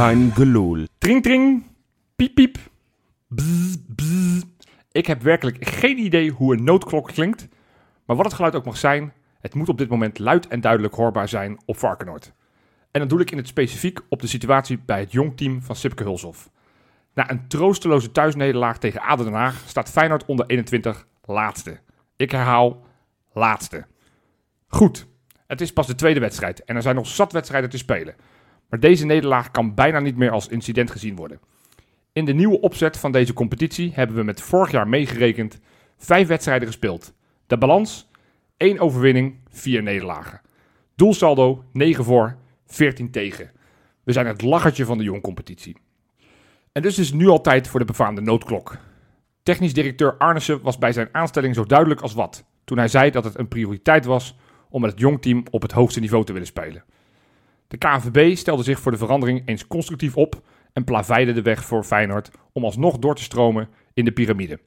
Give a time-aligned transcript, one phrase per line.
[0.00, 0.32] kein.
[0.98, 1.64] Tring, tring.
[2.16, 2.58] Piep, piep.
[3.28, 4.42] Bzz, bzz.
[4.92, 7.48] Ik heb werkelijk geen idee hoe een noodklok klinkt.
[8.04, 10.94] Maar wat het geluid ook mag zijn, het moet op dit moment luid en duidelijk
[10.94, 12.32] hoorbaar zijn op Varkenoord.
[12.90, 16.02] En dan doe ik in het specifiek op de situatie bij het jongteam van Sipke
[16.02, 16.50] Hulshoff.
[17.14, 21.78] Na een troosteloze thuisnederlaag tegen Aden Den Haag staat Feyenoord onder 21 laatste.
[22.16, 22.84] Ik herhaal,
[23.32, 23.86] laatste.
[24.66, 25.06] Goed,
[25.46, 28.14] het is pas de tweede wedstrijd en er zijn nog zat wedstrijden te spelen.
[28.70, 31.40] Maar deze nederlaag kan bijna niet meer als incident gezien worden.
[32.12, 35.60] In de nieuwe opzet van deze competitie hebben we met vorig jaar meegerekend
[35.96, 37.12] vijf wedstrijden gespeeld.
[37.46, 38.08] De balans,
[38.56, 40.40] één overwinning, vier nederlagen.
[40.94, 43.50] Doelsaldo, 9 voor, 14 tegen.
[44.04, 45.76] We zijn het lachertje van de jongcompetitie.
[46.72, 48.76] En dus is nu al tijd voor de befaamde noodklok.
[49.42, 53.24] Technisch directeur Arnissen was bij zijn aanstelling zo duidelijk als wat, toen hij zei dat
[53.24, 54.36] het een prioriteit was
[54.68, 56.84] om met het jongteam op het hoogste niveau te willen spelen.
[57.70, 61.84] De KNVB stelde zich voor de verandering eens constructief op en plaveide de weg voor
[61.84, 64.60] Feyenoord om alsnog door te stromen in de piramide.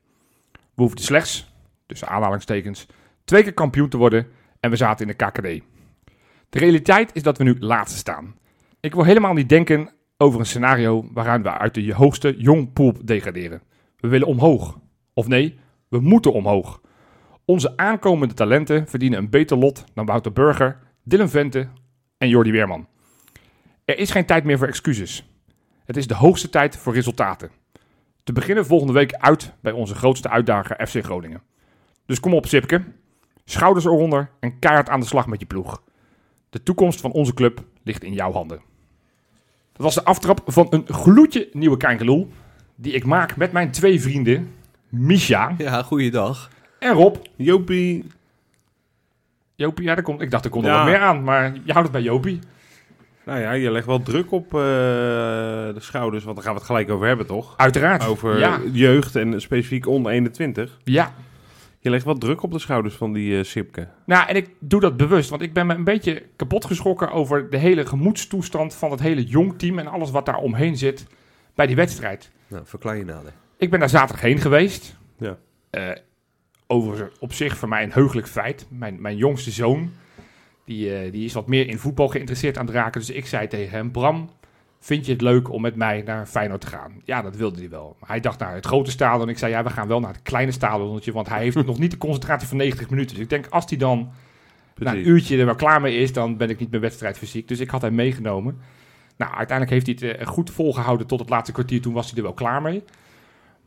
[0.52, 1.54] We hoefden slechts,
[1.86, 2.88] tussen aanhalingstekens,
[3.24, 4.28] twee keer kampioen te worden
[4.60, 5.64] en we zaten in de KKD.
[6.50, 8.36] De realiteit is dat we nu laatste staan.
[8.80, 13.62] Ik wil helemaal niet denken over een scenario waarin we uit de hoogste jongpool degraderen.
[13.98, 14.80] We willen omhoog.
[15.14, 16.82] Of nee, we moeten omhoog.
[17.46, 21.68] Onze aankomende talenten verdienen een beter lot dan Wouter Burger, Dylan Vente
[22.18, 22.88] en Jordi Weerman.
[23.86, 25.28] Er is geen tijd meer voor excuses.
[25.86, 27.50] Het is de hoogste tijd voor resultaten.
[28.24, 31.42] Te beginnen volgende week uit bij onze grootste uitdager FC Groningen.
[32.06, 32.84] Dus kom op Sipke,
[33.46, 35.82] schouders eronder en keihard aan de slag met je ploeg.
[36.50, 38.62] De toekomst van onze club ligt in jouw handen.
[39.74, 42.32] Dat was de aftrap van een gloedje nieuwe Kijngeloel.
[42.76, 44.54] Die ik maak met mijn twee vrienden,
[44.90, 46.50] Misha Ja, goeiedag.
[46.80, 47.16] en Rob.
[47.36, 48.06] Jopie.
[49.56, 50.76] Jopie, ja, daar komt, ik dacht er kon er Ja.
[50.78, 52.40] wat meer aan, maar je houdt het bij Jopie.
[53.26, 56.70] Nou ja, je legt wel druk op eh, de schouders, want daar gaan we het
[56.70, 57.54] gelijk over hebben, toch?
[57.58, 58.06] Uiteraard.
[58.08, 60.80] Over Ja, jeugd en specifiek onder 21.
[60.84, 61.14] ja.
[61.80, 63.88] Je legt wel druk op de schouders van die eh, Sipke.
[64.06, 67.50] Nou, en ik doe dat bewust, want ik ben me een beetje kapot geschrokken over
[67.50, 71.08] de hele gemoedstoestand van het hele jongteam en alles wat daar omheen zit
[71.56, 72.32] bij die wedstrijd.
[72.48, 73.34] Nou, verklaar je nader.
[73.58, 74.98] Ik ben daar zaterdag heen geweest.
[75.18, 75.38] Ja.
[75.70, 75.90] Eh,
[76.68, 78.66] overigens op zich voor mij een heugelijk feit.
[78.70, 79.92] Mijn, mijn jongste zoon,
[80.66, 83.00] die, eh, die is wat meer in voetbal geïnteresseerd aan het raken.
[83.00, 84.30] Dus ik zei tegen hem, Bram,
[84.80, 87.02] vind je het leuk om met mij naar Feyenoord te gaan?
[87.04, 87.96] Ja, dat wilde hij wel.
[88.06, 89.30] Hij dacht naar het grote stadion.
[89.30, 91.92] Ik zei, ja, we gaan wel naar het kleine stadionnetje, want hij heeft nog niet
[91.92, 93.16] de concentratie van 90 minuten.
[93.16, 94.12] Dus ik denk, als hij dan
[94.76, 97.48] na een uurtje er wel klaar mee is, dan ben ik niet meer wedstrijdfysiek.
[97.48, 98.62] Dus ik had hem meegenomen.
[99.18, 101.82] Nou, uiteindelijk heeft hij het eh, goed volgehouden tot het laatste kwartier.
[101.82, 102.84] Toen was hij er wel klaar mee.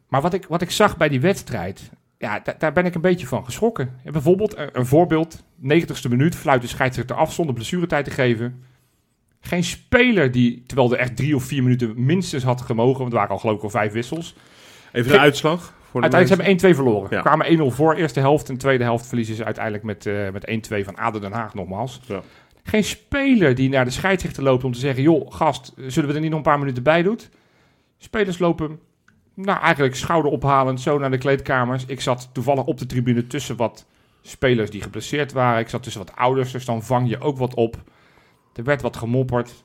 [0.09, 3.01] Maar wat ik, wat ik zag bij die wedstrijd, ja, da- daar ben ik een
[3.01, 3.91] beetje van geschrokken.
[4.05, 8.63] Ja, bijvoorbeeld, eh, een voorbeeld, 90ste minuut, fluit de scheidsrechter af zonder blessuretijd te geven.
[9.41, 13.19] Geen speler die, terwijl er echt drie of vier minuten minstens had gemogen, want er
[13.19, 14.35] waren al geloof ik al vijf wissels.
[14.93, 15.75] Even de uitslag.
[15.91, 16.61] Voor de Uiteindelijk hebben mensen.
[16.61, 17.17] ze 1-2 verloren.
[17.17, 17.21] Ja.
[17.21, 18.49] Kwamen 1-0 voor eerste helft.
[18.49, 22.01] En tweede helft verliezen ze uiteindelijk met, eh, met 1-2 van Aden Den Haag nogmaals.
[22.07, 22.23] Ja.
[22.63, 25.03] Geen speler die naar de scheidsrechter loopt om te zeggen...
[25.03, 27.19] joh, gast, zullen we er niet nog een paar minuten bij doen?
[27.99, 28.79] Spelers lopen,
[29.37, 31.85] nou eigenlijk schouderophalend zo naar de kleedkamers.
[31.87, 33.87] Ik zat toevallig op de tribune tussen wat
[34.23, 35.61] spelers die geblesseerd waren.
[35.61, 37.77] Ik zat tussen wat ouders, dus dan vang je ook wat op.
[38.55, 39.65] Er werd wat gemopperd.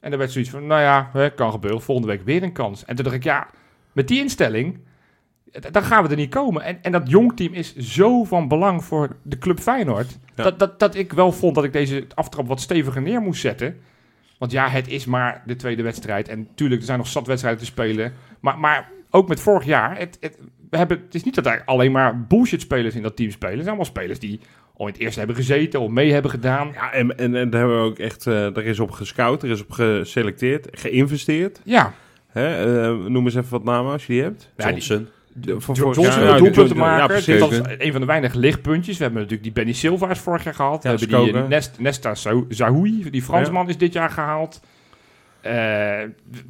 [0.00, 1.82] En er werd zoiets van, nou ja, hè, kan gebeuren.
[1.82, 2.84] Volgende week weer een kans.
[2.84, 3.48] En toen dacht ik, ja,
[3.92, 4.78] met die instelling
[5.60, 6.62] d- dan gaan we er niet komen.
[6.62, 10.18] En, en dat jongteam is zo van belang voor de club Feyenoord.
[10.34, 10.42] Ja.
[10.42, 13.80] Dat, dat, dat ik wel vond dat ik deze aftrap wat steviger neer moest zetten.
[14.38, 16.28] Want ja, het is maar de tweede wedstrijd.
[16.28, 18.12] En tuurlijk, er zijn nog zat wedstrijden te spelen.
[18.40, 19.98] Maar, maar ook met vorig jaar.
[19.98, 20.38] Het, het,
[20.70, 23.52] we hebben, het is niet dat er alleen maar bullshit spelers in dat team spelen.
[23.56, 24.40] Er zijn allemaal spelers die
[24.76, 25.80] al in het eerste hebben gezeten.
[25.80, 26.70] Of mee hebben gedaan.
[26.74, 29.50] Ja, en, en, en daar hebben we ook echt, eh er is op gescout, er
[29.50, 31.60] is op geselecteerd, geïnvesteerd.
[31.64, 31.92] Ja,
[32.28, 32.82] Hè?
[32.82, 34.52] eh, noem eens even wat namen als je die hebt.
[34.56, 35.08] Ja, die- Johnson.
[35.32, 37.06] De, van Johnson, een Ja, doelpunt te Johnson, ja, maken.
[37.06, 37.38] precies.
[37.38, 38.96] dat is een van de weinige lichtpuntjes.
[38.96, 40.82] We hebben natuurlijk die Benny Silva is vorig jaar gehaald.
[40.82, 42.14] Ja, we hebben die eh, Nest, Nesta
[42.48, 44.60] Zahoui, die Fransman, is dit jaar gehaald.
[45.40, 45.52] Eh,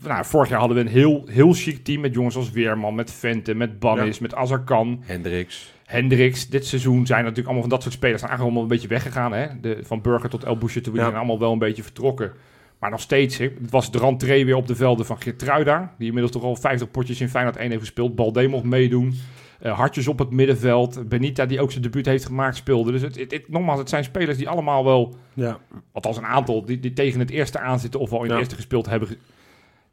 [0.02, 3.12] nou, vorig jaar hadden we een heel, heel chic team met jongens als Weerman, met
[3.12, 5.72] Vente, met Bannis, met Azarkan, Hendricks.
[5.84, 6.48] Hendricks.
[6.48, 9.32] Dit seizoen zijn natuurlijk allemaal van dat soort spelers zijn eigenlijk allemaal een beetje weggegaan.
[9.32, 9.46] Hè?
[9.60, 11.02] De, van Burger tot El Boucher, die Ja.
[11.02, 12.32] zijn allemaal wel een beetje vertrokken.
[12.78, 15.94] Maar nog steeds, hè, het was de rentree weer op de velden van Geertruida.
[15.98, 18.14] Die inmiddels toch al 50 potjes in Feyenoord 1 heeft gespeeld.
[18.14, 19.14] Balde mocht meedoen.
[19.58, 21.08] Eh, hartjes op het middenveld.
[21.08, 22.92] Benita, die ook zijn debuut heeft gemaakt, speelde.
[22.92, 25.58] Dus het, het, het- nogmaals, het zijn spelers die allemaal wel, Ja.
[25.92, 28.38] althans een aantal, die, die tegen het eerste aanzitten of al in het Ja.
[28.38, 29.08] eerste gespeeld hebben.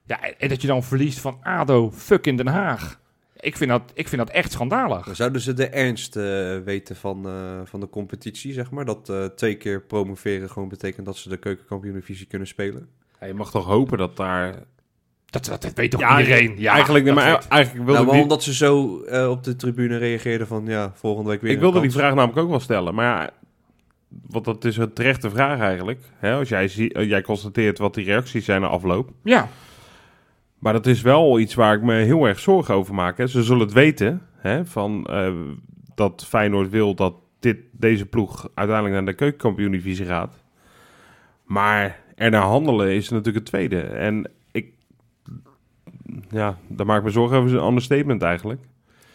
[0.05, 2.99] Ja, en dat je dan verliest van ADO, fuck in Den Haag.
[3.39, 5.05] Ik vind dat, ik vind dat echt schandalig.
[5.05, 6.23] Maar Zouden ze de ernst eh,
[6.59, 8.85] weten van, eh, van de competitie, zeg maar?
[8.85, 12.87] Dat eh, twee keer promoveren gewoon betekent dat ze de keukenkampioen-divisie kunnen spelen?
[13.19, 14.55] Ja, je mag toch hopen dat daar
[15.35, 16.53] Dat, dat, dat weet toch Ja, iedereen?
[16.57, 19.97] Ja, eigenlijk, maar weet- eigenlijk wilde Nou, maar omdat ze zo eh, op de tribune
[19.97, 22.95] reageerden van ja, volgende week weer ik een wilde die vraag namelijk ook wel stellen.
[22.95, 23.29] Maar ja,
[24.27, 25.99] want dat is een terechte vraag eigenlijk.
[26.17, 26.33] Hè?
[26.35, 29.09] Als jij, zie, eh, jij constateert wat die reacties zijn na afloop.
[29.23, 29.47] Ja,
[30.59, 33.17] Maar dat is wel iets waar ik me heel erg zorgen over maak.
[33.17, 33.27] Hè.
[33.27, 35.31] Ze zullen het weten hè, van, eh,
[35.95, 40.35] dat Feyenoord wil dat dit, deze ploeg uiteindelijk naar de keukenkampioen-divisie gaat.
[41.43, 43.81] Maar er naar handelen is natuurlijk het tweede.
[43.81, 44.29] En
[46.29, 47.57] ja, daar maak ik me zorgen over.
[47.57, 48.61] een understatement eigenlijk.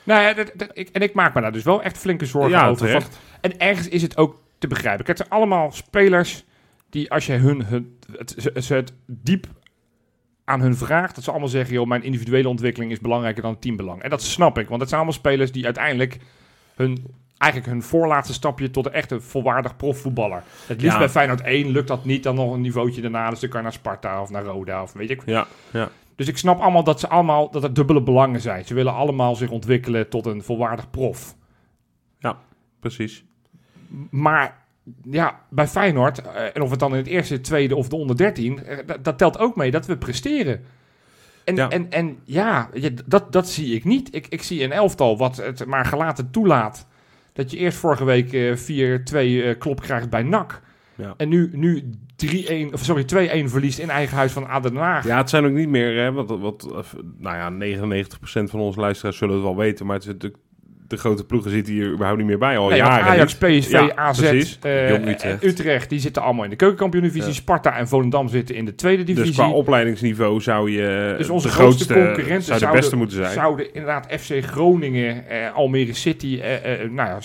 [0.02, 2.50] nou ja, dat, dat- ik, en ik maak me daar dus wel echt flinke zorgen
[2.50, 3.02] Ja, over.
[3.40, 5.04] en ergens is het ook te begrijpen.
[5.04, 6.44] Kijk, het zijn allemaal spelers
[6.90, 9.46] die als je hun, hun het, ze, ze het diep
[10.44, 13.60] aan hun vraagt, dat ze allemaal zeggen, joh, mijn individuele ontwikkeling is belangrijker dan het
[13.60, 14.02] teambelang.
[14.02, 16.18] En dat snap ik, want het zijn allemaal spelers die uiteindelijk
[16.74, 17.04] hun,
[17.38, 20.42] eigenlijk hun voorlaatste stapje tot een echte volwaardig profvoetballer.
[20.66, 20.98] Het liefst Ja.
[20.98, 23.64] bij Feyenoord 1 lukt dat niet, dan nog een niveautje daarna, dus dan kan je
[23.64, 25.22] naar Sparta of naar Roda of weet ik.
[25.26, 25.88] Ja, ja.
[26.20, 28.64] Dus ik snap allemaal dat ze allemaal, dat er dubbele belangen zijn.
[28.64, 31.36] Ze willen allemaal zich ontwikkelen tot een volwaardig prof.
[32.80, 33.24] precies.
[34.10, 34.64] Maar
[35.10, 38.16] ja, bij Feyenoord, eh, en of het dan in het eerste, tweede of de onder
[38.16, 40.64] 13, eh, dat, dat telt ook mee dat we presteren.
[41.44, 41.62] En Ja.
[41.62, 44.14] ja, en, en, ja ja, dat, dat zie ik niet.
[44.14, 46.86] Ik, ik zie een elftal wat het maar gelaten toelaat.
[47.32, 50.60] Dat je eerst vorige week eh 4-2 eh, klop krijgt bij NAC.
[50.94, 51.14] Ja.
[51.16, 51.90] En nu, nu
[52.26, 53.04] 3-1, of sorry,
[53.46, 55.06] 2-1 verliest in eigen huis van ADO Den Haag.
[55.06, 58.80] Ja, het zijn ook niet meer, hè, wat, wat, eh, nou ja, 99% van onze
[58.80, 60.42] luisteraars zullen het wel weten, maar het is natuurlijk,
[60.86, 63.04] de grote ploegen zitten hier überhaupt niet meer bij al Nee, jaren.
[63.06, 63.34] Ajax.
[63.36, 65.44] PSV, Ja, AZ, eh, en Utrecht.
[65.44, 65.90] Utrecht.
[65.90, 67.28] die zitten allemaal in de keukenkampioen-divisie.
[67.28, 67.34] Ja.
[67.34, 69.26] Sparta en Volendam zitten in de tweede divisie.
[69.26, 72.96] Dus qua opleidingsniveau zou je Dus onze de grootste grootste, concurrenten zou de zouden- beste
[72.96, 73.32] moeten zijn.
[73.32, 77.18] Zouden inderdaad FC Groningen, eh, Almere City, eh, eh, nou ja,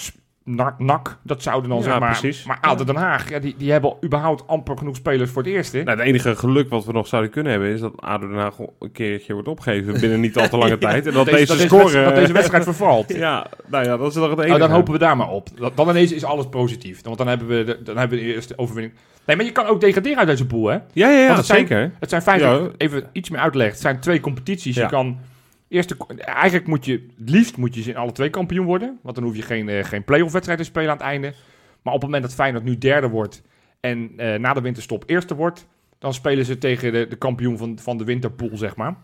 [0.46, 2.18] NAC, NAC, dat zouden dan Ja, zeg maar.
[2.20, 2.46] precies.
[2.46, 5.78] Maar ADO Den Haag, ja, die, die hebben überhaupt amper genoeg spelers voor het eerste.
[5.84, 8.56] Nou, het enige geluk wat we nog zouden kunnen hebben is dat ADO Den Haag
[8.80, 11.06] een keertje wordt opgegeven binnen niet al te lange tijd.
[11.08, 11.78] En dat, deze, score...
[11.82, 13.14] wedstrijd, dat deze wedstrijd vervalt.
[13.16, 14.48] ja, nou ja, dat is toch het enige.
[14.48, 15.48] Nou, dan hopen we daar maar op.
[15.60, 17.02] Dat- Dan ineens is alles positief.
[17.04, 18.96] Want dan hebben we de, dan hebben we de eerste overwinning.
[19.26, 20.74] Nee, maar je kan ook degraderen uit deze pool, hè?
[20.74, 21.92] Ja, ja, ja, zijn- zeker.
[22.00, 22.60] Het zijn Ja.
[22.78, 23.70] even iets meer uitleg.
[23.72, 24.76] Het zijn twee competities.
[24.76, 25.18] Je kan
[25.68, 29.00] eerste, eigenlijk moet je, het liefst moet je in alle twee kampioen worden.
[29.02, 31.34] Want dan hoef je geen, eh, geen play-off wedstrijd te spelen aan het einde.
[31.82, 33.42] Maar op het moment dat Feyenoord nu derde wordt
[33.80, 35.68] en eh, na de winterstop eerste wordt,
[36.00, 38.96] dan spelen ze tegen de, de kampioen van, van de winterpool, zeg maar.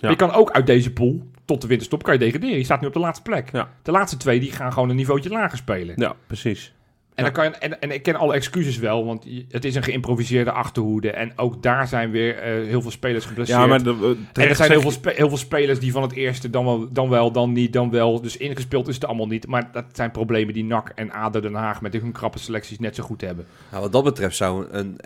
[0.00, 2.56] Maar je kan ook uit deze pool, tot de winterstop, kan je degraderen.
[2.56, 3.52] Je staat nu op de laatste plek.
[3.52, 3.70] Ja.
[3.82, 5.94] De laatste twee die gaan gewoon een niveautje lager spelen.
[5.98, 6.74] Ja, precies.
[7.14, 9.82] En, dan kan je, en, en ik ken alle excuses wel, want het is een
[9.82, 11.10] geïmproviseerde achterhoede.
[11.10, 13.58] En ook daar zijn weer eh, heel veel spelers geblesseerd.
[13.60, 16.12] Ja, maar de, en er zijn heel veel, spe- heel veel spelers die van het
[16.12, 18.20] eerste dan wel, dan wel, dan niet, dan wel.
[18.20, 19.46] Dus ingespeeld is het allemaal niet.
[19.46, 22.94] Maar dat zijn problemen die NAC en ADO Den Haag met hun krappe selecties net
[22.94, 23.46] zo goed hebben.
[23.70, 24.98] Nou, wat dat betreft zou een,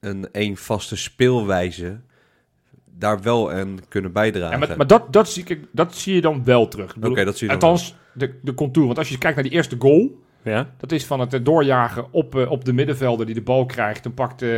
[0.00, 2.00] een, een vaste speelwijze
[2.98, 4.52] daar wel aan kunnen bijdragen.
[4.52, 6.96] En met, maar dat, dat, zie ik, dat zie je dan wel terug.
[7.02, 8.86] Oké, dat zie je dan Althans, de, de contour.
[8.86, 10.20] Want als je kijkt naar die eerste goal...
[10.44, 13.66] Ja, Dat is van het eh, doorjagen op, eh, op de middenvelder die de bal
[13.66, 14.02] krijgt.
[14.02, 14.48] Dan pakt, eh,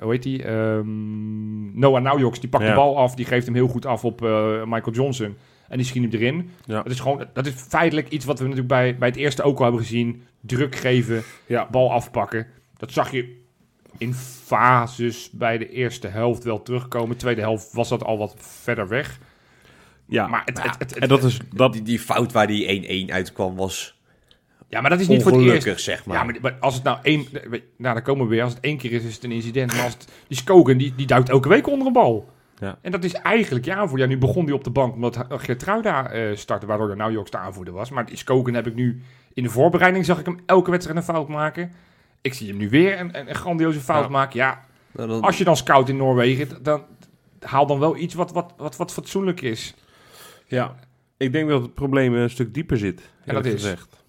[0.00, 0.42] hoe heet die?
[0.44, 2.70] Ehm, Noah Naujoks, die pakt Ja.
[2.70, 3.14] de bal af.
[3.14, 4.20] Die geeft hem heel goed af op
[4.64, 5.36] Michael Johnson.
[5.68, 6.50] En die schiet hem erin.
[6.64, 6.82] Ja.
[6.82, 9.56] Dat is gewoon, dat is feitelijk iets wat we natuurlijk bij, bij het eerste ook
[9.58, 10.22] al hebben gezien.
[10.40, 11.68] Druk geven, Ja.
[11.70, 12.46] bal afpakken.
[12.76, 13.42] Dat zag je
[13.98, 17.16] in fases bij de eerste helft wel terugkomen.
[17.16, 19.18] Tweede helft was dat al wat verder weg.
[20.06, 20.26] ja.
[20.26, 21.38] Maar het, het, het, en dat is...
[21.54, 23.93] Dat, Die, die fout waar die 1-1 uitkwam was
[24.68, 25.84] ja, maar dat is niet voor het eerst.
[25.84, 26.16] zeg maar.
[26.16, 27.26] Ja, maar, maar als het nou één...
[27.52, 28.42] Nou, daar komen we weer.
[28.42, 29.72] Als het één keer is, is het een incident.
[29.72, 32.32] Maar als het, die Skogen, die, die duikt elke week onder een bal.
[32.58, 32.78] Ja.
[32.82, 34.06] En dat is eigenlijk je aanvoerder.
[34.08, 37.38] Ja, nu begon die op de bank omdat Gertruida eh startte, waardoor de Naujoks de
[37.38, 37.90] aanvoerder was.
[37.90, 39.02] Maar die Skogen heb ik nu...
[39.32, 41.72] In de voorbereiding zag ik hem elke wedstrijd een fout maken.
[42.20, 44.36] Ik zie hem nu weer een, een, een grandioze fout maken.
[44.38, 44.60] Ja,
[44.92, 46.82] Nou, dan- als je dan scout in Noorwegen, dan
[47.40, 49.74] haal dan wel iets wat, wat, wat, wat fatsoenlijk is.
[50.46, 50.74] Ja,
[51.16, 53.00] ik denk dat het probleem een stuk dieper zit.
[53.24, 53.52] En dat is?
[53.52, 54.03] Gezegd.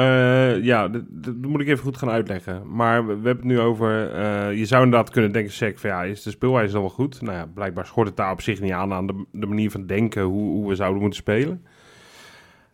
[0.00, 2.62] Eh, ja, dat, dat moet ik even goed gaan uitleggen.
[2.74, 4.12] Maar we, we hebben het nu over...
[4.14, 7.20] eh, je zou inderdaad kunnen denken, zeg, van ja, is de speelwijze dan wel goed?
[7.22, 9.86] Nou ja, blijkbaar schort het daar op zich niet aan, aan de, de manier van
[9.86, 11.64] denken hoe, hoe we zouden moeten spelen.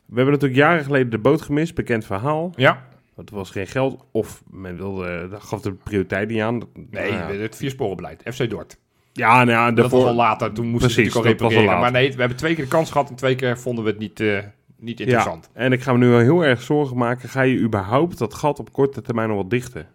[0.07, 2.53] We hebben natuurlijk jaren geleden de boot gemist, bekend verhaal.
[2.57, 2.85] Ja?
[3.17, 6.61] Het was geen geld, of men wilde, dat gaf de prioriteit niet aan.
[6.91, 7.39] Nee, Nou ja.
[7.41, 8.23] het viersporenbeleid.
[8.35, 8.79] FC Dort.
[9.13, 10.53] Ja, nou ja, Dat daarvoor- was al later.
[10.53, 11.81] Toen moesten ze natuurlijk al dat repareren.
[11.81, 13.99] Maar nee, we hebben twee keer de kans gehad en twee keer vonden we het
[13.99, 14.39] niet, eh,
[14.83, 15.51] niet interessant.
[15.55, 17.29] Ja, en ik ga me nu wel heel erg zorgen maken.
[17.29, 19.87] Ga je überhaupt dat gat op korte termijn nog wat dichten?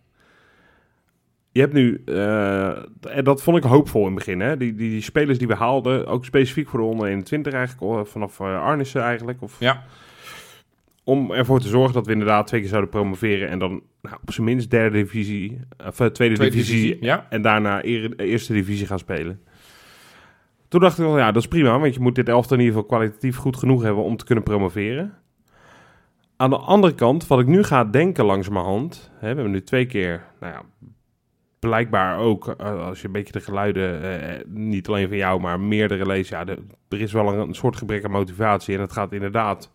[1.52, 2.68] Je hebt nu, eh,
[3.16, 4.58] en dat vond ik hoopvol in het begin, hè?
[4.58, 8.10] Die, die, die spelers die we haalden, ook specifiek voor de onder 21 eigenlijk, of
[8.10, 9.42] vanaf eh, Arnissen eigenlijk.
[9.42, 9.84] Of, Ja.
[11.04, 14.32] Om ervoor te zorgen dat we inderdaad twee keer zouden promoveren en dan nou, op
[14.32, 17.06] zijn minst derde divisie, of eh, tweede, Tweede divisie, divisie.
[17.06, 17.28] Ja.
[17.30, 19.42] en daarna eerste divisie gaan spelen.
[20.68, 22.80] Toen dacht ik wel, ja, dat is prima, want je moet dit elftal in ieder
[22.80, 25.14] geval kwalitatief goed genoeg hebben om te kunnen promoveren.
[26.36, 29.86] Aan de andere kant, wat ik nu ga denken langzamerhand, hè, we hebben nu twee
[29.86, 30.62] keer, nou ja,
[31.60, 35.60] blijkbaar ook, eh, als je een beetje de geluiden, eh, niet alleen van jou, maar
[35.60, 36.46] meerdere leest, ja,
[36.90, 38.76] er is wel een, een soort gebrek aan motivatie.
[38.76, 39.72] En het gaat inderdaad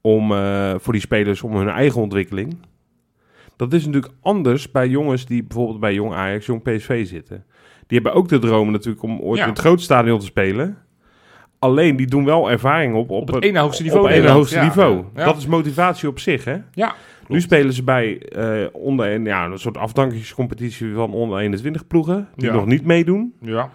[0.00, 2.56] om, eh, voor die spelers om hun eigen ontwikkeling.
[3.56, 7.44] Dat is natuurlijk anders bij jongens die bijvoorbeeld bij Jong Ajax, Jong PSV zitten.
[7.86, 9.44] Die hebben ook de droom natuurlijk om ooit Ja.
[9.44, 10.78] in het grote stadion te spelen.
[11.58, 14.26] Alleen die doen wel ervaring op op, Op het ene hoogste niveau Op het ene
[14.26, 14.50] Nederland.
[14.50, 14.74] hoogste Ja.
[14.74, 15.04] niveau.
[15.14, 15.24] Ja.
[15.24, 16.56] Dat is motivatie op zich, hè?
[16.72, 16.94] Ja,
[17.28, 22.28] Nu spelen ze bij eh, onder een, ja, een soort afdankingscompetitie van onder 21 ploegen.
[22.36, 23.34] Die nog niet meedoen.
[23.40, 23.70] Ja,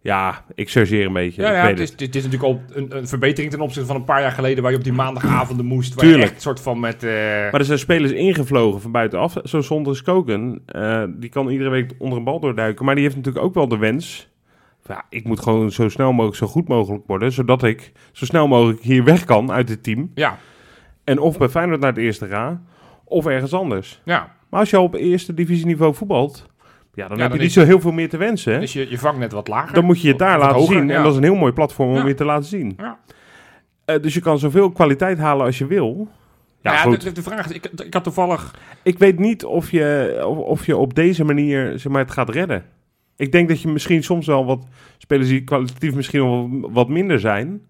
[0.00, 1.42] Ja, ik chargeer een beetje.
[1.42, 2.00] ja, het, is, het.
[2.00, 4.62] het is natuurlijk ook een, een verbetering ten opzichte van een paar jaar geleden...
[4.62, 5.94] waar je op die maandagavonden moest.
[5.94, 6.24] Waar Tuurlijk.
[6.24, 7.02] je echt soort van met...
[7.02, 9.36] eh, Maar er zijn spelers ingevlogen van buitenaf.
[9.44, 10.62] Zo zonder Skoken.
[10.66, 12.84] eh die kan iedere week onder een bal doorduiken.
[12.84, 14.28] Maar die heeft natuurlijk ook wel de wens.
[14.88, 17.32] Ja, ik moet gewoon zo snel mogelijk, zo goed mogelijk worden.
[17.32, 20.10] Zodat ik zo snel mogelijk hier weg kan uit het team.
[20.14, 20.38] ja,
[21.04, 22.62] En of bij Feyenoord naar het eerste ga.
[23.04, 24.00] Of ergens anders.
[24.04, 24.36] ja.
[24.50, 26.46] Maar als je al op eerste divisieniveau voetbalt.
[26.98, 28.52] Ja, dan Ja, heb dan je niet zo heel veel meer te wensen.
[28.52, 28.60] hè?
[28.60, 29.74] Dus je, je vangt net wat lager.
[29.74, 30.88] Dan moet je het daar laten hoger, zien.
[30.88, 30.94] ja.
[30.96, 32.04] En dat is een heel mooi platform om Ja.
[32.04, 32.74] weer te laten zien.
[32.76, 32.98] Ja.
[33.84, 36.08] Eh, dus je kan zoveel kwaliteit halen als je wil.
[36.60, 38.54] Ja, ja, de, de vraag is, ik, ik had toevallig...
[38.82, 42.28] Ik weet niet of je, of, of je op deze manier zeg maar, het gaat
[42.30, 42.64] redden.
[43.16, 44.66] Ik denk dat je misschien soms wel wat
[44.98, 47.62] spelers die kwalitatief misschien wel wat minder zijn.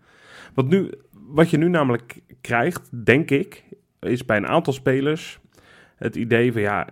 [0.54, 0.90] Want nu,
[1.26, 3.64] wat je nu namelijk krijgt, denk ik,
[4.00, 5.38] is bij een aantal spelers
[5.97, 6.88] het idee van ja,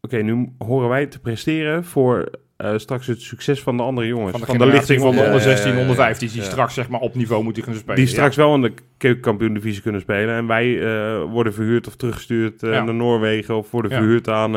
[0.00, 2.30] oké, nu horen wij te presteren voor
[2.60, 4.30] eh, straks het succes van de andere jongens.
[4.30, 6.02] Van de, van de lichting van de onder, onder Ja, 16, ja, ja, onder ja.
[6.02, 6.28] 15...
[6.28, 8.00] die straks zeg maar op niveau moeten kunnen spelen.
[8.00, 10.34] die straks wel in de keukenkampioen-divisie kunnen spelen.
[10.34, 14.50] En wij eh, worden verhuurd of teruggestuurd eh, naar Noorwegen of worden verhuurd aan,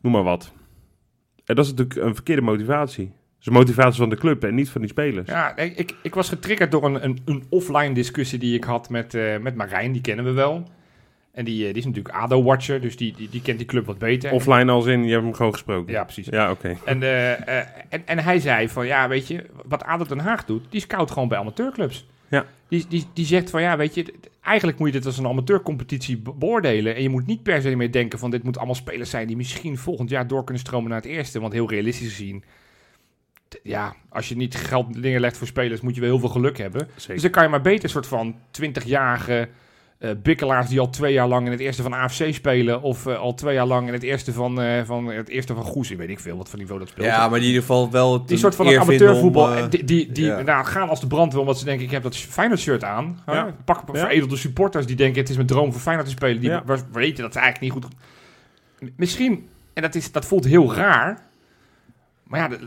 [0.00, 0.52] noem maar wat.
[1.44, 3.04] En dat is natuurlijk een verkeerde motivatie.
[3.06, 5.28] Dat is een motivatie van de club en niet van die spelers.
[5.28, 8.88] Ja, ik, ik, ik was getriggerd door een, een, een offline discussie die ik had
[8.88, 9.92] met, met Marijn.
[9.92, 10.68] Die kennen we wel.
[11.32, 13.98] En die, eh, die is natuurlijk ADO-watcher, dus die, die, die kent die club wat
[13.98, 14.32] beter.
[14.32, 15.92] Offline als in, je hebt hem gewoon gesproken.
[15.92, 16.26] Ja, precies.
[16.26, 16.76] Ja, oké.
[16.84, 20.44] En, eh, eh, en, en hij zei van, ja, weet je, wat ADO Den Haag
[20.44, 22.06] doet, die scout gewoon bij amateurclubs.
[22.28, 22.46] Ja.
[22.68, 26.18] Die, die, die zegt van, ja, weet je, eigenlijk moet je dit als een amateurcompetitie
[26.18, 26.94] be- beoordelen.
[26.94, 29.36] En je moet niet per se meer denken van, dit moeten allemaal spelers zijn die
[29.36, 31.40] misschien volgend jaar door kunnen stromen naar het eerste.
[31.40, 32.44] Want heel realistisch gezien,
[33.62, 36.88] ja, als je niet geld neerlegt voor spelers, moet je wel heel veel geluk hebben.
[36.96, 37.12] Zeker.
[37.12, 39.48] Dus dan kan je maar beter een soort van 20-jarige
[40.02, 42.82] eh bikkelaars die al twee jaar lang in het eerste van AFC spelen.
[42.82, 45.64] Of eh, al twee jaar lang in het eerste van, eh, van het eerste van
[45.64, 45.90] Goes.
[45.90, 47.06] Ik weet niet veel wat voor niveau dat speelt.
[47.06, 49.68] Ja, maar in ieder geval wel het die soort van amateurvoetbal.
[49.70, 50.40] die die, die ja.
[50.40, 53.22] nou, gaan als de brandweer omdat ze denken: ik heb dat Feyenoord shirt aan.
[53.26, 53.54] Ja.
[53.64, 54.00] Pak Ja.
[54.00, 56.40] veredelde supporters die denken: het is mijn droom voor Feyenoord te spelen.
[56.40, 56.50] Die
[56.92, 57.86] weten dat ze eigenlijk niet goed.
[58.96, 61.18] Misschien, en dat, is, dat voelt heel raar.
[62.32, 62.58] Maar ja,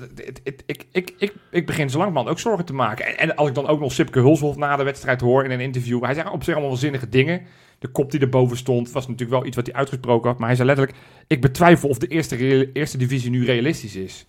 [0.65, 3.05] ik, ik, ik, ik begin zo langzamerhand ook zorgen te maken.
[3.05, 5.59] En, en als ik dan ook nog Sipke Hulshoff na de wedstrijd hoor in een
[5.59, 6.03] interview.
[6.03, 7.41] Hij zei op zich allemaal wel zinnige dingen.
[7.79, 10.37] De kop die erboven stond was natuurlijk wel iets wat hij uitgesproken had.
[10.37, 14.25] Maar hij zei letterlijk, ik betwijfel of de eerste, eerste divisie nu realistisch is.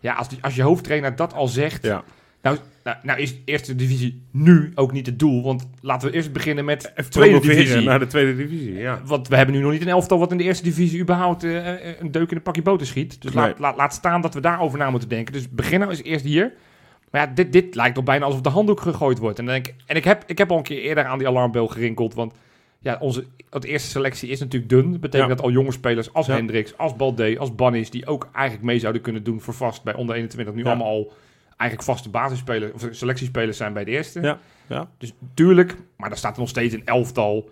[0.00, 1.82] Ja, als, die, als je hoofdtrainer dat al zegt...
[1.84, 2.04] Ja.
[2.42, 5.42] Nou, nou, nou is de eerste divisie nu ook niet het doel.
[5.42, 7.86] Want laten we eerst beginnen met tweede Promoveren divisie.
[7.86, 9.00] naar de tweede divisie, ja.
[9.04, 11.72] Want we hebben nu nog niet een elftal wat in de eerste divisie überhaupt eh,
[11.90, 13.22] eh, een deuk in een pakje boter schiet.
[13.22, 13.54] Dus laat, Nee.
[13.58, 15.32] laat, laat staan dat we daarover na moeten denken.
[15.32, 16.52] Dus begin nou eens eerst hier.
[17.10, 19.38] Maar ja, dit, dit lijkt al bijna alsof de handdoek gegooid wordt.
[19.38, 21.66] En, dan denk en ik, heb, ik heb al een keer eerder aan die alarmbel
[21.66, 22.14] gerinkeld.
[22.14, 22.34] Want
[22.78, 24.90] ja, onze het eerste selectie is natuurlijk dun.
[24.90, 25.34] Dat betekent Ja.
[25.36, 26.34] dat al jonge spelers als Ja.
[26.34, 27.90] Hendricks, als Balde, als Bannis...
[27.90, 30.54] die ook eigenlijk mee zouden kunnen doen voor vast bij onder 21...
[30.54, 30.68] nu Ja.
[30.68, 31.12] allemaal al
[31.56, 34.20] eigenlijk vaste basisspelers of selectiespelers zijn bij de eerste.
[34.20, 34.38] Ja.
[34.66, 34.88] Ja.
[34.98, 37.50] Dus tuurlijk, maar daar staat er nog steeds een elftal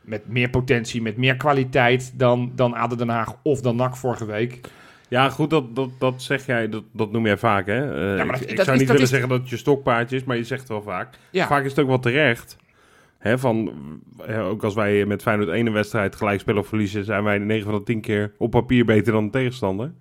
[0.00, 4.24] met meer potentie, met meer kwaliteit dan, dan ADO Den Haag of dan NAC vorige
[4.24, 4.60] week.
[5.08, 7.94] Ja, goed, dat, dat, dat zeg jij, dat, dat noem jij vaak, hè?
[8.12, 9.48] Eh, Ja, maar ik dat- ik dat zou is- niet willen is- zeggen dat het
[9.48, 11.18] je stokpaardje is, maar je zegt het wel vaak.
[11.30, 12.56] Ja, Vaak is het ook wel terecht.
[13.18, 13.72] Hè, van,
[14.28, 17.78] ook als wij met Feyenoord één wedstrijd gelijk spelen of verliezen, zijn wij 9 van
[17.78, 19.92] de 10 keer op papier beter dan de tegenstander.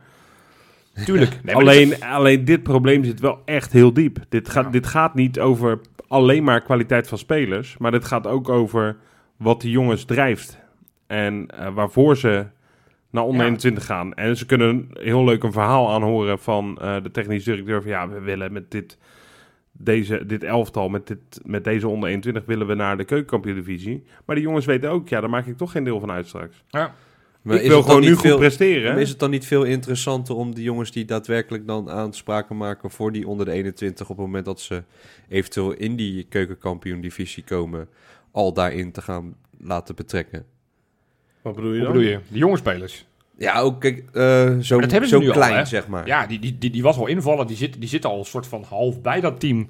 [1.05, 1.39] Tuurlijk.
[1.43, 4.17] Nee, alleen, dit- alleen dit probleem zit wel echt heel diep.
[4.29, 4.71] Dit gaat, Ja.
[4.71, 8.97] dit gaat niet over alleen maar kwaliteit van spelers, maar dit gaat ook over
[9.37, 10.59] wat die jongens drijft.
[11.07, 12.45] En eh, waarvoor ze
[13.09, 13.45] naar onder Ja.
[13.45, 14.13] 21 gaan.
[14.13, 17.81] En ze kunnen heel leuk een verhaal aanhoren van eh, de technisch directeur.
[17.81, 18.97] Van ja, we willen met dit,
[19.71, 24.03] deze, dit elftal, met, dit, met deze onder 21 willen we naar de keukenkampioen-divisie.
[24.25, 26.63] Maar die jongens weten ook, ja, daar maak ik toch geen deel van uit straks.
[26.69, 26.93] ja.
[27.41, 28.91] Maar ik wil gewoon nu niet goed veel- presteren.
[28.91, 32.91] Maar is het dan niet veel interessanter om de jongens die daadwerkelijk dan aanspraken maken
[32.91, 34.83] voor die onder de 21 op het moment dat ze
[35.29, 37.87] eventueel in die keukenkampioen divisie komen,
[38.31, 40.45] al daarin te gaan laten betrekken?
[41.41, 41.91] Wat bedoel je dan?
[41.91, 42.19] bedoel je?
[42.27, 43.05] De jonge spelers.
[43.37, 44.23] Ja, ook kijk, eh,
[44.59, 46.07] zo, Maar dat hebben ze zo nu klein, zeg maar.
[46.07, 47.47] Ja, die, die, die, die was al invallen.
[47.47, 49.67] Die zit, die zit al een soort van half bij dat team.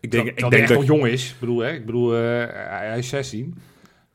[0.00, 1.30] Ik denk, dat, ik dat hij denk echt dat, nog jong is.
[1.30, 3.54] Ik bedoel, hè, ik bedoel eh, hij, hij is 16.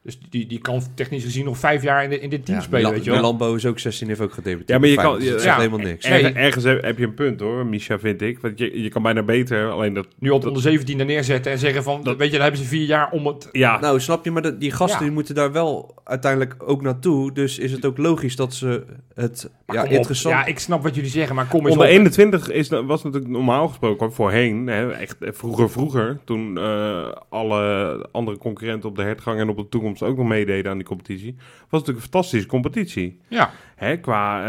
[0.05, 2.63] Dus die, die kan technisch gezien nog vijf jaar in, de, in dit team Ja,
[2.63, 3.21] spelen, weet je wel.
[3.21, 4.69] Lambo is ook 16, heeft ook gedebuteerd.
[4.69, 5.57] Ja, maar je kan- dus dat ja.
[5.57, 6.05] helemaal niks.
[6.05, 8.39] Ergens, heb, heb je een punt hoor, Misha, vind ik.
[8.39, 10.07] Want je, je kan bijna beter, alleen dat...
[10.19, 12.67] Nu op onder 17 er neerzetten en zeggen van, Dat- weet je, dan hebben ze
[12.67, 13.49] vier jaar om het...
[13.51, 15.05] Ja, Nou, snap je, maar dat- die gasten Ja.
[15.05, 17.33] die moeten daar wel uiteindelijk ook naartoe.
[17.33, 18.83] Dus is het ook logisch dat ze
[19.13, 20.35] het Maar ja, interessant...
[20.35, 21.91] Ja, ik snap wat jullie zeggen, maar kom eens onder op.
[21.93, 28.07] 21 is, was natuurlijk normaal gesproken voorheen, hè, echt eh, vroeger vroeger, toen eh, alle
[28.11, 31.35] andere concurrenten op de hertgang en op de toekomst ook nog meededen aan die competitie,
[31.37, 33.19] was natuurlijk een fantastische competitie.
[33.27, 34.39] Ja, Hè, qua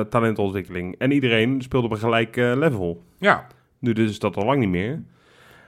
[0.00, 0.94] eh, talentontwikkeling.
[0.98, 3.02] En iedereen speelde op een gelijk eh, level.
[3.18, 3.46] ja.
[3.80, 5.02] Nu dus is dat al lang niet meer.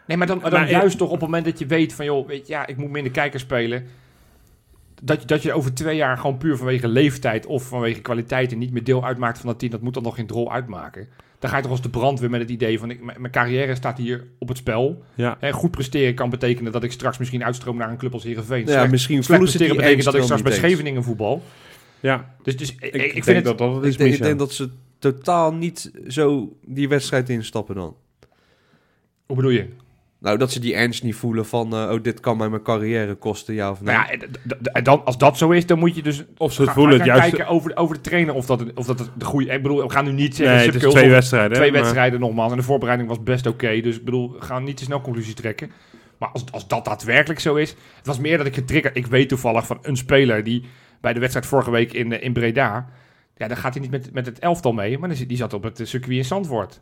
[0.06, 2.26] Nee, maar dan, dan Maar- juist toch op het moment dat je weet van, joh,
[2.26, 3.87] weet je, ja, ik moet minder kijkers spelen.
[5.02, 8.58] Dat je, dat je over twee jaar gewoon puur vanwege leeftijd of vanwege kwaliteit en
[8.58, 11.08] niet meer deel uitmaakt van dat team, dat moet dan nog geen drol uitmaken.
[11.40, 13.75] Dan ga je toch als de brandweer met het idee van, ik, mijn mijn carrière
[13.75, 15.04] staat hier op het spel.
[15.14, 15.37] Ja.
[15.40, 18.66] Hè, goed presteren kan betekenen dat ik straks misschien uitstroom naar een club als Heerenveen.
[18.66, 20.52] ja, Slecht, misschien slecht presteren betekent dat ik straks bij.
[20.52, 21.42] Scheveningen voetbal.
[22.00, 23.44] Ja, Dus, dus ik, ik, vind denk het...
[23.44, 27.28] dat dat het is, Ik denk, ik denk dat ze totaal niet zo die wedstrijd
[27.28, 27.97] instappen dan.
[29.26, 29.68] Hoe bedoel je?
[30.20, 31.72] Nou, dat ze die ernst niet voelen van...
[31.72, 33.94] eh, oh, dit kan mij mijn carrière kosten, ja of nee.
[33.96, 34.18] Nou ja,
[34.72, 37.20] en dan, als dat zo is, dan moet je dus Of ze voelen, gaan juist...
[37.20, 39.52] kijken over, over de trainer of dat, of dat de goede...
[39.52, 40.56] Ik bedoel, we gaan nu niet zeggen...
[40.56, 41.56] Nee, het is twee wedstrijden.
[41.56, 42.50] twee maar- wedstrijden nogmaals.
[42.50, 43.80] En de voorbereiding was best oké.
[43.80, 45.70] dus ik bedoel, we gaan niet te snel conclusies trekken.
[46.18, 47.70] Maar als, als dat daadwerkelijk zo is...
[47.96, 48.96] Het was meer dat ik getriggerd...
[48.96, 50.64] Ik weet toevallig van een speler die
[51.00, 52.88] bij de wedstrijd vorige week in, eh, in Breda...
[53.36, 54.98] Ja, dan gaat hij niet met, met het elftal mee.
[54.98, 56.80] Maar die zat op het eh, circuit in Zandvoort.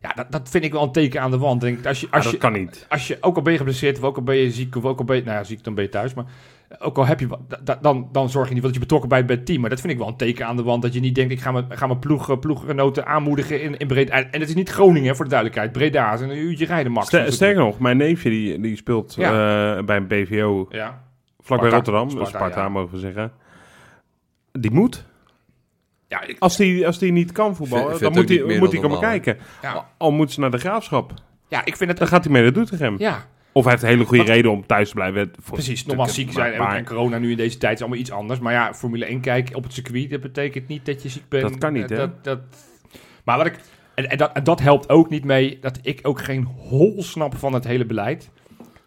[0.00, 1.60] Ja, dat, dat vind ik wel een teken aan de wand.
[1.60, 2.86] Denk als je, Ja, als dat je, kan niet.
[2.88, 4.98] als je ook al ben je geblesseerd, of ook al ben je ziek, of ook
[4.98, 6.24] al ben je, nou ja, ziek, dan ben je thuis, maar
[6.78, 7.28] ook al heb je,
[7.80, 9.60] dan, dan zorg je niet dat je betrokken bent bij het team.
[9.60, 11.40] Maar dat vind ik wel een teken aan de wand, dat je niet denkt, ik
[11.40, 14.12] ga mijn, ga mijn ploeg, eh, ploeggenoten aanmoedigen in, in Breda.
[14.12, 15.72] En het is niet Groningen, voor de duidelijkheid.
[15.72, 17.06] Breda is een uurtje rijden, max.
[17.06, 19.76] Ster- sterker nog, mijn neefje die, die speelt Ja.
[19.76, 21.02] eh, bij een BVO Ja,
[21.40, 21.76] vlakbij Sparta.
[21.76, 22.10] Rotterdam.
[22.10, 22.68] Sparta, Sparta, ja.
[22.68, 23.32] mogen we zeggen.
[24.52, 25.04] Die moet.
[26.08, 28.72] Ja, ik, Als die, als die niet kan voetballen, Vind- dan vind moet hij, moet
[28.72, 29.38] hij dan komen normaal, kijken.
[29.62, 31.12] ja, Al moet ze naar de graafschap.
[31.48, 31.98] ja, ik vind het...
[31.98, 32.94] Dan gaat hij mee naar Doetinchem.
[32.98, 35.32] ja, Of hij heeft een hele goede reden om thuis te blijven.
[35.50, 35.86] Precies.
[35.86, 38.40] Nogmaals, ziek zijn en, maar- en corona nu in deze tijd is allemaal iets anders.
[38.40, 41.42] Maar ja, Formule 1 kijken op het circuit, dat betekent niet dat je ziek bent.
[41.42, 41.96] Dat kan niet, hè?
[41.96, 42.38] Dat, dat,
[43.24, 43.56] maar wat ik...
[43.94, 47.36] En, en, dat, en dat helpt ook niet mee dat ik ook geen hol snap
[47.36, 48.30] van het hele beleid.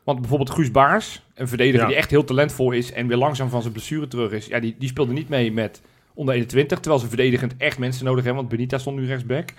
[0.03, 1.88] Want bijvoorbeeld Guus Baars, een verdediger Ja.
[1.88, 4.45] die echt heel talentvol is en weer langzaam van zijn blessure terug is.
[4.45, 5.81] Ja, die, die speelde niet mee met
[6.13, 8.41] onder 21, terwijl ze verdedigend echt mensen nodig hebben.
[8.43, 9.50] Want Benita stond nu rechtsback.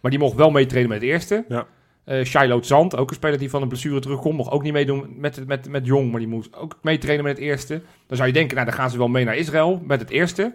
[0.00, 1.44] Maar die mocht wel meetreden met het eerste.
[1.48, 1.66] Ja.
[2.04, 5.06] Eh Shiloh Zand, ook een speler die van een blessure terugkomt, mocht ook niet meedoen
[5.16, 7.82] met, met, met Jong, maar die moest ook meetrainen met het eerste.
[8.06, 10.54] Dan zou je denken, nou dan gaan ze wel mee naar Israël met het eerste.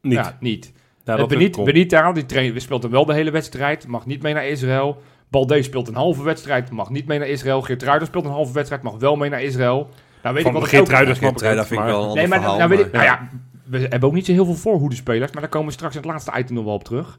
[0.00, 0.14] Niet.
[0.14, 0.72] Ja, niet.
[1.04, 1.66] Ja, Eh, dat Benit, komt.
[1.66, 5.02] Benita, die traint, speelt dan wel de hele wedstrijd, mag niet mee naar Israël.
[5.30, 7.62] Balde speelt een halve wedstrijd, mag niet mee naar Israël.
[7.62, 9.88] Geert Ruijder speelt een halve wedstrijd, mag wel mee naar Israël.
[10.22, 10.88] Nou weet Van ik wat ik Geert ook...
[10.90, 12.38] Ruijder Ja, snap ik Geert ook, Ruijder vind ik maar- wel een Nee, ander maar
[12.38, 12.58] verhaal.
[12.58, 13.28] nou weet ik, nou ja,
[13.64, 16.10] we hebben ook niet zo heel veel voorhoedespelers, maar daar komen we straks in het
[16.10, 17.18] laatste item nog wel op terug.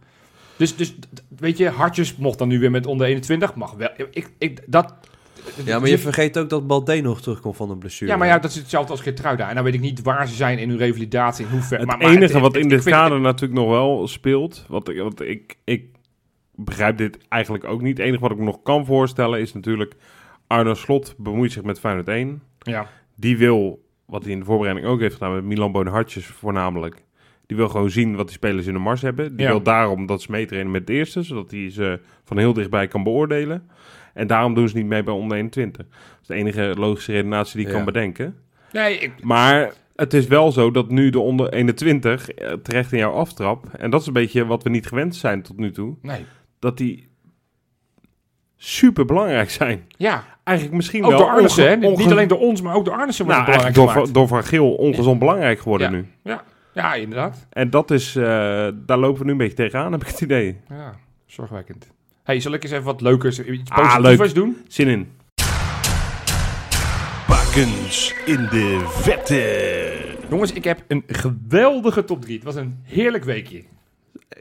[0.58, 0.96] Dus, dus
[1.38, 3.90] weet je, Hartjes mocht dan nu weer met onder 21, mag wel.
[4.12, 4.94] Ik, ik, dat,
[5.66, 8.12] Ja, maar je vergeet ook dat Balde nog terugkomt van een blessure.
[8.12, 9.50] ja, maar ja, dat is hetzelfde als Geertruida.
[9.50, 11.78] En dan weet ik niet waar ze zijn in hun revalidatie, in hoe ver.
[11.78, 14.90] Het maar, maar enige het- wat het- in dit kader natuurlijk nog wel speelt, wat,
[14.90, 15.86] ik- wat ik, ik
[16.56, 17.98] begrijp dit eigenlijk ook niet.
[17.98, 19.94] Het enige wat ik me nog kan voorstellen is natuurlijk
[20.48, 22.42] Arno Slot bemoeit zich met Feyenoord 1.
[22.60, 23.83] Ja, Die wil,
[24.14, 27.04] wat hij in de voorbereiding ook heeft gedaan met Milan Bonhartjes voornamelijk,
[27.46, 29.36] die wil gewoon zien wat die spelers in de mars hebben.
[29.36, 29.52] Die Ja.
[29.52, 33.04] wil daarom dat ze meetrainen met het eerste, zodat hij ze van heel dichtbij kan
[33.04, 33.70] beoordelen.
[34.14, 35.86] En daarom doen ze niet mee bij onder 21.
[35.88, 37.76] Dat is de enige logische redenatie die ik Ja.
[37.76, 38.36] kan bedenken.
[38.72, 42.98] nee, ik, Maar het is wel zo dat nu de onder 21 eh, terecht in
[42.98, 43.66] jouw aftrap.
[43.78, 45.96] En dat is een beetje wat we niet gewend zijn tot nu toe.
[46.02, 46.26] nee.
[46.60, 47.08] Dat die
[48.58, 49.86] super belangrijk zijn.
[49.88, 51.76] Ja, Eigenlijk misschien ook wel door Arnissen, hè?
[51.76, 54.28] onge- onge- Niet alleen door ons, maar ook door Arnissen wordt nou, het belangrijk door,
[54.28, 55.96] Van Geel ongezond belangrijk geworden Ja.
[55.96, 56.40] nu.
[56.74, 57.48] Ja, inderdaad.
[57.50, 58.24] En dat is, eh,
[58.74, 60.58] daar lopen we nu een beetje tegenaan, heb ik het idee.
[60.70, 60.94] Ja,
[61.26, 61.88] zorgwekkend.
[62.24, 64.58] hey, zal ik eens even wat leukers, iets Ah, positiefs doen?
[64.68, 65.08] Zin in.
[67.28, 70.16] Bakens in de vette.
[70.30, 72.36] Jongens, ik heb een geweldige top 3.
[72.36, 73.64] Het was een heerlijk weekje.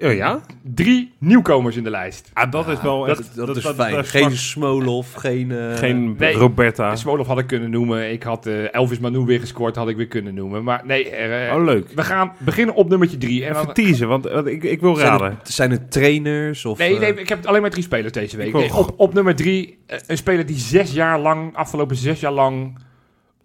[0.00, 0.40] Oh ja?
[0.62, 2.30] Drie nieuwkomers in de lijst.
[2.32, 3.18] Ah, dat is wel dat,
[3.56, 3.94] is dat- fijn.
[3.94, 5.50] dat- geen Smolov, geen...
[5.52, 6.34] eh, geen nee.
[6.34, 6.96] Roberta.
[6.96, 8.12] Smolov had ik kunnen noemen.
[8.12, 10.64] Ik had eh, Elvis Manu weer gescoord, had ik weer kunnen noemen.
[10.64, 11.88] Maar nee, er, eh, Oh, leuk.
[11.94, 13.44] we gaan beginnen op nummertje 3.
[13.44, 15.36] En dan, Even teasen, want, want ik, ik wil zijn, raden.
[15.38, 16.78] het, zijn het trainers of...
[16.78, 18.46] Nee, nee, ik heb alleen maar drie spelers deze week.
[18.46, 22.20] Ik wil- Nee, op, op nummer drie, een speler die zes jaar lang, afgelopen zes
[22.20, 22.78] jaar lang,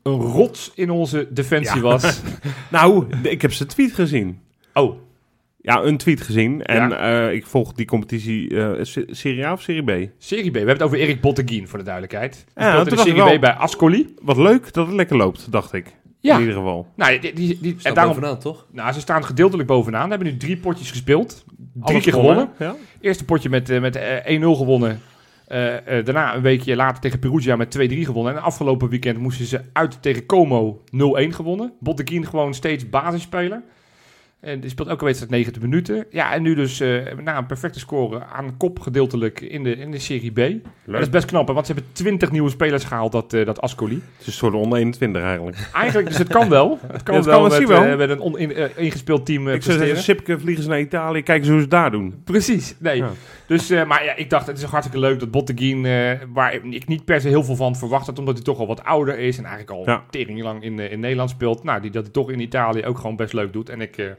[0.03, 1.81] een rots in onze defensie Ja.
[1.81, 2.19] was.
[2.71, 4.39] Nou, ik heb zijn tweet gezien.
[4.73, 4.97] Oh,
[5.73, 6.63] ja, een tweet gezien.
[6.63, 7.27] En Ja.
[7.27, 10.10] eh, ik volg die competitie eh, se- Serie A of Serie B.
[10.17, 10.53] Serie B.
[10.53, 12.45] We hebben het over Erik Botteguin, voor de duidelijkheid.
[12.56, 14.13] Ja, speelt in de Serie wel- B bij Ascoli.
[14.21, 15.95] Wat leuk dat het lekker loopt, dacht ik.
[16.19, 16.34] Ja.
[16.34, 16.88] In ieder geval.
[16.95, 18.65] Nou, die, die, die- en daarom, bovenaan, toch?
[18.71, 20.03] nou, ze staan gedeeltelijk bovenaan.
[20.03, 21.43] Ze hebben nu drie potjes gespeeld.
[21.73, 22.49] Drie Alles keer gewonnen.
[22.60, 22.75] Ja?
[23.01, 24.99] Eerste potje met, eh, met eh, 1-0 gewonnen.
[25.47, 28.36] Eh, eh, daarna een weekje later tegen Perugia met 2-3 gewonnen.
[28.36, 31.73] En afgelopen weekend moesten ze uit tegen Como 0-1 gewonnen.
[31.80, 33.62] Botteguin gewoon steeds basisspeler.
[34.39, 36.06] En die speelt elke wedstrijd 90 minuten.
[36.10, 39.91] Ja, en nu dus eh, na een perfecte score aan kop gedeeltelijk in de, in
[39.91, 40.67] de Serie B.
[40.86, 43.62] Dat is best knap, hè, want ze hebben 20 nieuwe spelers gehaald, dat, eh, dat
[43.62, 43.93] Ascoli.
[43.95, 45.69] Het is een soort onder 21 eigenlijk.
[45.73, 46.80] Eigenlijk, dus het kan wel.
[46.91, 47.84] Het kan Ja, het wel, kan, met, zie je wel.
[47.84, 50.69] eh, met een on, in, eh, ingespeeld team eh, ik zou zeggen, Sipke vliegen ze
[50.69, 51.21] naar Italië.
[51.23, 52.21] Kijk eens hoe ze daar doen.
[52.23, 52.97] Precies, nee.
[52.97, 53.12] Ja.
[53.47, 56.88] Dus, eh, maar ja, ik dacht, het is hartstikke leuk dat Botteguin, eh waar ik
[56.88, 59.38] niet per se heel veel van verwacht had, omdat hij toch al wat ouder is
[59.38, 60.03] en eigenlijk al Ja.
[60.10, 61.63] tering lang in, eh, in Nederland speelt.
[61.63, 63.69] Nou, die dat hij toch in Italië ook gewoon best leuk doet.
[63.69, 64.15] En ik, eh, het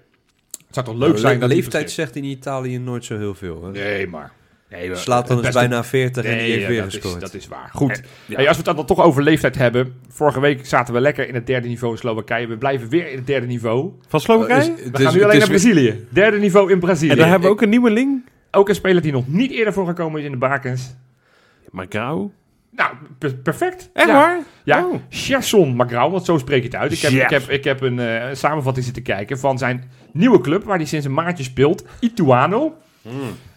[0.71, 3.65] zou toch leuk Nou, zijn le- dat leeftijd zegt in Italië nooit zo heel veel.
[3.65, 3.71] Hè?
[3.71, 4.33] Nee, maar...
[4.71, 7.21] Nee, Slaat dan beste- bijna 40 en die heeft ja, weer dat, is, gescoord.
[7.21, 7.71] dat is waar.
[7.73, 8.03] Goed.
[8.27, 8.37] Ja.
[8.37, 9.95] Hey, als we het dan toch over leeftijd hebben.
[10.09, 12.47] Vorige week zaten we lekker in het derde niveau in Slowakije.
[12.47, 13.93] We blijven weer in het derde niveau.
[14.09, 14.71] Van Slowakije?
[14.71, 16.07] Oh, We gaan nu alleen naar Brazilië.
[16.11, 17.11] Derde niveau in Brazilië.
[17.11, 18.23] en daar hebben we ook een nieuweling.
[18.51, 20.95] Ook een speler die nog niet eerder voor gekomen is in de bakens.
[21.89, 22.33] Grauw.
[22.71, 23.91] Nou, per- perfect.
[23.93, 24.13] Echt ja.
[24.15, 24.41] waar?
[24.65, 24.95] Ja, Oh.
[25.09, 26.93] Gerson Magrau, want zo spreek je het uit.
[26.93, 30.65] Ik heb, ik heb, ik heb een eh, samenvatting zitten kijken van zijn nieuwe club,
[30.65, 32.77] waar hij sinds een maandje speelt, Ituano.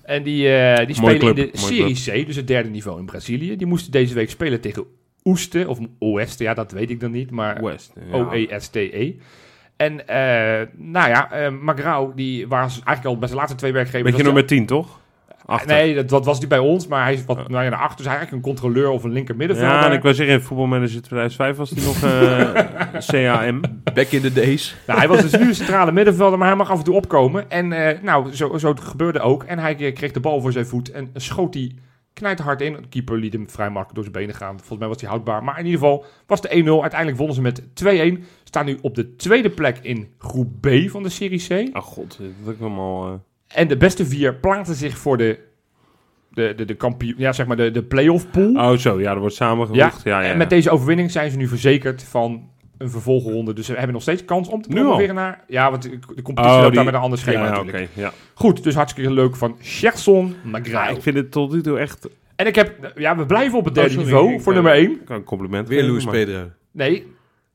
[0.04, 3.06] En die, eh, die spelen club, in de Serie C, dus het derde niveau in
[3.06, 3.56] Brazilië.
[3.56, 4.86] Die moesten deze week spelen tegen
[5.23, 7.93] Oeste, of Oeste, ja, dat weet ik dan niet, maar West.
[8.12, 8.15] ja.
[8.17, 9.13] O-E-S-T-E.
[9.82, 14.04] En, eh, nou ja, eh Magrau, die was eigenlijk al bij zijn laatste twee werkgevers...
[14.04, 15.00] Beetje nummer 10, toch?
[15.46, 15.76] Achter.
[15.76, 17.98] Nee, dat, dat was niet bij ons, maar hij is wat nou ja, naar achter.
[17.98, 19.76] Dus eigenlijk een controleur of een linker middenvelder.
[19.76, 23.62] Ja, en ik wil zeggen, in voetbalmanager 2005 was hij nog eh, CAM.
[23.94, 24.76] Back in the days.
[24.88, 27.50] Nou, hij was dus nu een centrale middenvelder, maar hij mag af en toe opkomen.
[27.50, 29.44] En eh, nou, zo, zo gebeurde ook.
[29.44, 31.76] En hij kreeg de bal voor zijn voet en schoot die
[32.13, 32.74] knijterhard in.
[32.74, 34.58] De keeper liet hem vrij makkelijk door zijn benen gaan.
[34.58, 35.44] Volgens mij was hij houdbaar.
[35.44, 36.82] Maar in ieder geval was de 1-0.
[36.82, 38.24] Uiteindelijk wonnen ze met 2-1.
[38.52, 41.76] Staan nu op de tweede plek in groep B van de Serie C.
[41.78, 43.08] Oh god, dat is helemaal...
[43.08, 45.40] eh En de beste vier plaatsen zich voor de,
[46.30, 48.54] de, de, de kampioen, ja, zeg maar de, de play-off pool.
[48.56, 49.80] Oh zo, ja, er wordt samengevoegd.
[49.80, 50.32] Ja, ja, ja.
[50.32, 53.54] En met deze overwinning zijn ze nu verzekerd van een vervolgronde.
[53.54, 55.44] Dus ze hebben nog steeds kans om te promoveren naar...
[55.48, 57.90] Ja, want de competitie Oh, loopt die- daar met een ander schema ja, ja, natuurlijk.
[57.92, 58.12] oké, ja.
[58.34, 60.72] Goed, dus hartstikke leuk van Gerson Magrao.
[60.84, 62.10] Ja, ik vind het tot nu toe echt...
[62.36, 62.94] En ik heb...
[62.98, 64.92] Ja, we blijven op het derde Oh, sorry, niveau ik, voor nummer 1.
[64.92, 66.50] Ik kan een compliment Weer Luis maar- Pedro.
[66.72, 67.06] Nee,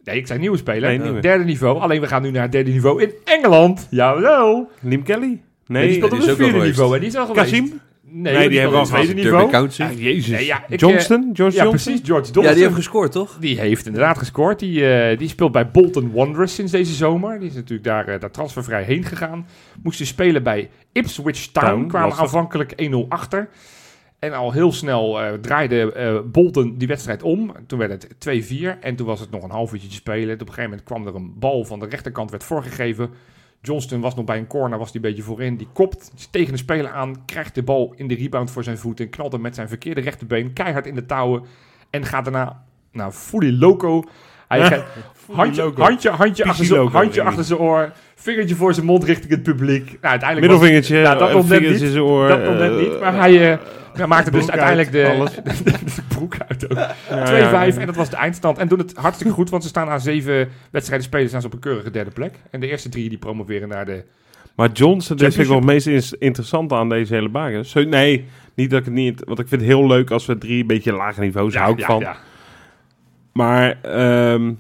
[0.07, 0.89] nee, ik zei nieuwe speler.
[0.89, 1.21] Nee, nieuwe.
[1.21, 1.81] Derde niveau.
[1.81, 3.87] Alleen we gaan nu naar het derde niveau in Engeland.
[3.91, 4.71] Jawel.
[4.81, 5.27] Liam Kelly?
[5.27, 6.71] Nee, Nee, die speelt op is het vierde geweest.
[6.71, 6.95] niveau.
[6.95, 7.51] En die is al geweest.
[7.51, 7.81] Kasim?
[8.11, 9.91] Nee, Nee, die hebben we al het tweede Derby niveau.
[9.91, 10.27] Ah, jezus.
[10.31, 11.31] Nee, ja, ik, Johnston?
[11.33, 11.93] George Ja, Johnston?
[11.93, 12.07] precies.
[12.09, 12.55] George Ja, Johnson.
[12.55, 13.37] die heeft gescoord, toch?
[13.41, 14.59] Die heeft inderdaad gescoord.
[14.59, 17.39] Die, eh, die speelt bij Bolton Wanderers sinds deze zomer.
[17.39, 19.47] Die is natuurlijk daar, eh, daar transfervrij heen gegaan.
[19.83, 21.67] Moesten spelen bij Ipswich Town.
[21.67, 23.49] Town, kwamen aanvankelijk 1-0 achter.
[24.27, 27.53] En al heel snel eh, draaide eh, Bolton die wedstrijd om.
[27.67, 28.45] Toen werd het
[28.77, 28.79] 2-4.
[28.81, 30.29] En toen was het nog een half uurtje te spelen.
[30.29, 33.11] En op een gegeven moment kwam er een bal van de rechterkant, werd voorgegeven.
[33.63, 35.57] Johnston was nog bij een corner, was die een beetje voorin.
[35.57, 39.01] Die kopt tegen de speler aan, krijgt de bal in de rebound voor zijn voet
[39.01, 41.43] en knalt hem met zijn verkeerde rechterbeen keihard in de touwen.
[41.91, 42.63] En gaat daarna,
[42.93, 44.03] nou, fully loco.
[44.49, 44.85] Hij gaat,
[45.33, 49.43] handje, handje, handje, achter zijn, handje achter zijn oor, vingertje voor zijn mond richting het
[49.43, 49.85] publiek.
[49.85, 51.93] Nou, uiteindelijk was- Middelvingertje, Ja, dat net vingers niet.
[52.29, 53.59] dat nog net niet, maar hij
[53.97, 55.35] ja, maakte dus uiteindelijk de, uit, alles.
[55.95, 56.79] de broek uit ook.
[56.79, 56.79] 2-5
[57.09, 57.77] ja, ja.
[57.77, 58.59] en dat was de eindstand.
[58.59, 61.53] En doen het hartstikke goed, want ze staan aan zeven wedstrijden spelen, staan ze op
[61.53, 62.35] een keurige derde plek.
[62.51, 64.05] En de eerste drie die promoveren naar de...
[64.55, 67.67] Maar Johnson, dat vind ik wel het meest in- interessante aan deze hele baken.
[67.67, 69.23] Zo, nee, niet dat ik het niet...
[69.25, 71.85] Want ik vind het heel leuk als we drie een beetje lager niveaus hou ik
[71.85, 72.01] van.
[72.01, 72.17] ja.
[73.33, 74.53] Maar ehm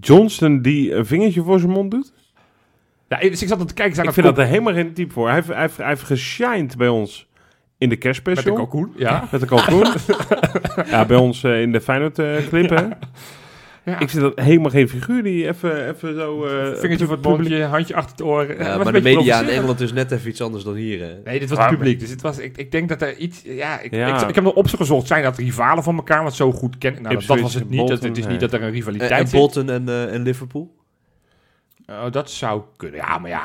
[0.00, 2.12] Johnston die een vingertje voor zijn mond doet?
[3.08, 5.12] Ja, dus ik zat aan te kijken, zijn Ik vind dat er helemaal geen type
[5.12, 5.26] voor.
[5.26, 7.26] Hij heeft, hij heeft, hij heeft geshined bij ons
[7.78, 8.54] in de met de kerstspecial.
[8.54, 8.92] kalkoen.
[8.96, 9.28] Ja.
[9.30, 9.86] Met de kalkoen.
[10.90, 12.98] ja, bij ons eh, in de Feyenoord eh, clip,
[13.84, 13.98] ja.
[13.98, 16.44] Ik vind dat helemaal geen figuur die even, even zo...
[16.44, 18.58] eh, Vingertje voor het mondje, handje achter het oor.
[18.58, 19.48] Ja, maar de media in.
[19.48, 21.00] Engeland is net even iets anders dan hier.
[21.00, 21.14] Hè?
[21.24, 22.00] Nee, dit was het publiek.
[22.00, 23.42] Dus het was, ik, ik denk dat er iets...
[23.42, 24.20] Ja, ik, Ja.
[24.22, 25.06] Ik, ik heb nog op ze gezocht.
[25.06, 26.22] Zijn dat rivalen van elkaar?
[26.22, 27.02] Want zo goed kennen...
[27.02, 27.88] Nou, dat, was het niet.
[27.88, 28.32] Dat, het is nee.
[28.32, 29.38] niet dat er een En, rivaliteit en zit.
[29.38, 30.74] Bolton en, eh, en Liverpool.
[31.86, 33.00] Oh, dat zou kunnen.
[33.00, 33.44] Ja, maar ja.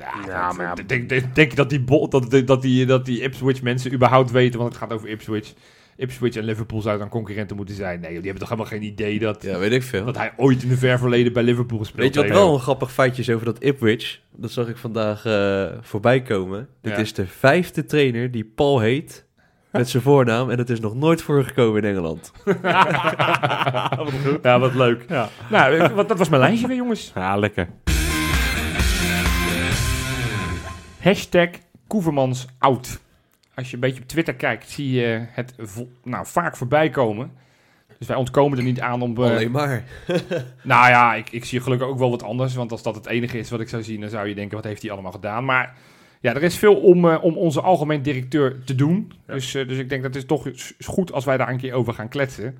[0.00, 0.74] Ja, Ja, dat- maar ja.
[0.86, 3.92] Denk, denk, denk je dat die, bol- dat, dat, dat, die, dat die Ipswich mensen
[3.92, 5.52] überhaupt weten, want het gaat over Ipswich.
[5.96, 8.00] Ipswich en Liverpool zouden dan concurrenten moeten zijn.
[8.00, 10.04] Nee, die hebben toch helemaal geen idee dat, Ja, weet ik veel.
[10.04, 12.40] dat hij ooit in de ver verleden bij Liverpool gespeeld Weet je wat heeft.
[12.40, 14.20] wel een grappig feitje is over dat Ipswich?
[14.36, 16.68] Dat zag ik vandaag eh, voorbij komen.
[16.80, 16.98] Dit Ja.
[16.98, 19.28] is de vijfde trainer die Paul heet.
[19.72, 20.50] Met zijn voornaam.
[20.50, 22.32] En het is nog nooit voorgekomen in Engeland.
[24.42, 25.04] Ja, wat leuk.
[25.08, 25.28] Ja.
[25.50, 27.12] Nou, dat was mijn lijstje weer, jongens.
[27.14, 27.68] Ja, lekker.
[31.00, 31.48] Hashtag
[31.86, 33.00] Koevermans oud.
[33.54, 35.54] Als je een beetje op Twitter kijkt, zie je het
[36.04, 37.32] nou, vaak voorbij komen.
[37.98, 39.16] Dus wij ontkomen er niet aan om...
[39.16, 39.84] eh, Alleen maar.
[40.62, 42.54] nou ja, ik, ik zie gelukkig ook wel wat anders.
[42.54, 44.64] Want als dat het enige is wat ik zou zien, dan zou je denken, wat
[44.64, 45.44] heeft hij allemaal gedaan?
[45.44, 45.74] Maar
[46.20, 49.12] ja, er is veel om, eh, om onze algemeen directeur te doen.
[49.26, 51.58] Dus, eh, dus ik denk dat het is toch is goed als wij daar een
[51.58, 52.58] keer over gaan kletsen.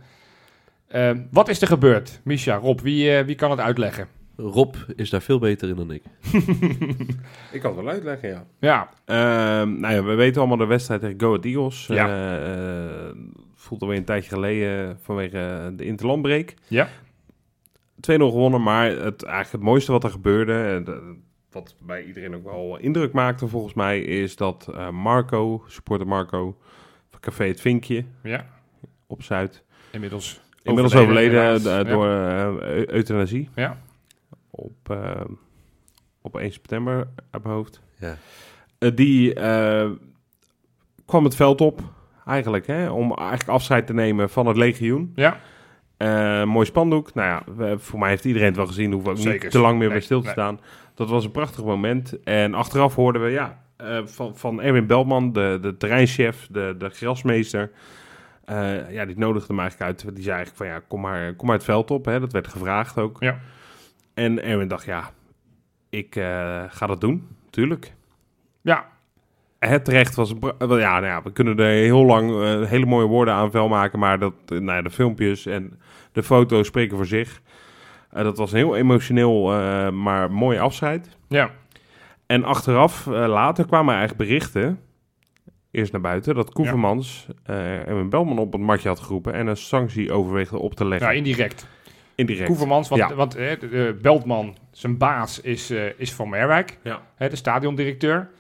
[0.88, 2.20] Eh, wat is er gebeurd?
[2.24, 4.06] Misha, Rob, wie, wie kan het uitleggen?
[4.40, 6.02] Rob is daar veel beter in dan ik.
[7.52, 8.44] Ik kan het wel uitleggen, ja.
[8.60, 11.86] Ja, Ehm, nou ja, we weten allemaal de wedstrijd tegen Go Ahead Eagles.
[11.86, 12.08] Ja.
[12.08, 13.14] Eh, eh,
[13.54, 16.54] voelt alweer een tijdje geleden vanwege de interlandbreek.
[16.68, 16.88] Ja.
[18.00, 20.52] 2-0 gewonnen, maar het, eigenlijk het mooiste wat er gebeurde...
[20.62, 21.16] en de-
[21.50, 24.00] wat bij iedereen ook wel indruk maakte volgens mij...
[24.00, 26.56] is dat eh, Marco, supporter Marco,
[27.10, 28.46] van Café Het Vinkje ja.
[29.06, 29.62] op Zuid...
[29.92, 31.84] inmiddels Inmiddels overleden, eh, Ja.
[31.84, 33.48] door eh, eu- euthanasie.
[33.54, 33.78] Ja.
[34.62, 35.20] Op, eh,
[36.22, 37.80] op 1 september uit mijn hoofd.
[37.98, 38.16] Ja.
[38.78, 39.90] Eh, die eh,
[41.06, 41.80] kwam het veld op,
[42.26, 45.12] eigenlijk, hè, om eigenlijk afscheid te nemen van het legioen.
[45.14, 45.40] Ja,
[45.96, 47.14] Eh, mooi spandoek.
[47.14, 48.92] Nou ja, we- voor mij heeft iedereen het wel gezien.
[48.92, 49.42] Hoeven we ook Zeker.
[49.42, 50.32] niet te lang meer Nee, bij stil te nee.
[50.34, 50.60] staan.
[50.94, 52.22] Dat was een prachtig moment.
[52.22, 56.88] En achteraf hoorden we ja, eh, van, van Erwin Beltman, de, de terreinchef, de, de
[56.88, 57.70] grasmeester.
[58.44, 60.14] Eh, ja, die nodigde hem eigenlijk uit.
[60.14, 62.04] Die zei eigenlijk van ja, kom maar, kom maar het veld op.
[62.04, 62.20] Hè.
[62.20, 63.16] Dat werd gevraagd ook.
[63.20, 63.38] Ja.
[64.14, 65.10] En Erwin dacht ja,
[65.88, 67.94] ik eh, ga dat doen, tuurlijk.
[68.62, 68.88] ja,
[69.58, 70.34] Het terecht was...
[70.58, 73.98] Ja, nou ja, we kunnen er heel lang eh, hele mooie woorden aan vuil maken.
[73.98, 75.80] Maar dat, eh, nou ja, de filmpjes en
[76.12, 77.40] de foto's spreken voor zich.
[78.10, 79.42] Eh, dat was een heel emotioneel,
[79.92, 81.16] maar mooi afscheid.
[81.28, 81.50] ja.
[82.26, 84.80] En achteraf, later kwamen eigenlijk berichten...
[85.70, 89.32] Eerst naar buiten, dat Koevermans Erwin Belman op het matje had geroepen...
[89.32, 91.08] en een sanctie overweegde op te leggen.
[91.08, 91.66] ja indirect.
[92.20, 92.46] Indirect.
[92.46, 93.14] Koevermans, want, Ja.
[93.14, 96.78] want de- Beltman, zijn baas, is, eh, is van Merwijk.
[96.82, 97.02] Ja.
[97.16, 98.30] hè, de stadiondirecteur.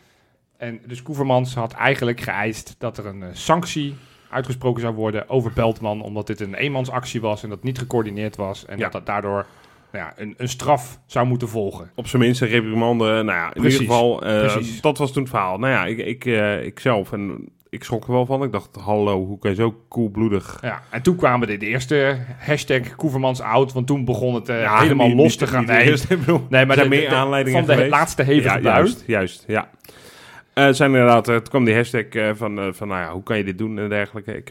[0.56, 3.94] En dus Koevermans had eigenlijk geëist dat er een eh, sanctie
[4.30, 8.66] uitgesproken zou worden over Beltman, omdat dit een eenmansactie was en dat niet gecoördineerd was.
[8.66, 8.82] En Ja.
[8.82, 9.46] dat dat daardoor
[9.92, 11.90] nou ja, een, een straf zou moeten volgen.
[11.94, 13.04] Op zijn minst een reprimande.
[13.04, 15.58] Nou ja, in Precies, ieder geval, eh, dat was toen het verhaal.
[15.58, 18.42] Nou ja, ik, ik, eh, ik zelf, en ik schrok er wel van.
[18.42, 20.58] Ik dacht, hallo, hoe kan je zo koelbloedig...
[20.62, 24.60] Ja, en toen kwamen de, de eerste hashtag Koevermans out, want toen begon het eh,
[24.60, 25.64] Ja, helemaal niet- los niet- te gaan.
[25.64, 27.90] Nee, eerst, maar de- meer de- aanleidingen van de geweest.
[27.94, 28.60] laatste hevige ja.
[28.60, 29.70] Juist, juist, ja.
[30.52, 32.04] Eh, zijn inderdaad, eh, toen kwam die hashtag
[32.36, 34.36] van, van, nou ja, hoe kan je dit doen en dergelijke.
[34.36, 34.50] Ik,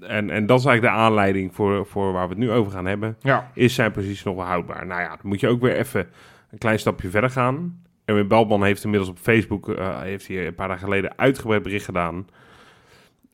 [0.00, 2.86] en, en dat is eigenlijk de aanleiding voor, voor waar we het nu over gaan
[2.86, 3.16] hebben.
[3.20, 4.86] Ja, Is zijn positie nog wel houdbaar?
[4.86, 6.06] Nou ja, dan moet je ook weer even
[6.50, 7.82] een klein stapje verder gaan.
[8.04, 11.84] Erwin Beltman heeft inmiddels op Facebook, eh, heeft hij een paar dagen geleden uitgebreid bericht
[11.84, 12.26] gedaan.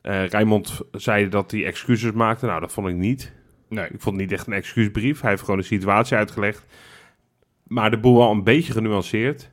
[0.01, 2.45] Eh Rijmond zei dat hij excuses maakte.
[2.45, 3.33] Nou, dat vond ik niet.
[3.69, 3.85] nee.
[3.85, 5.21] Ik vond het niet echt een excuusbrief.
[5.21, 6.65] Hij heeft gewoon de situatie uitgelegd.
[7.63, 9.51] Maar de boel wel een beetje genuanceerd.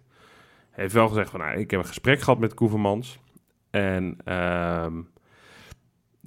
[0.71, 3.19] Hij heeft wel gezegd van, nou, ik heb een gesprek gehad met Koevermans.
[3.71, 4.93] En ehm,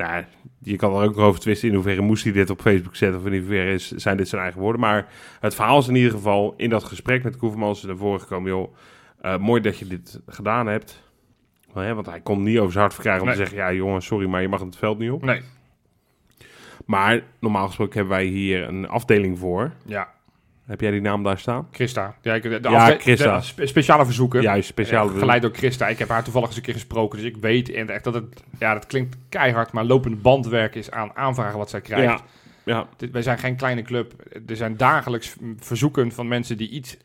[0.01, 0.23] nou,
[0.59, 3.19] je kan er ook nog over twisten in hoeverre moest hij dit op Facebook zetten.
[3.19, 4.81] Of in hoeverre is, zijn dit zijn eigen woorden.
[4.81, 5.07] Maar
[5.39, 8.51] het verhaal is in ieder geval in dat gesprek met Koevermans naar voren gekomen.
[8.51, 8.73] Joh,
[9.21, 11.03] eh, mooi dat je dit gedaan hebt.
[11.73, 13.37] Hè, want hij kon niet over zijn hart verkrijgen om Nee.
[13.37, 13.63] te zeggen...
[13.67, 15.23] ja jongen, sorry, maar je mag het veld niet op.
[15.23, 15.41] Nee,
[16.85, 19.71] Maar normaal gesproken hebben wij hier een afdeling voor.
[19.85, 20.19] ja.
[20.65, 21.67] Heb jij die naam daar staan?
[21.71, 22.15] Christa.
[22.21, 23.37] Ja, ik- de, de Ja, afde- Christa.
[23.37, 24.41] de spe- speciale verzoeken.
[24.41, 25.87] Juist, speciale Eh, geleid door Christa.
[25.87, 28.43] Ik heb haar toevallig eens een keer gesproken, dus ik weet en echt dat het,
[28.59, 32.23] ja, dat klinkt keihard, maar lopende bandwerk is aan aanvragen wat zij krijgt.
[32.63, 34.13] Ja, ja, wij zijn geen kleine club.
[34.47, 36.97] Er zijn dagelijks verzoeken van mensen die iets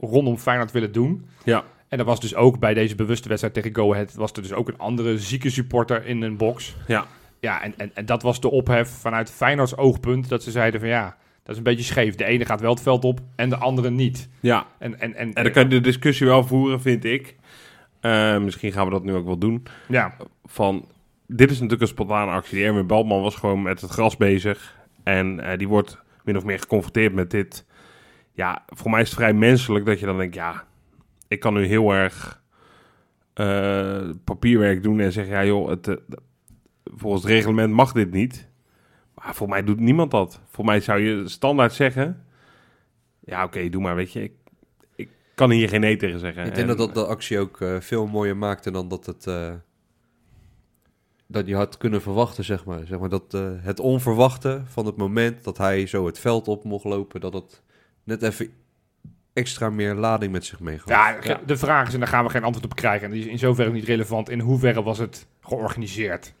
[0.00, 1.26] rondom Feyenoord willen doen.
[1.44, 1.64] ja.
[1.88, 4.52] En er was dus ook bij deze bewuste wedstrijd tegen Go Ahead, was er dus
[4.52, 6.76] ook een andere zieke supporter in een box.
[6.86, 7.04] Ja.
[7.40, 10.88] Ja, en, en, en dat was de ophef vanuit Feyenoords oogpunt, dat ze zeiden van
[10.88, 12.14] ja, dat is een beetje scheef.
[12.14, 14.28] De ene gaat wel het veld op en de andere niet.
[14.40, 14.66] ja.
[14.78, 17.36] En, en, en, En dan kan je de discussie wel voeren, vind ik.
[18.00, 19.62] Eh, misschien gaan we dat nu ook wel doen.
[19.88, 20.88] ja, Van,
[21.26, 22.56] dit is natuurlijk een spontane actie.
[22.56, 24.76] Die Erwin Beltman was gewoon met het gras bezig.
[25.02, 27.66] En eh, die wordt min of meer geconfronteerd met dit.
[28.32, 30.34] Ja, voor mij is het vrij menselijk dat je dan denkt...
[30.34, 30.64] Ja,
[31.28, 32.42] ik kan nu heel erg
[33.34, 35.34] eh, papierwerk doen en zeggen...
[35.34, 36.00] Ja joh, het,
[36.84, 38.48] volgens het reglement mag dit niet.
[39.24, 40.40] Maar voor mij doet niemand dat.
[40.50, 42.24] Voor mij zou je standaard zeggen...
[43.20, 44.22] Ja, oké, doe maar, weet je.
[44.22, 44.32] Ik,
[44.96, 46.44] ik kan hier geen nee tegen zeggen.
[46.46, 49.26] Ik denk En, dat dat de actie ook eh, veel mooier maakte dan dat het...
[49.26, 49.52] eh,
[51.26, 52.86] dat je had kunnen verwachten, zeg maar.
[52.86, 56.64] Zeg maar dat eh, het onverwachte van het moment dat hij zo het veld op
[56.64, 57.20] mocht lopen...
[57.20, 57.62] dat het
[58.04, 58.52] net even
[59.32, 60.88] extra meer lading met zich meegaf.
[60.88, 63.20] ja, ge- de vraag is, en daar gaan we geen antwoord op krijgen, en die
[63.24, 66.34] is in zoverre niet relevant, in hoeverre was het georganiseerd?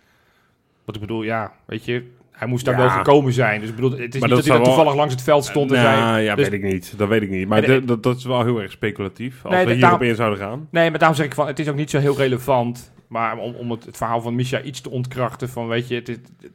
[0.84, 2.80] Wat ik bedoel, ja, weet je, Hij moest daar Ja.
[2.80, 3.60] wel gekomen zijn.
[3.60, 5.44] Dus ik bedoel, het is Maar niet dat dat hij wel- toevallig langs het veld
[5.44, 6.24] stond en Nou, zei...
[6.24, 6.94] ja, dus- weet ik niet.
[6.96, 7.48] Dat weet ik niet.
[7.48, 9.44] Maar En- dat, dat is wel heel erg speculatief.
[9.44, 10.68] Als Nee, we hierop daarom- in zouden gaan.
[10.70, 12.92] Nee, maar daarom zeg ik van, het is ook niet zo heel relevant.
[13.08, 16.06] Maar om, om het, het verhaal van Misha iets te ontkrachten van, weet je, het,
[16.06, 16.50] het, het,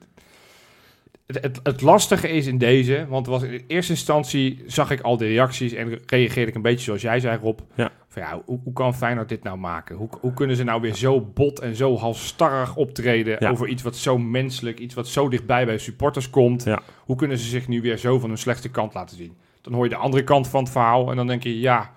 [1.27, 5.25] het, het lastige is in deze, want was in eerste instantie zag ik al de
[5.27, 7.59] reacties en reageerde ik een beetje zoals jij zei, Rob.
[7.75, 7.91] Ja.
[8.07, 9.95] Van ja, hoe, hoe kan Feyenoord dit nou maken?
[9.95, 13.49] Hoe, hoe kunnen ze nou weer zo bot en zo halstarrig optreden Ja.
[13.49, 16.63] over iets wat zo menselijk, iets wat zo dichtbij bij supporters komt?
[16.63, 16.81] Ja.
[16.97, 19.37] Hoe kunnen ze zich nu weer zo van hun slechtste kant laten zien?
[19.61, 21.93] Dan hoor je de andere kant van het verhaal en dan denk je, ja,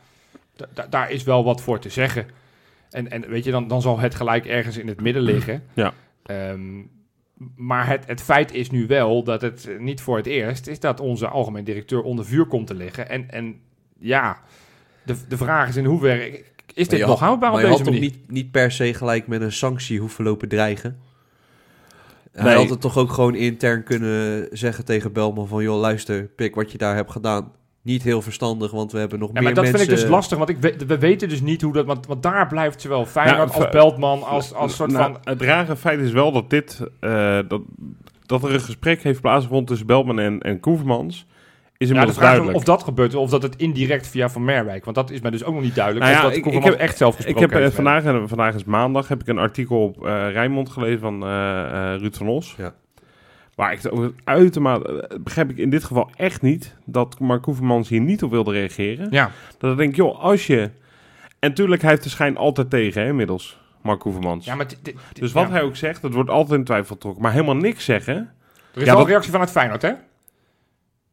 [0.57, 2.27] da- da- daar is wel wat voor te zeggen.
[2.91, 5.63] En, en weet je, dan, dan zal het gelijk ergens in het midden liggen.
[5.75, 5.93] Ja.
[6.23, 6.79] Ehm,
[7.57, 10.81] maar het, het feit is nu wel dat het eh, niet voor het eerst is
[10.81, 13.09] dat onze algemeen directeur onder vuur komt te liggen.
[13.09, 13.61] En, en
[13.99, 14.41] ja,
[15.03, 18.01] de, de vraag is in hoeverre is dit nog houdbaar op deze had toch manier?
[18.01, 20.99] niet, niet per se gelijk met een sanctie hoeven lopen dreigen?
[22.33, 22.55] Hij Nee.
[22.55, 25.63] had het toch ook gewoon intern kunnen zeggen tegen Belman van...
[25.63, 27.53] joh, luister, pik wat je daar hebt gedaan.
[27.83, 29.81] Niet heel verstandig, want we hebben nog Ja, meer maar dat mensen...
[29.81, 31.87] vind ik dus lastig, want ik weet, we weten dus niet hoe dat...
[31.87, 35.21] Want, want daar blijft zowel Feyenoord Ja, als Beltman als, als soort Nou, van...
[35.25, 36.81] Het rare feit is wel dat dit...
[37.01, 37.61] eh, dat,
[38.27, 41.27] dat er een gesprek heeft plaatsgevonden tussen Belman en, en Koevermans...
[41.77, 42.57] is Ja, de vraag duidelijk.
[42.57, 44.85] of dat gebeurt, of dat het indirect via Van Merwijk.
[44.85, 46.05] Want dat is mij dus ook nog niet duidelijk.
[46.05, 48.05] Nou of ja, dat ik- ik heb- echt zelf Ik gesproken heb eh, heeft vandaag,
[48.05, 52.01] en vandaag is maandag, heb ik een artikel op eh Rijnmond gelezen van eh, eh,
[52.01, 52.55] Ruud van Os.
[52.59, 52.75] Ja.
[53.61, 57.89] Waar ik het uitermate, eh, begrijp ik in dit geval echt niet, dat Mark Koevermans
[57.89, 59.07] hier niet op wilde reageren.
[59.11, 60.61] Ja, Dat ik denk, joh, als je...
[61.39, 64.45] En natuurlijk, hij heeft de schijn altijd tegen, hè, inmiddels, Mark Koevermans.
[64.45, 64.67] ja maar
[65.13, 65.53] dus wat ja.
[65.53, 67.23] hij ook zegt, dat wordt altijd in twijfel getrokken.
[67.23, 68.15] Maar helemaal niks zeggen.
[68.15, 68.31] Er is
[68.81, 69.93] Ja, wel dat- een reactie vanuit Feyenoord, hè?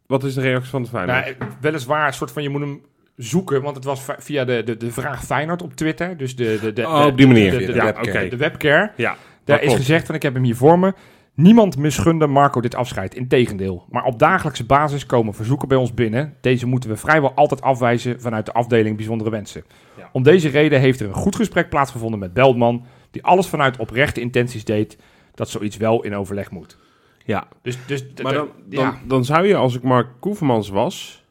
[0.06, 1.40] Wat is de reactie van de Feyenoord?
[1.40, 2.82] Nou, weliswaar een soort van, je moet hem
[3.16, 6.18] zoeken, want het was vi- via de, de, de vraag Feyenoord op Twitter.
[6.18, 7.52] Dus de, de, de, Oh, op die manier.
[7.52, 8.28] De, de, de, Ja, oké.
[8.30, 8.92] de webcare.
[8.96, 9.80] Ja, Daar is klopt.
[9.80, 10.94] gezegd van, ik heb hem hier voor me.
[11.38, 13.86] Niemand misgunde Marco dit afscheid, integendeel.
[13.90, 16.34] Maar op dagelijkse basis komen verzoeken bij ons binnen.
[16.42, 19.64] Deze moeten we vrijwel altijd afwijzen vanuit de afdeling bijzondere wensen.
[19.98, 20.10] Ja.
[20.12, 24.22] Om deze reden heeft er een goed gesprek plaatsgevonden met Beltman, die alles vanuit oprechte
[24.22, 24.98] intenties deed
[25.34, 26.78] dat zoiets wel in overleg moet.
[27.26, 29.00] Ja, Dus, dus maar dan, dan, ja.
[29.06, 31.26] dan zou je, als ik Mark Koevermans was,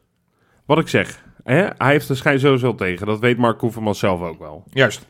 [0.65, 3.07] wat ik zeg, hè, hij heeft de schijn sowieso tegen.
[3.07, 4.63] Dat weet Mark Koevermans zelf ook wel.
[4.69, 5.07] Juist.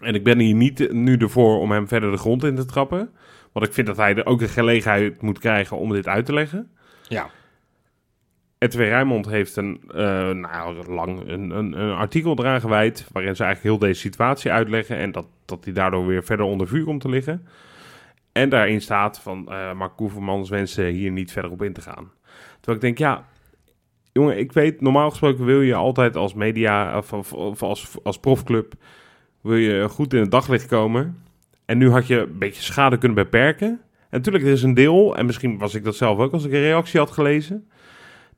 [0.00, 3.10] En ik ben hier niet nu ervoor om hem verder de grond in te trappen.
[3.52, 6.32] Want ik vind dat hij er ook de gelegenheid moet krijgen om dit uit te
[6.32, 6.70] leggen.
[7.08, 7.30] Ja.
[8.58, 13.06] RTW Rijnmond heeft een, eh, nou, lang een, een, een artikel eraan gewijd...
[13.12, 14.96] waarin ze eigenlijk heel deze situatie uitleggen...
[14.96, 17.46] en dat, dat hij daardoor weer verder onder vuur komt te liggen.
[18.32, 22.10] En daarin staat van eh Mark Koevermans wensen hier niet verder op in te gaan.
[22.56, 23.26] Terwijl ik denk, ja...
[24.12, 26.96] Jongen, ik weet, normaal gesproken wil je altijd als media...
[26.98, 28.72] of, of, of als, als profclub...
[29.40, 31.22] wil je goed in het daglicht komen...
[31.68, 33.68] En nu had je een beetje schade kunnen beperken.
[33.68, 33.78] En
[34.10, 36.60] natuurlijk, er is een deel, en misschien was ik dat zelf ook als ik een
[36.60, 37.68] reactie had gelezen.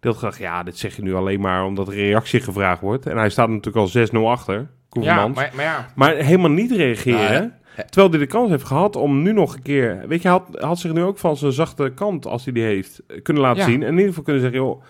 [0.00, 3.06] Ik dacht, ja, dit zeg je nu alleen maar omdat er reactie gevraagd wordt.
[3.06, 5.50] En hij staat natuurlijk al 6-0 achter, Ja, maar...
[5.56, 6.24] maar, maar ja.
[6.24, 7.82] helemaal niet reageren, Nou, ja.
[7.84, 10.04] terwijl hij de kans heeft gehad om nu nog een keer...
[10.08, 12.62] Weet je, hij had, had zich nu ook van zijn zachte kant, als hij die
[12.62, 13.68] heeft, kunnen laten Ja.
[13.68, 13.82] zien.
[13.82, 14.82] En in ieder geval kunnen zeggen, joh...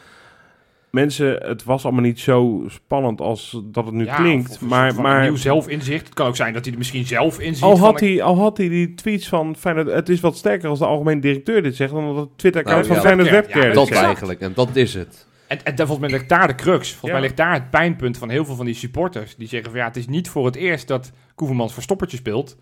[0.91, 4.51] Mensen, het was allemaal niet zo spannend als dat het nu Ja, klinkt.
[4.51, 6.05] of- of maar, van maar nieuw zelfinzicht.
[6.05, 7.63] Het kan ook zijn dat hij er misschien zelf inziet.
[7.65, 9.87] al van, had, hij, al had hij die tweets van Feyenoord...
[9.91, 11.93] Het is wat sterker als de algemeen directeur dit zegt...
[11.93, 13.61] dan dat het Twitter-account Nou, van ja, Feyenoord webcam.
[13.61, 13.89] Webcare Ja, dit Dat.
[13.89, 14.07] Exact.
[14.07, 15.27] eigenlijk, en dat is het.
[15.47, 16.89] En, en daar- volgens mij ligt daar de crux.
[16.89, 17.13] Volgens Ja.
[17.13, 19.37] mij ligt daar het pijnpunt van heel veel van die supporters.
[19.37, 22.57] Die zeggen van ja, het is niet voor het eerst dat Koevermans verstoppertje speelt.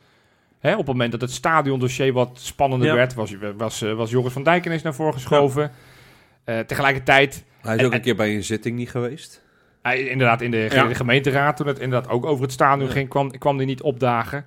[0.59, 2.95] Hè, op het moment dat het stadiondossier wat spannender Ja.
[2.95, 5.71] werd, was, was, eh, was Joris van Dijk ineens naar voren geschoven.
[6.45, 9.43] Eh, tegelijkertijd, Hij is En- ook en- een keer bij een zitting niet geweest.
[9.83, 10.95] hij, inderdaad in de, Ja.
[10.95, 12.93] gemeenteraad, toen het inderdaad ook over het stadion Ja.
[12.93, 14.45] ging, kwam, kwam hij niet opdagen.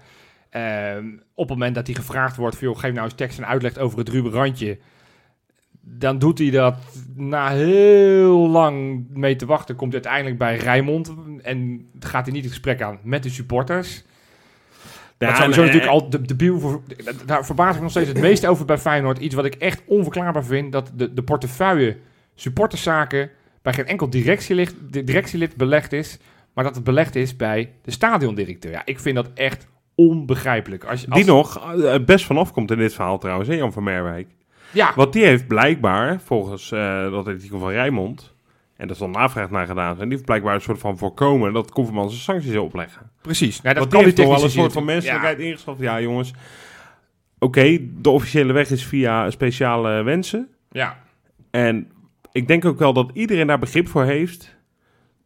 [0.49, 3.47] Ehm, op het moment dat hij gevraagd wordt, van, joh, geef nou eens tekst en
[3.47, 4.77] uitleg over het ruwe randje.
[5.81, 6.75] Dan doet hij dat
[7.15, 9.75] na heel lang mee te wachten.
[9.75, 11.13] Komt hij uiteindelijk bij Rijmond.
[11.41, 14.03] En gaat hij niet het gesprek aan met de supporters.
[15.17, 16.81] Ja, dat sowieso en- natuurlijk al de, de biel voor,
[17.25, 19.17] daar verbaas ik me nog steeds het meest over bij Feyenoord.
[19.17, 20.71] Iets wat ik echt onverklaarbaar vind.
[20.71, 21.97] Dat de, de portefeuille
[22.41, 23.29] supporterszaken
[23.61, 26.19] bij geen enkel directielid, belegd is.
[26.53, 28.71] Maar dat het belegd is bij de stadiondirecteur.
[28.71, 30.83] Ja, ik vind dat echt onbegrijpelijk.
[30.83, 33.83] Als, als, Die nog eh, best vanaf komt in dit verhaal trouwens, hè, Jan van
[33.83, 34.27] Merwijk.
[34.71, 38.33] Ja, Want die heeft blijkbaar, volgens eh, dat artikel van Rijmond...
[38.75, 39.93] en daar is dan navraag naar gedaan...
[39.93, 41.53] en die heeft blijkbaar een soort van voorkomen...
[41.53, 43.11] dat Koevermans een sancties opleggen.
[43.21, 43.61] precies.
[43.61, 45.79] Nou, dat Want kan die heeft toch wel een soort van menselijkheid ingeschaft.
[45.79, 46.33] Ja, jongens.
[47.39, 50.47] Oké, de officiële weg is via speciale wensen.
[50.71, 50.97] Ja,
[51.51, 51.91] En
[52.31, 54.55] ik denk ook wel dat iedereen daar begrip voor heeft...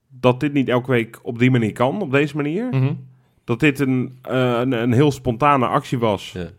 [0.07, 2.67] dat dit niet elke week op die manier kan, op deze manier.
[2.71, 2.93] Mhm.
[3.43, 6.31] Dat dit een, eh, een, een heel spontane actie was.
[6.31, 6.49] Ja.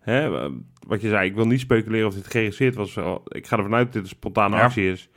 [0.00, 0.44] Hè?
[0.44, 0.50] eh,
[0.86, 2.96] wat je zei, ik wil niet speculeren of dit geregisseerd was.
[3.28, 4.62] Ik ga ervan uit dat dit een spontane Ja.
[4.62, 5.08] actie is.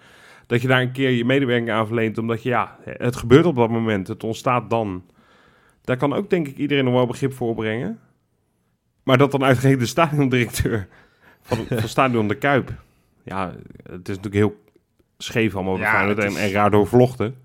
[0.47, 3.55] Dat je daar een keer je medewerking aan verleent, omdat je, ja, het gebeurt op
[3.55, 4.07] dat moment.
[4.07, 5.03] Het ontstaat dan.
[5.81, 7.99] Daar kan ook, denk ik, iedereen nog wel begrip voor opbrengen.
[9.03, 10.87] Maar dat dan uitgerekend de stadiondirecteur
[11.41, 12.73] van, van Stadion de Kuip.
[13.23, 13.53] Ja,
[13.83, 14.63] het is natuurlijk heel
[15.25, 17.35] scheef allemaal bij Ja, Feyenoord en, is- en raar doorvlochten.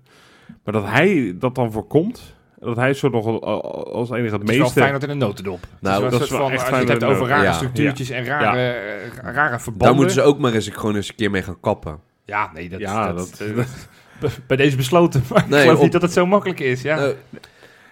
[0.63, 4.49] Maar dat hij dat dan voorkomt, dat hij zo nog al- als enige het Het
[4.49, 4.79] is wel meeste...
[4.79, 5.59] fijn dat in een notendop.
[5.79, 7.51] Nou, het dat is wel soort echt van, als je het hebt over rare ja.
[7.53, 9.87] structuurtjes en rare, eh, rare verbanden.
[9.87, 11.99] Daar moeten ze ook maar eens gewoon eens een keer mee gaan kappen.
[12.25, 13.47] Ja, nee, dat, Ja, dat, dat-
[14.21, 15.23] eh, bij deze besloten.
[15.29, 16.81] Maar Nee, ik geloof op- niet dat het zo makkelijk is.
[16.81, 16.97] Ja.
[16.97, 17.15] We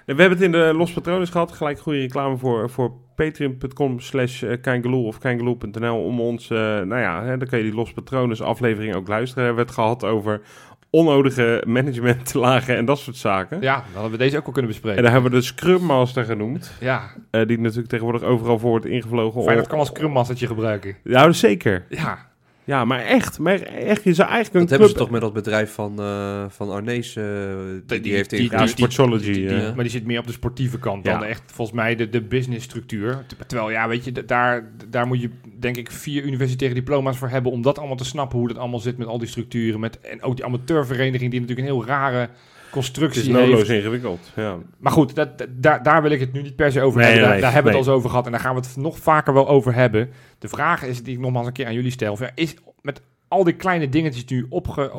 [0.05, 1.51] hebben het in de Los Patrones gehad.
[1.51, 2.91] Gelijk goede reclame voor, voor
[3.25, 6.49] patreon.com slash eh, of kangaloo.nl om ons...
[6.49, 9.41] eh, nou ja, hè, dan kan je die Los Patrones aflevering ook luisteren.
[9.43, 10.41] We hebben het gehad over
[10.89, 13.61] onnodige managementlagen en dat soort zaken.
[13.61, 15.03] ja, dan hadden we deze ook al kunnen En bespreken.
[15.03, 16.71] daar hebben we de Scrum Master genoemd.
[16.79, 17.01] Ja,
[17.31, 19.43] eh, die natuurlijk tegenwoordig overal voor wordt ingevlogen.
[19.43, 20.95] fijn dat kan als scrummastertje gebruiken.
[21.03, 21.85] Ja, zeker.
[21.89, 22.28] Ja,
[22.69, 23.39] Ja, maar echt.
[23.39, 25.05] Maar echt, je zou eigenlijk een dat hebben ze club...
[25.05, 28.45] toch met dat bedrijf van, eh van Arnees, eh, die, die, die- heeft die- in...
[28.57, 29.23] Ja, Sportsology.
[29.23, 29.73] die- die- eh.
[29.75, 31.11] maar die zit meer op de sportieve kant Ja.
[31.13, 33.23] dan echt volgens mij de, de businessstructuur.
[33.27, 37.29] Ter- Terwijl, ja, weet je, daar, daar moet je denk ik vier universitaire diploma's voor
[37.29, 39.79] hebben om dat allemaal te snappen, hoe dat allemaal zit met al die structuren.
[39.79, 42.29] Met, en ook die amateurvereniging die natuurlijk een heel rare
[42.69, 43.39] Het constructie is heeft.
[43.39, 44.31] noodloos ingewikkeld.
[44.35, 44.57] Ja.
[44.77, 47.23] Maar goed, dat, daar, daar wil ik het nu niet per se over Nee, hebben.
[47.25, 48.75] Daar, nee, daar hebben we het al eens over gehad en daar gaan we het
[48.77, 50.09] nog vaker wel over hebben.
[50.39, 53.53] De vraag is, die ik nogmaals een keer aan jullie stel, is met al die
[53.55, 54.91] kleine dingetjes die nu opge,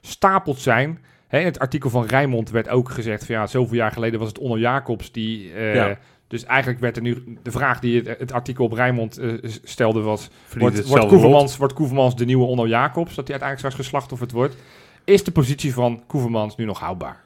[0.00, 0.98] opgestapeld zijn...
[1.28, 4.28] Hè, in het artikel van Rijmond werd ook gezegd van ja, zoveel jaar geleden was
[4.28, 5.52] het Onno Jacobs die...
[5.52, 5.98] eh, Ja.
[6.28, 9.32] Dus eigenlijk werd er nu de vraag die het, het artikel op Rijmond eh,
[9.62, 10.28] stelde was...
[10.58, 13.14] Wordt, wordt, Koevermans, wordt Koevermans de nieuwe Onno Jacobs?
[13.14, 14.56] Dat hij uiteindelijk straks geslachtofferd wordt?
[15.04, 17.22] Is de positie van Koevermans nu nog houdbaar?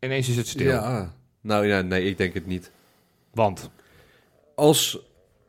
[0.00, 0.66] Ineens is het stil.
[0.66, 2.70] Ja, nou ja, nee, ik denk het niet.
[3.34, 3.70] Want,
[4.54, 4.98] Als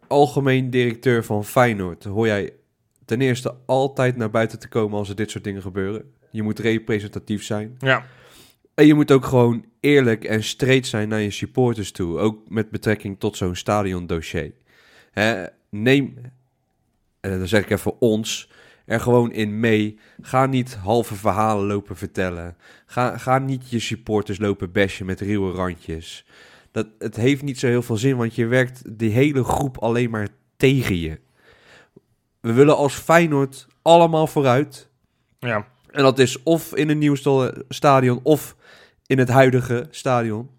[0.08, 2.54] algemeen directeur van Feyenoord hoor jij
[3.06, 6.14] ten eerste altijd naar buiten te komen als er dit soort dingen gebeuren.
[6.32, 7.76] Je moet representatief zijn.
[7.80, 8.06] ja,
[8.74, 12.18] En je moet ook gewoon eerlijk en straight zijn naar je supporters toe.
[12.18, 14.52] Ook met betrekking tot zo'n stadiondossier.
[15.12, 16.18] Hè, neem,
[17.20, 18.50] en dan zeg ik even ons,
[18.86, 20.00] er gewoon in mee.
[20.22, 22.56] Ga niet halve verhalen lopen vertellen.
[22.86, 26.26] Ga, ga niet je supporters lopen bashen met ruwe randjes.
[26.72, 30.10] Dat, het heeft niet zo heel veel zin, want je werkt die hele groep alleen
[30.10, 30.28] maar
[30.58, 31.20] tegen je.
[32.40, 34.90] We willen als Feyenoord allemaal vooruit.
[35.40, 35.72] ja.
[35.92, 38.56] En dat is of in een nieuw sta- stadion of
[39.06, 40.50] in het huidige stadion.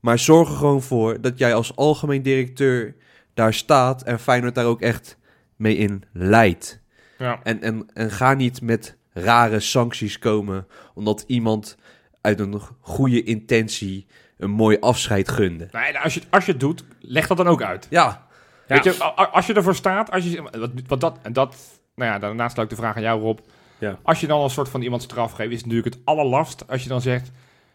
[0.00, 2.94] Maar zorg er gewoon voor dat jij als algemeen directeur
[3.34, 5.18] daar staat en Feyenoord daar ook echt
[5.56, 6.81] mee in leidt.
[7.22, 7.40] Ja.
[7.42, 11.76] En, en, en ga niet met rare sancties komen omdat iemand
[12.20, 14.06] uit een goede intentie
[14.38, 15.68] een mooi afscheid gunde.
[15.72, 17.86] Nee, als, je, als je het doet, leg dat dan ook uit.
[17.90, 18.26] Ja,
[18.66, 21.56] Weet je, als je ervoor staat, als je, wat, wat dat, en dat,
[21.94, 23.38] nou ja, daarnaast sluit ik de vraag aan jou, Rob.
[23.78, 23.98] Ja.
[24.02, 26.82] Als je dan een soort van iemand straf geeft, is het natuurlijk het allerlast als
[26.82, 27.30] je dan zegt,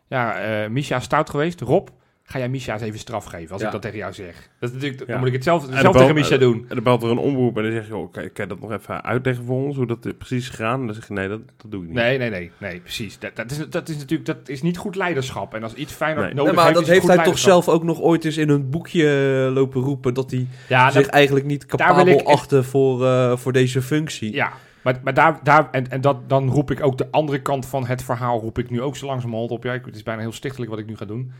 [0.07, 1.61] ja, eh Misha is stout geweest.
[1.61, 1.87] Rob,
[2.29, 3.67] ga jij Misha eens even straf geven, als Ja.
[3.67, 4.49] ik dat tegen jou zeg.
[4.59, 5.05] Dat is natuurlijk, Ja.
[5.07, 6.65] Dan moet ik het zelf, zelf tegen Misha doen.
[6.69, 8.59] En dan belt er een omroep en dan zeg je, oh, kan, kan je dat
[8.59, 10.79] nog even uitleggen voor ons, hoe dat precies is gegaan?
[10.79, 11.95] En dan zeg je, nee, dat, dat doe ik niet.
[11.97, 13.19] Nee, nee, nee, nee, precies.
[13.19, 15.53] Dat, dat, is, dat is natuurlijk dat is niet goed leiderschap.
[15.53, 16.33] En als iets fijner Nee.
[16.33, 18.69] nodig Nee, maar heeft, dat heeft hij toch zelf ook nog ooit eens in een
[18.69, 19.03] boekje
[19.47, 23.53] eh, lopen roepen dat hij Ja, zich dat, eigenlijk niet capabel achtte voor, eh, voor
[23.53, 24.33] deze functie.
[24.33, 24.51] ja.
[24.81, 27.85] Maar, maar daar, daar en, en dat, dan roep ik ook de andere kant van
[27.85, 29.63] het verhaal, roep ik nu ook zo langzamerhand op.
[29.63, 31.31] Ja, het is bijna heel stichtelijk wat ik nu ga doen.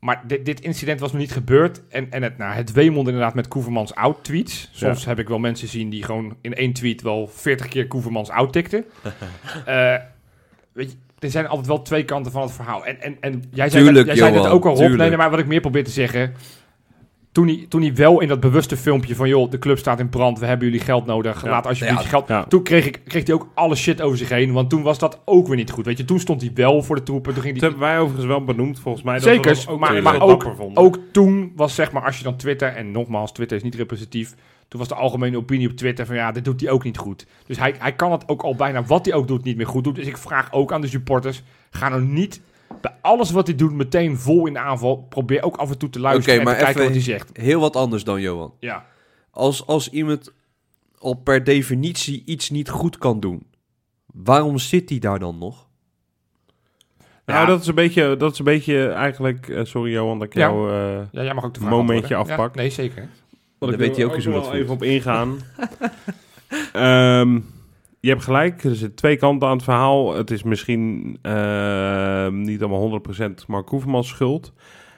[0.00, 1.80] Maar dit, dit incident was nog niet gebeurd.
[1.88, 4.68] En, en het, nou, het wemelde inderdaad met Koevermans oud-tweets.
[4.72, 8.30] Soms heb ik wel mensen zien die gewoon in één tweet wel 40 keer Koevermans
[8.30, 8.84] oud tikten.
[9.66, 9.94] Eh,
[10.72, 12.86] weet je, er zijn altijd wel twee kanten van het verhaal.
[12.86, 14.96] En, en, en jij zei, Tuurlijk, jij zei Johan, ook al, Rob.
[14.96, 16.34] Nee, nee, maar wat ik meer probeer te zeggen...
[17.32, 19.28] Toen hij, toen hij wel in dat bewuste filmpje van...
[19.28, 21.42] joh, de club staat in brand, we hebben jullie geld nodig.
[21.44, 21.50] Ja.
[21.50, 22.04] Laat alsjeblieft Ja.
[22.04, 22.28] je geld...
[22.28, 22.44] Ja.
[22.44, 24.52] Toen kreeg, ik, kreeg hij ook alle shit over zich heen.
[24.52, 25.86] Want toen was dat ook weer niet goed.
[25.86, 27.32] Weet je, toen stond hij wel voor de troepen.
[27.34, 29.14] Toen ging Dat hij, hebben wij overigens wel benoemd, volgens mij.
[29.14, 32.24] Dat Zeker, we dat ook maar- maar ook- ook toen was zeg maar, als je
[32.24, 32.68] dan Twitter...
[32.68, 34.34] En nogmaals, Twitter is niet representatief.
[34.68, 36.14] Toen was de algemene opinie op Twitter van...
[36.14, 37.26] ja, dit doet hij ook niet goed.
[37.46, 39.84] Dus hij, hij kan het ook al bijna wat hij ook doet niet meer goed
[39.84, 39.92] doen.
[39.94, 41.42] Dus ik vraag ook aan de supporters...
[41.70, 42.40] ga nou niet
[42.80, 44.96] bij alles wat hij doet meteen vol in de aanval.
[44.96, 47.30] Probeer ook af en toe te luisteren Oké, en te maar kijken wat hij zegt.
[47.36, 48.54] Heel wat anders dan Johan.
[48.60, 48.86] Ja.
[49.30, 50.32] Als, als iemand
[50.98, 53.46] al per definitie iets niet goed kan doen,
[54.06, 55.68] waarom zit hij daar dan nog?
[57.26, 59.48] Nou, dat is een beetje, dat is een beetje eigenlijk...
[59.48, 60.40] eh, sorry Johan, dat ik Ja.
[60.40, 60.70] jou...
[60.72, 62.54] eh, Ja, jij mag ook de vraag Momentje afpak.
[62.54, 63.08] Ja, nee, zeker.
[63.58, 65.38] Want Dan ik weet hij wil ook eens hoe dat even op ingaan.
[66.72, 67.40] Ehm,
[68.00, 70.14] je hebt gelijk, er zitten twee kanten aan het verhaal.
[70.14, 74.52] Het is misschien ehm, niet allemaal 100% Mark Koevermans schuld.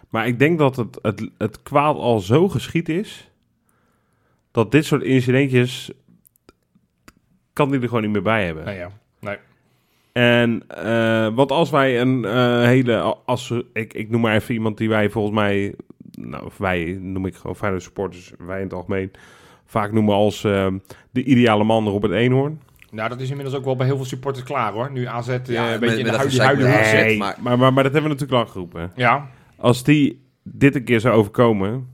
[0.09, 3.31] Maar ik denk dat het, het, het kwaad al zo geschied is...
[4.51, 5.91] dat dit soort incidentjes...
[7.53, 8.65] kan die er gewoon niet meer bij hebben.
[8.65, 8.91] Nee, ja.
[10.13, 14.79] En uh, want als wij een uh, hele, als ik, ik noem maar even iemand
[14.79, 15.75] die wij volgens mij,
[16.11, 19.11] nou wij noem ik gewoon Feyenoord supporters, wij in het algemeen,
[19.65, 20.67] vaak noemen als uh,
[21.11, 22.61] de ideale man Robert Eenhoorn.
[22.93, 24.91] Nou, dat is inmiddels ook wel bij heel veel supporters klaar hoor.
[24.93, 27.93] Nu AZ Ja, een met- beetje in met de huidige, maar, maar- maar, maar, dat
[27.93, 28.93] hebben we natuurlijk lang geroepen.
[28.95, 31.89] Ja, Als die dit een keer zou overkomen,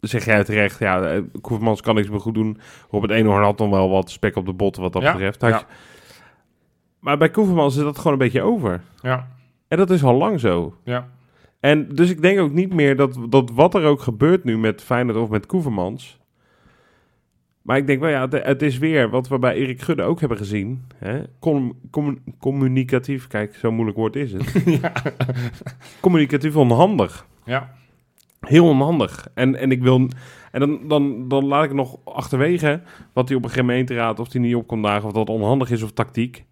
[0.00, 2.58] zeg jij terecht, ja, eh, Koevermans kan niks meer goed doen.
[2.90, 5.40] Robert Eenhoorn had dan wel wat spek op de botten wat dat Ja, betreft.
[5.40, 5.58] Had ja.
[5.58, 5.64] je-
[6.98, 8.82] Maar bij Koevermans is dat gewoon een beetje over.
[9.02, 9.28] ja,
[9.68, 10.74] En dat is al lang zo.
[10.84, 11.08] ja.
[11.60, 14.82] En dus ik denk ook niet meer dat, dat wat er ook gebeurt nu met
[14.82, 16.18] Feyenoord of met Koevermans.
[17.64, 20.38] Maar ik denk wel, ja, het, is weer wat we bij Erik Gudde ook hebben
[20.38, 20.84] gezien.
[20.96, 21.22] Hè?
[21.38, 24.52] Com- com- communicatief, kijk, zo'n moeilijk woord is het.
[26.00, 27.26] Communicatief onhandig.
[27.44, 27.74] ja.
[28.40, 29.28] Heel onhandig.
[29.34, 30.08] En, en ik wil.
[30.50, 34.40] En dan, dan, dan laat ik nog achterwege wat hij op een gemeenteraad, of hij
[34.40, 36.44] niet op kon dagen, of dat onhandig is of tactiek.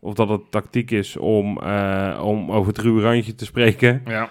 [0.00, 4.02] Of dat het tactiek is om, eh, om over het ruwe randje te spreken.
[4.06, 4.28] ja.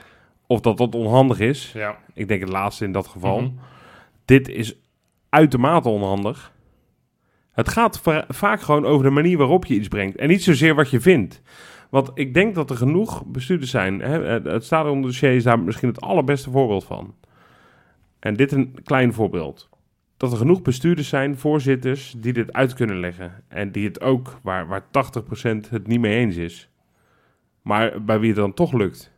[0.47, 1.71] Of dat dat onhandig is.
[1.73, 1.97] ja.
[2.13, 3.41] Ik denk het laatste in dat geval.
[3.41, 3.49] Mhm.
[4.25, 4.75] Dit is
[5.35, 6.53] uitermate onhandig.
[7.51, 10.15] Het gaat va- vaak gewoon over de manier waarop je iets brengt.
[10.17, 11.41] En niet zozeer wat je vindt.
[11.89, 13.99] Want ik denk dat er genoeg bestuurders zijn.
[13.99, 14.23] Hè?
[14.23, 17.15] Het- Het stadiondossier is daar misschien het allerbeste voorbeeld van.
[18.19, 19.69] En dit een klein voorbeeld.
[20.17, 23.43] Dat er genoeg bestuurders zijn, voorzitters, die dit uit kunnen leggen.
[23.47, 26.69] En die het ook, waar, waar 80% het niet mee eens is.
[27.61, 29.11] Maar bij wie het dan toch lukt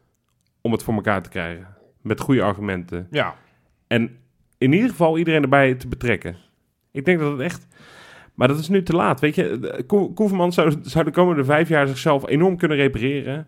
[0.61, 1.67] om het voor elkaar te krijgen.
[2.01, 3.07] Met goede argumenten.
[3.11, 3.35] Ja.
[3.87, 4.17] En
[4.57, 6.35] in ieder geval iedereen erbij te betrekken.
[6.91, 7.67] Ik denk dat het echt...
[8.33, 9.59] Maar dat is nu te laat, weet je.
[9.59, 13.47] De- Koe- Koeverman zou, zou de komende vijf jaar zichzelf enorm kunnen repareren.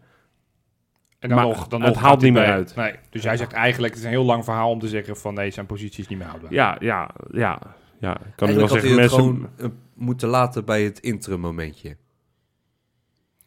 [1.19, 2.75] En dan Maar nog, dan het nog haalt niet meer uit.
[2.75, 2.93] Nee.
[3.09, 5.51] Dus jij zegt eigenlijk, het is een heel lang verhaal om te zeggen van nee,
[5.51, 6.53] zijn positie is niet meer houdbaar.
[6.53, 7.59] Ja, ja, ja.
[7.99, 8.15] ja.
[8.15, 9.19] Ik kan wel Eigenlijk had zeggen, hij het mensen...
[9.19, 11.97] gewoon eh, moeten laten bij het interim momentje.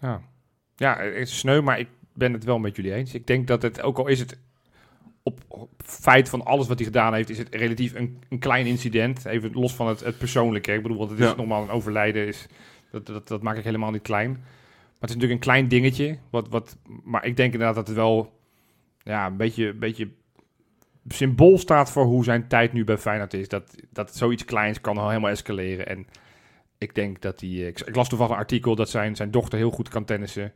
[0.01, 0.21] Ja.
[0.77, 3.15] ja, het is sneu, maar ik ben het wel met jullie eens.
[3.15, 4.39] Ik denk dat het, ook al is het
[5.23, 9.25] op, feit van alles wat hij gedaan heeft, is het relatief een, een klein incident.
[9.25, 10.73] Even los van het, het persoonlijke.
[10.73, 11.35] Ik bedoel, want het is Ja.
[11.35, 12.27] normaal een overlijden.
[12.27, 12.47] Is,
[12.91, 14.31] dat, dat, dat maak ik helemaal niet klein.
[14.31, 16.19] Maar het is natuurlijk een klein dingetje.
[16.31, 18.33] Wat, wat, maar ik denk inderdaad dat het wel
[19.03, 20.09] ja, een beetje, een beetje
[21.09, 23.49] symbool staat voor hoe zijn tijd nu bij Feyenoord is.
[23.49, 25.87] Dat, dat zoiets kleins kan al helemaal escaleren.
[25.87, 26.07] En
[26.79, 27.51] ik denk dat hij...
[27.51, 30.53] Ik, ik las toevallig een artikel dat zijn, zijn dochter heel goed kan tennissen.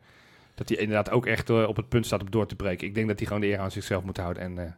[0.57, 2.87] Dat hij inderdaad ook echt eh, op het punt staat om door te breken.
[2.87, 4.71] Ik denk dat hij gewoon de eer aan zichzelf moet houden en eh,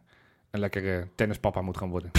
[0.50, 2.10] een lekkere tennispapa moet gaan worden.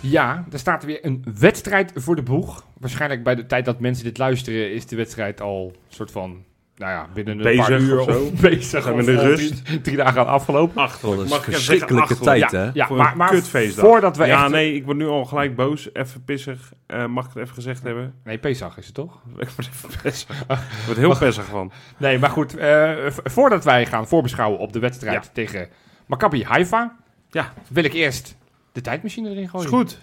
[0.00, 2.66] Ja, er staat weer een wedstrijd voor de boeg.
[2.78, 6.44] Waarschijnlijk bij de tijd dat mensen dit luisteren is de wedstrijd al soort van...
[6.76, 8.30] Nou ja, binnen een Bezig paar uur of zo.
[8.50, 8.90] bezig.
[8.90, 9.64] Of in de rust?
[9.64, 10.74] Drie, drie dagen aan afgelopen.
[10.74, 12.70] Wat een Mag ik verschrikkelijke zeggen, tijd, ja, hè?
[12.74, 13.84] ja Voor maar, maar kutfeestdag.
[13.84, 14.50] voordat we Ja, echt...
[14.52, 15.88] nee, ik word nu al gelijk boos.
[15.92, 16.72] Even pissig.
[16.86, 18.14] Eh, mag ik het even gezegd hebben?
[18.24, 19.22] Nee, Pesach is het toch?
[19.38, 20.40] Ik word even pissig.
[20.40, 20.56] Ik
[20.86, 21.72] word heel pissig van.
[21.96, 22.56] Nee, maar goed.
[22.56, 25.30] eh, voordat wij gaan voorbeschouwen op de wedstrijd Ja.
[25.32, 25.68] tegen
[26.06, 26.96] Maccabi Haifa...
[27.30, 27.52] Ja.
[27.68, 28.36] wil ik eerst
[28.72, 29.66] de tijdmachine erin gooien.
[29.66, 29.98] Is goed.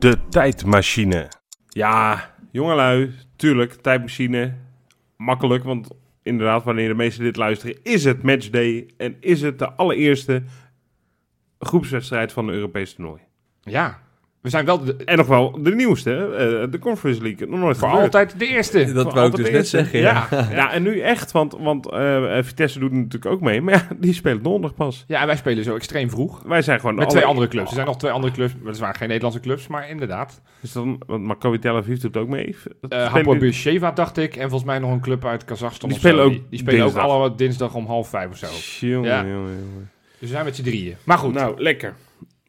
[0.00, 1.28] De tijdmachine.
[1.68, 4.54] Ja, jongelui, tuurlijk, tijdmachine.
[5.16, 5.90] Makkelijk, want
[6.22, 10.42] inderdaad, wanneer de meesten dit luisteren, is het matchday en is het de allereerste
[11.58, 13.20] groepswedstrijd van de Europese toernooi.
[13.60, 14.02] Ja,
[14.40, 17.48] we zijn wel de, En nog wel de nieuwste, hè, eh, de Conference League.
[17.48, 18.14] Nog nooit voor gebeurd.
[18.14, 18.92] altijd de eerste.
[18.92, 20.26] Dat Voor wou ik dus de net zeggen, ja.
[20.30, 20.48] Ja.
[20.54, 23.60] Ja, en nu echt, want, want eh, Vitesse doet het natuurlijk ook mee.
[23.60, 25.04] Maar ja, die spelen donderdag pas.
[25.06, 26.42] Ja, en wij spelen zo extreem vroeg.
[26.46, 26.94] Wij zijn gewoon...
[26.94, 27.68] Met alle- twee andere clubs.
[27.68, 28.52] Er zijn nog twee andere clubs.
[28.60, 30.40] Maar het waren geen Nederlandse clubs, maar inderdaad.
[30.60, 32.56] Is dan, want Maccabi Tel Aviv doet ook mee.
[32.80, 34.34] Dat Uh, Hapoel die- Beersheva, dacht ik.
[34.36, 37.04] En volgens mij nog een club uit Kazachstan Die spelen ook Die, die spelen dinsdag.
[37.04, 38.86] ook allemaal dinsdag om half vijf of zo.
[38.86, 39.16] Jongen, Ja.
[39.22, 39.90] jongen, jongen.
[40.18, 40.94] Dus we zijn met z'n drieën.
[41.04, 41.34] Maar goed.
[41.34, 41.94] Nou, lekker.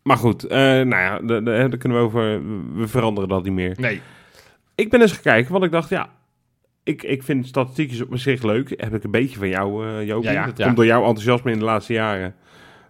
[0.04, 2.42] Maar goed, eh, nou ja, daar kunnen we over...
[2.76, 3.76] We veranderen dat niet meer.
[3.80, 4.02] Nee.
[4.76, 6.10] Ik ben eens gaan kijken, want ik dacht, ja...
[6.84, 8.70] Ik, ik vind statistiekjes op zich leuk.
[8.70, 10.30] Heb ik een beetje van jou, Jopie.
[10.30, 10.66] Ja, ja, dat ja.
[10.66, 12.36] komt door jouw enthousiasme in de laatste jaren.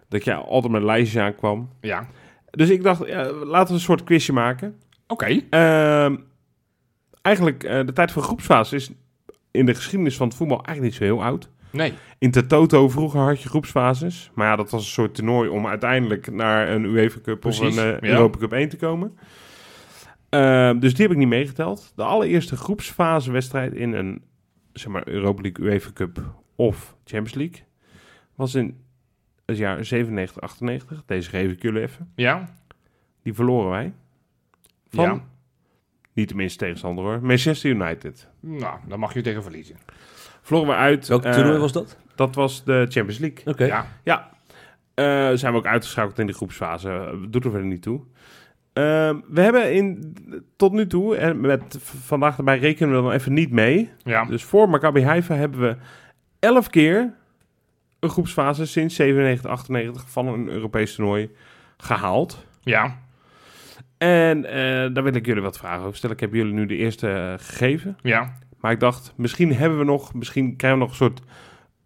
[0.08, 1.70] Dat jij altijd met lijstjes aankwam.
[1.80, 2.06] Ja.
[2.50, 4.76] Dus ik dacht, ja, laten we een soort quizje maken.
[5.06, 5.40] Oké.
[5.50, 6.16] Ehm,
[7.22, 8.90] eigenlijk, eh, de tijd van groepsfase is
[9.50, 11.50] in de geschiedenis van het voetbal eigenlijk niet zo heel oud.
[11.72, 11.92] Nee.
[12.18, 14.30] In de Toto vroeger had je groepsfases.
[14.34, 17.76] Maar ja, dat was een soort toernooi om uiteindelijk naar een UEFA Cup Precies, of
[17.76, 18.14] een eh, ja.
[18.14, 19.18] Europa Cup 1 te komen.
[20.28, 21.92] Ehm, dus die heb ik niet meegeteld.
[21.96, 24.22] De allereerste groepsfasewedstrijd in een
[24.72, 27.60] zeg maar, Europa League, UEFA Cup of Champions League
[28.34, 28.76] was in
[29.46, 31.02] het jaar 97, 98.
[31.06, 32.12] Deze geef ik jullie even.
[32.14, 32.48] Ja.
[33.22, 33.92] Die verloren wij.
[34.90, 35.20] van, Ja.
[36.12, 38.28] niet de minste tegenstander hoor, Manchester United.
[38.40, 39.76] Nou, dan mag je tegen verliezen.
[40.42, 41.08] Vlogen we uit.
[41.08, 41.96] Welk eh, toernooi was dat?
[42.14, 43.40] Dat was de Champions League.
[43.44, 43.64] Oké.
[43.64, 43.86] Ja.
[44.02, 44.30] Ja,
[44.94, 47.18] Eh, zijn we ook uitgeschakeld in de groepsfase.
[47.28, 48.00] Doet er verder niet toe.
[48.72, 50.14] Ehm, we hebben in,
[50.56, 53.90] tot nu toe, en met vandaag erbij rekenen we dan even niet mee.
[54.02, 54.24] Ja.
[54.24, 55.76] Dus voor Maccabi Haifa hebben we
[56.38, 57.14] elf keer
[58.00, 61.30] een groepsfase sinds 97, 98 van een Europees toernooi
[61.76, 62.46] gehaald.
[62.60, 62.98] Ja.
[63.98, 66.16] En eh, daar wil ik jullie wat vragen over stellen.
[66.16, 67.96] Ik heb jullie nu de eerste gegeven.
[68.02, 68.32] Ja.
[68.62, 71.20] Maar ik dacht, misschien hebben we nog, misschien krijgen we nog een soort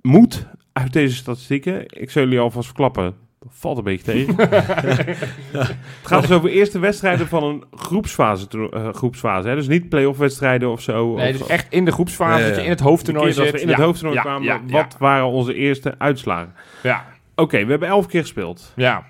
[0.01, 1.83] moed uit deze statistieken.
[2.01, 3.15] Ik zal jullie alvast verklappen.
[3.41, 4.37] Dat valt een beetje tegen.
[4.41, 8.69] het gaat dus over eerste wedstrijden van een groepsfase.
[8.71, 9.55] eh, groepsfase hè?
[9.55, 11.15] Dus niet play-off wedstrijden of zo.
[11.15, 12.47] Nee, of, dus echt in de groepsfase, Ja, ja.
[12.49, 13.53] dat je in het hoofdtoernooi dat zit.
[13.53, 13.75] we in ja.
[13.75, 14.47] het hoofdtoernooi ja, kwamen.
[14.47, 16.55] Ja, Wat waren onze eerste uitslagen?
[16.83, 17.07] Ja.
[17.35, 18.73] Oké, we hebben elf keer gespeeld.
[18.77, 19.07] Ja.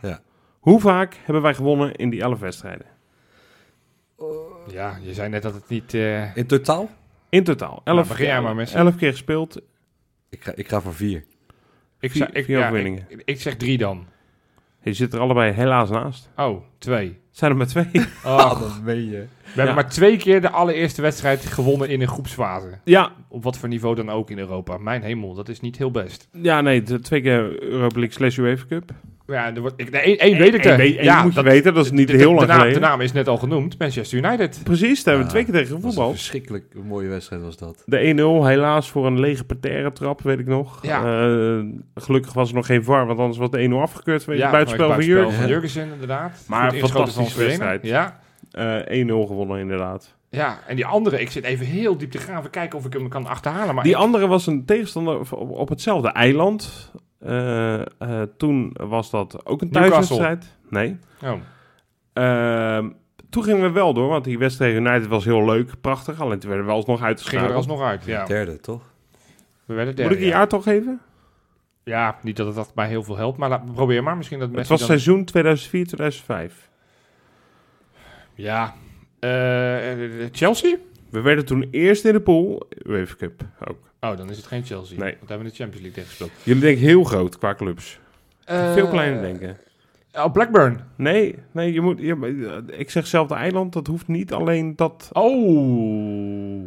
[0.58, 2.86] Hoe vaak hebben wij gewonnen in die elf wedstrijden?
[4.72, 5.94] ja, je zei net dat het niet...
[5.94, 6.88] eh, In totaal?
[7.28, 7.80] In totaal.
[7.84, 8.76] Elf, Nou, begin jij maar, Messi.
[8.76, 9.60] elf keer gespeeld.
[10.30, 11.24] Ik ga, ik ga voor vier.
[12.00, 13.04] ik, Vier- zeg, ik, vier ja, overwinningen.
[13.08, 14.06] ik, ik zeg drie dan.
[14.82, 16.30] Je zit er allebei helaas naast.
[16.36, 17.18] Oh, twee.
[17.30, 17.90] Zijn er maar twee.
[18.24, 19.10] Oh, dat meen je.
[19.42, 22.78] we hebben maar twee keer de allereerste wedstrijd gewonnen in een groepsfase.
[22.84, 24.76] ja, Op wat voor niveau dan ook in Europa.
[24.78, 26.28] Mijn hemel, dat is niet heel best.
[26.32, 28.90] Ja, nee, twee keer Europa League slash UEFA Cup.
[29.26, 31.02] Ja, er wordt, ik, nee, één, weet ik er.
[31.02, 32.80] ja, moet je dat- weten, dat is niet de, heel de lang naam, geleden.
[32.80, 34.60] De naam is net al genoemd, Manchester United.
[34.64, 37.82] Precies, daar hebben we twee keer tegen een verschrikkelijk mooie wedstrijd was dat.
[37.86, 37.98] De
[38.42, 40.78] 1-0 helaas voor een lege parterre trap, weet ik nog.
[40.82, 41.04] Ja.
[41.28, 41.64] Eh,
[41.94, 44.24] gelukkig was er nog geen VAR, want anders was de 1-0 afgekeurd.
[44.24, 45.32] Weet je, Ja, buitenspel van Jurgen.
[45.32, 46.44] van Jurgensen, inderdaad.
[46.48, 47.82] Maar ingeschoten fantastische wedstrijd.
[47.82, 48.20] Ja,
[48.50, 50.14] Eh 1-0 gewonnen inderdaad.
[50.30, 53.08] ja, en die andere, ik zit even heel diep te graven, kijken of ik hem
[53.08, 53.74] kan achterhalen.
[53.74, 56.92] Maar Die ik- andere was een tegenstander op, op hetzelfde eiland.
[57.18, 60.56] Eh, eh, toen was dat ook een thuiswedstrijd.
[60.68, 60.98] Nee.
[61.22, 61.32] oh,
[62.12, 62.90] Ehm,
[63.30, 66.20] toen gingen we wel door, want die wedstrijd United was heel leuk, prachtig.
[66.20, 68.04] Alleen toen werden we alsnog gingen we er alsnog uit.
[68.04, 68.24] Ja.
[68.24, 68.82] Derde, toch?
[69.64, 70.14] We werden Moet derde.
[70.14, 70.32] ik een ja.
[70.36, 71.00] jaar toch geven?
[71.84, 74.16] Ja, niet dat het dat mij heel veel helpt, maar laat, probeer maar.
[74.16, 74.88] Misschien dat Het was dan...
[74.88, 75.28] seizoen
[76.48, 76.52] 2004-2005.
[78.34, 78.74] Ja.
[79.18, 80.76] Eh, Chelsea?
[81.10, 83.78] We werden toen eerst in de pool, UEFA Cup ook.
[84.00, 84.98] Oh, dan is het geen Chelsea.
[84.98, 85.08] Nee.
[85.10, 86.30] Want daar hebben we de Champions League tegen gespeeld.
[86.42, 87.98] Jullie denken heel groot qua clubs.
[88.44, 89.56] Veel Eh, kleiner denken.
[90.12, 90.80] Oh, Blackburn.
[90.96, 95.08] Nee, nee je moet, je, ik zeg zelfde eiland, dat hoeft niet alleen dat...
[95.12, 96.64] Oh.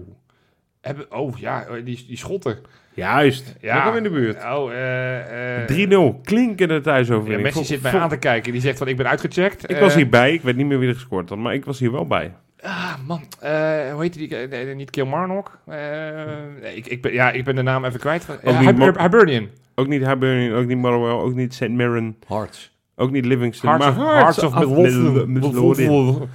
[0.82, 2.58] Hebben, oh, ja, die, die schotten.
[2.94, 3.76] Juist, Ja.
[3.76, 3.96] ja.
[3.96, 4.44] in de buurt.
[4.44, 5.62] Oh, eh...
[5.62, 7.42] eh 3-0, klinkende ja, thuisoverwinning.
[7.44, 8.52] Messi Vol- zit mij aan te kijken.
[8.52, 9.70] Die zegt van, ik ben uitgecheckt.
[9.70, 11.80] Ik was Eh, hierbij, ik weet niet meer wie er gescoord had, maar ik was
[11.80, 12.34] hier wel bij.
[12.62, 13.22] Ah, man.
[13.40, 13.52] Eh,
[13.94, 14.38] hoe heet die?
[14.38, 15.60] eh, nee, niet Kilmarnock.
[15.66, 15.76] Eh,
[16.62, 18.28] nee, ik, ik, ben, ja, ik ben de naam even kwijt.
[18.44, 19.48] Ook Uh, Hibernian.
[19.76, 21.70] Ook niet Hibernian, ook niet Motherwell, ook niet St.
[21.70, 22.72] Mirren, Hearts.
[22.96, 23.70] ook niet Livingston.
[23.70, 25.26] Hearts of, maar Hearts of.
[25.26, 26.30] Midlothian.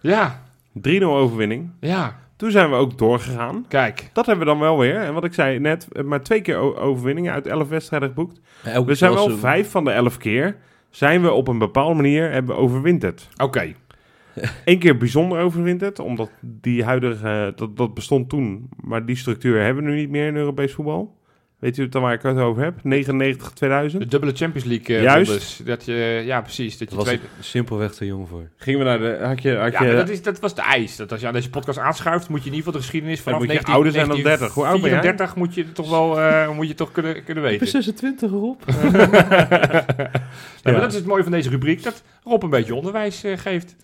[0.00, 0.42] Ja,
[0.88, 1.70] 3-0 overwinning.
[1.80, 2.16] ja.
[2.36, 3.64] Toen zijn we ook doorgegaan.
[3.68, 4.10] Kijk.
[4.12, 4.96] Dat hebben we dan wel weer.
[4.96, 8.40] En wat ik zei net, eh, maar twee keer overwinningen uit 11 wedstrijden geboekt.
[8.64, 10.56] Elke We zijn wel vijf van de elf keer.
[10.90, 13.28] Zijn we op een bepaalde manier hebben we overwinterd.
[13.36, 13.74] Oké.
[14.64, 19.84] Eén keer bijzonder overwinterd, omdat die huidige, dat, dat bestond toen, maar die structuur hebben
[19.84, 21.16] we nu niet meer in Europees voetbal.
[21.58, 22.74] Weet u dan waar ik het over heb?
[22.82, 24.02] 99, 2000.
[24.02, 25.30] De dubbele Champions League uh, Juist.
[25.30, 25.60] rondes.
[25.64, 26.78] Dat je, ja, precies.
[26.78, 27.16] Dat je was twee...
[27.16, 28.48] ik simpelweg te jong voor.
[28.56, 30.96] Gingen we naar de, had je, had Ja, je, dat, is, dat was de eis.
[30.96, 33.38] Dat als je aan deze podcast aanschuift, moet je in ieder geval de geschiedenis vanaf
[33.38, 34.54] moet je 19, ouder zijn dan 30.
[34.54, 35.00] Hoe oud ben jij?
[35.00, 37.66] 34 moet je toch wel eh, moet je toch kunnen, kunnen weten.
[37.66, 38.64] 26 erop.
[40.62, 43.38] Ja, maar dat is het mooie van deze rubriek, dat Rob een beetje onderwijs eh,
[43.38, 43.76] geeft.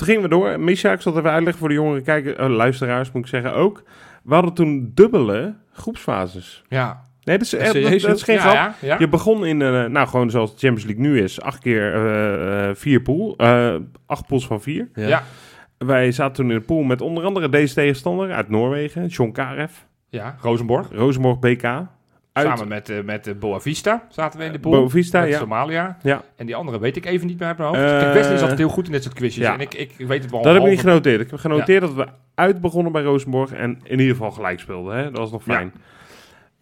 [0.00, 0.60] Toen gingen we door.
[0.60, 3.54] Misha, ik zal het even uitleggen voor de jongere kijkers, eh, luisteraars moet ik zeggen
[3.54, 3.82] ook.
[4.22, 6.62] We hadden toen dubbele groepsfases.
[6.68, 7.02] Ja.
[7.24, 8.54] Nee, dat is, echt, dat, Serieus, dat is geen ja, grap.
[8.54, 8.96] ja, ja.
[8.98, 12.68] Je begon in, eh, nou gewoon zoals de Champions League nu is, acht keer eh,
[12.68, 13.74] eh, vier pool, eh,
[14.06, 14.88] acht pools van vier.
[14.94, 15.06] Ja.
[15.08, 15.22] Ja.
[15.78, 19.72] Wij zaten toen in de pool met onder andere deze tegenstander uit Noorwegen, John Karev,
[20.08, 20.88] Ja, Rosenborg.
[20.92, 21.62] Rosenborg BK.
[22.32, 24.72] Uit Samen met, eh met eh, Boavista zaten we in de pool.
[24.72, 25.38] Boavista, ja.
[25.38, 25.98] Somalia.
[26.02, 26.22] Ja.
[26.36, 27.80] En die andere weet ik even niet meer uit mijn hoofd.
[27.80, 29.44] Eh, Kijk, Wesley is altijd heel goed in dit soort quizjes.
[29.44, 29.52] ja.
[29.54, 30.42] En ik, ik weet het wel.
[30.42, 31.20] Dat heb ik niet genoteerd.
[31.20, 34.96] Ik heb genoteerd dat we uit begonnen bij Rosenborg en in ieder geval gelijk speelden.
[34.96, 35.04] Hè?
[35.04, 35.54] Dat was nog Ja.
[35.54, 35.72] fijn.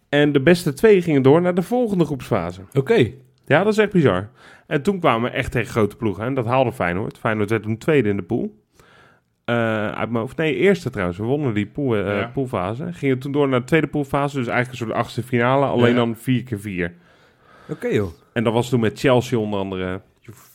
[0.09, 2.61] En de beste twee gingen door naar de volgende groepsfase.
[2.73, 3.11] Oké.
[3.45, 4.29] Ja, dat is echt bizar.
[4.67, 6.23] En toen kwamen we echt tegen grote ploegen.
[6.23, 7.17] En dat haalde Feyenoord.
[7.17, 8.55] Feyenoord werd toen tweede in de pool.
[9.49, 10.37] Eh, uit mijn hoofd.
[10.37, 11.17] Nee, eerste trouwens.
[11.17, 12.27] We wonnen die pool, eh, Ja.
[12.33, 12.87] poolfase.
[12.93, 14.37] Gingen toen door naar de tweede poolfase.
[14.37, 15.65] Dus eigenlijk een soort achtste finale.
[15.65, 15.95] Alleen Ja.
[15.95, 16.93] dan vier keer vier.
[17.69, 18.09] Oké joh.
[18.33, 20.01] En dat was toen met Chelsea onder andere.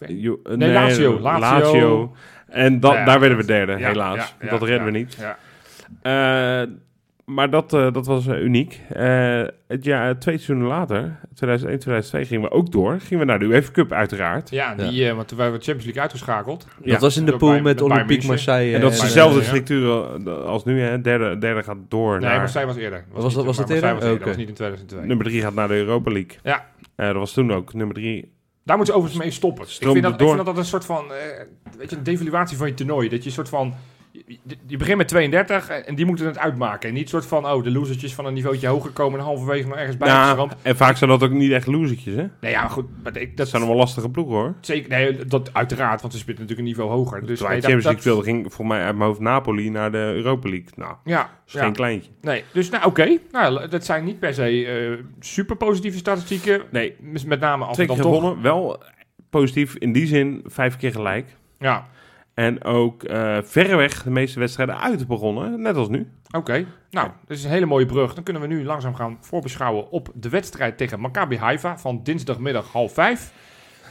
[0.09, 1.19] Ju- eh, Nee, Lazio.
[1.21, 2.15] Lazio.
[2.49, 4.17] En dat, Ja, daar werden we derde, Ja, helaas.
[4.17, 5.19] ja, ja, dat redden ja, we niet.
[5.21, 5.39] Ja.
[6.63, 6.69] Eh,
[7.25, 8.81] maar dat, eh, dat was eh, uniek.
[8.89, 13.01] Eh, het jaar, twee seizoenen later, 2001, 2002, gingen we ook door.
[13.01, 14.51] Gingen we naar de UEFA Cup uiteraard.
[14.51, 16.67] Ja, die, eh, want toen waren we Champions League uitgeschakeld.
[16.83, 16.93] Ja.
[16.93, 18.27] Dat was in de pool met Olympique.
[18.27, 18.75] Marseille.
[18.75, 19.47] En dat is dezelfde de- ja.
[19.47, 19.91] structuur
[20.45, 20.81] als nu.
[20.81, 21.01] Hè.
[21.01, 22.39] Derde, derde gaat door Nee, naar...
[22.39, 23.05] Marseille was eerder.
[23.13, 23.95] Was dat- niet- was dat maar eerder?
[23.95, 24.25] Was Oké.
[24.25, 25.07] was niet in 2002.
[25.07, 26.37] Nummer drie gaat naar de Europa League.
[26.43, 26.67] Ja.
[26.97, 27.75] Eh, dat was toen ook.
[27.75, 28.33] Nummer drie.
[28.65, 29.65] Daar moeten ze overigens mee stoppen.
[29.65, 31.45] Ik vind, dat, ik vind dat dat een soort van, eh,
[31.79, 33.09] weet je, een devaluatie van je toernooi.
[33.09, 33.75] Dat je een soort van,
[34.27, 36.89] je, je begint met 32 en die moeten het uitmaken.
[36.89, 39.77] En niet soort van, oh, de losertjes van een niveautje hoger komen en halverwege nog
[39.77, 40.55] ergens bij Ja, geramd.
[40.63, 42.27] en vaak zijn dat ook niet echt losertjes, hè?
[42.41, 42.85] Nee, ja, goed.
[43.03, 44.55] Maar ik, Dat zijn allemaal lastige ploegen, hoor.
[44.61, 47.27] zeker, nee, dat uiteraard, want ze spelen natuurlijk een niveau hoger.
[47.27, 50.49] Dus nee, Champions League speelde, ging volgens mij uit mijn hoofd Napoli naar de Europa
[50.49, 50.69] League.
[50.75, 51.63] Nou, Ja, is ja.
[51.63, 52.11] geen kleintje.
[52.21, 53.19] Nee, dus nou oké.
[53.33, 56.63] Nou, dat zijn niet per se eh, super positieve statistieken.
[56.71, 56.97] Nee,
[57.27, 58.15] Met name als twee we dan toch...
[58.15, 58.43] gewonnen.
[58.43, 58.83] Wel
[59.31, 61.37] positief in die zin, vijf keer gelijk.
[61.59, 61.87] Ja,
[62.35, 66.09] En ook eh, verreweg de meeste wedstrijden uit begonnen, net als nu.
[66.37, 66.65] oké.
[66.91, 68.15] Nou, dat is een hele mooie brug.
[68.15, 72.73] Dan kunnen we nu langzaam gaan voorbeschouwen op de wedstrijd tegen Maccabi Haifa van dinsdagmiddag
[72.73, 73.33] half vijf.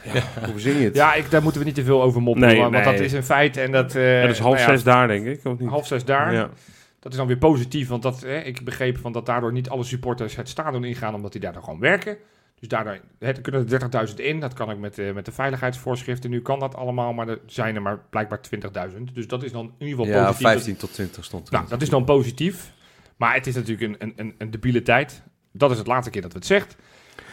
[0.50, 0.94] Hoe zing je het?
[0.94, 2.82] Ja, ik, daar moeten we niet te veel over mopperen, Nee, want nee.
[2.82, 3.56] dat is een feit.
[3.56, 5.44] En dat, eh, dat is half nou ja, zes daar, denk ik.
[5.44, 5.68] Of niet?
[5.68, 6.32] Half zes daar.
[6.32, 6.50] Ja.
[7.00, 9.84] Dat is dan weer positief, want dat, eh, ik begreep van dat daardoor niet alle
[9.84, 12.16] supporters het stadion ingaan, omdat die daar dan gewoon werken.
[12.64, 14.40] Dus daardoor er kunnen er 30.000 in.
[14.40, 16.30] Dat kan ik met, eh, met de veiligheidsvoorschriften.
[16.30, 19.14] Nu kan dat allemaal, maar er zijn er maar blijkbaar 20.000.
[19.14, 20.48] Dus dat is dan in ieder geval Ja, positief.
[20.48, 21.52] 15 tot 20 stond er.
[21.54, 22.72] Nou, dat is dan positief.
[23.16, 25.22] Maar het is natuurlijk een, een, een, een debiele tijd.
[25.52, 26.76] Dat is het laatste keer dat we het zegt.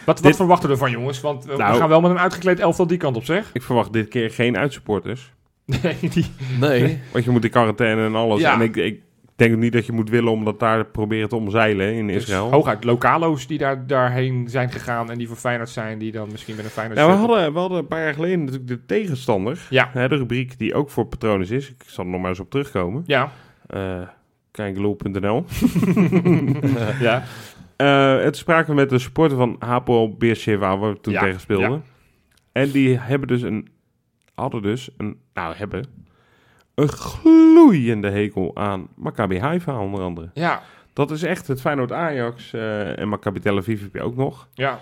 [0.05, 1.21] Wat, wat verwachten we ervan, jongens?
[1.21, 3.49] Want we, we Nou- gaan wel met een uitgekleed elftal die kant op, zeg.
[3.53, 5.31] Ik verwacht dit keer geen uitsupporters.
[5.81, 6.25] Nee, die,
[6.59, 6.99] Nee.
[7.11, 8.39] Want je moet in quarantaine en alles.
[8.39, 8.53] Ja.
[8.53, 9.01] En ik, ik
[9.41, 12.43] denk niet dat je moet willen om dat daar proberen te omzeilen in Israël.
[12.43, 16.27] Dus hooguit lokalo's die daar, daarheen zijn gegaan en die voor Feyenoord zijn, die dan
[16.31, 18.85] misschien met een Feyenoord Ja, we hadden, we hadden een paar jaar geleden natuurlijk de
[18.85, 19.67] tegenstander.
[19.69, 21.69] Ja, Hè, de rubriek die ook voor patronen is.
[21.69, 23.03] Ik zal er nog maar eens op terugkomen.
[23.05, 23.31] ja,
[23.67, 24.01] Eh
[24.51, 25.45] kijkloel.nl
[26.99, 27.23] ja.
[27.75, 31.39] Eh, Het spraken we met de supporter van Hapoel Beersheva, waar we toen Ja, tegen
[31.39, 31.83] speelden.
[32.51, 33.67] En die hebben dus een,
[34.33, 35.85] hadden dus een, nou hebben,
[36.81, 40.29] een gloeiende hekel aan Maccabi Haifa onder andere.
[40.33, 40.61] Ja,
[40.93, 44.47] Dat is echt het Feyenoord Ajax eh, en Maccabi Tel Aviv heb je ook nog.
[44.53, 44.79] ja.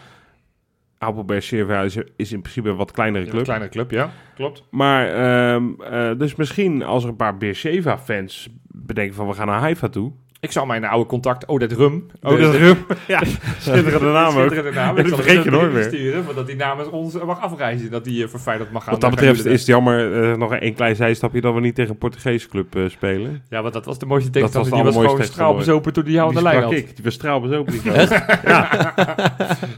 [1.25, 3.43] Beersheva is, in principe een wat kleinere Een club.
[3.43, 4.09] kleine club, ja.
[4.35, 4.63] Klopt.
[4.71, 9.59] Maar, ehm, eh, dus misschien als er een paar Beersheva-fans bedenken van we gaan naar
[9.59, 10.11] Haifa toe.
[10.41, 12.05] Ik zal mijn oude contact Odette Rum.
[12.21, 12.77] Oh, dat is Rum.
[13.07, 13.21] Ja,
[13.59, 14.31] schitterende naam ook.
[14.33, 14.95] Schitterende naam.
[14.95, 15.83] Dat Ik zal vergeet je nooit meer.
[15.83, 17.91] sturen, want dat hij namens ons mag afreizen.
[17.91, 18.91] Dat hij eh, voor Feyenoord mag gaan.
[18.91, 21.91] Wat dat betreft is het jammer, eh, nog een klein zijstapje, dat we niet tegen
[21.91, 23.43] een Portugese club eh, spelen.
[23.49, 24.83] Ja, want dat was de mooiste Dat tegenstander.
[24.83, 26.71] was Die was gewoon straalbezopen toen hij jou aan de die lijn had.
[26.71, 27.71] ik, die was straalbezopen.
[27.71, 28.25] die gozer.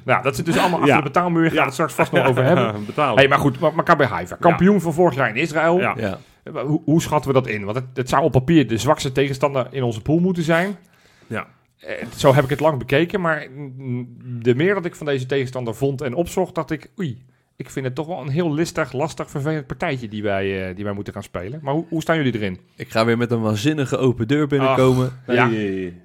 [0.03, 0.97] Nou, dat zit dus allemaal achter Ja.
[0.97, 1.45] de betaalmuur.
[1.47, 2.63] Gaan we het straks vast nog over hebben.
[2.63, 3.15] Ja, betalen.
[3.17, 4.35] Hey, maar goed, Ma- Maccabi Haifa.
[4.39, 5.79] Kampioen van vorig jaar in Israël.
[5.79, 6.17] Ja.
[6.43, 7.63] Hoe, hoe schatten we dat in?
[7.63, 10.75] Want het, het zou op papier de zwakste tegenstander in onze pool moeten zijn.
[11.27, 11.47] Ja.
[11.79, 13.47] Eh, Zo heb ik het lang bekeken, maar
[14.41, 17.21] de meer dat ik van deze tegenstander vond en opzocht, dacht ik, oei,
[17.55, 20.83] ik vind het toch wel een heel listig, lastig, vervelend partijtje die wij, eh, die
[20.83, 21.59] wij moeten gaan spelen.
[21.61, 22.59] Maar hoe, hoe staan jullie erin?
[22.75, 25.11] Ik ga weer met een waanzinnige open deur binnenkomen.
[25.27, 25.49] Ja.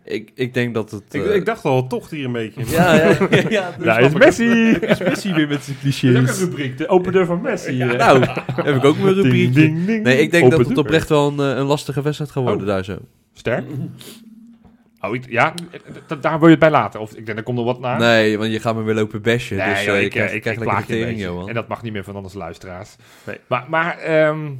[0.04, 1.02] Ik, ik denk dat het...
[1.14, 2.64] Ik, eh, ik dacht al, toch hier een beetje.
[2.66, 3.98] Ja, ja, ja.
[3.98, 4.12] is.
[4.12, 4.70] Messi!
[4.80, 6.38] Is Messi weer met zijn Dat is ook een clichés.
[6.38, 7.76] rubriek, de open deur van Messi.
[7.76, 9.60] Nou, heb ik ook mijn rubriekje.
[9.60, 10.02] Ding, ding, ding.
[10.02, 12.60] Nee, ik denk Open dat het oprecht wel een, eh, een lastige wedstrijd gaat worden
[12.60, 12.66] Oh.
[12.66, 12.98] daar zo.
[13.32, 13.64] Sterk.
[15.08, 15.54] Oh, ik- ja,
[16.20, 17.00] daar wil je het bij laten.
[17.00, 17.96] Of ik denk, er komt nog wat na.
[17.98, 19.56] Nee, want je gaat me weer lopen bashen.
[19.56, 21.20] Nee, dus joh, eh, ik, krijgt, ik, ik, krijgt ik lekker de tering.
[21.20, 21.48] Johan.
[21.48, 22.96] En dat mag niet meer van onze luisteraars.
[23.24, 23.36] Nee.
[23.46, 24.50] Maar, maar ehm,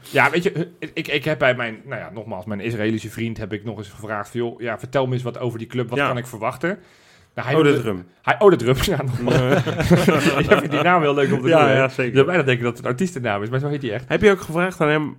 [0.00, 3.52] ja, weet je, ik, ik heb bij mijn, nou ja, nogmaals, mijn Israëlische vriend heb
[3.52, 5.98] ik nog eens gevraagd, van, joh, ja, vertel me eens wat over die club, wat
[5.98, 6.06] Ja.
[6.08, 6.78] kan ik verwachten?
[7.34, 8.06] Nou, hij Oh, dat wilde- is Rum.
[8.22, 8.74] Hij, oh, de drum.
[8.96, 9.64] Ja, nogmaals.
[10.46, 11.76] Jij vindt die naam heel leuk om te Ja, doen.
[11.76, 12.14] ja, Je zeker.
[12.14, 14.08] zou bijna denken dat het een artiestennaam is, maar zo heet hij echt.
[14.08, 15.16] Heb je ook gevraagd aan hem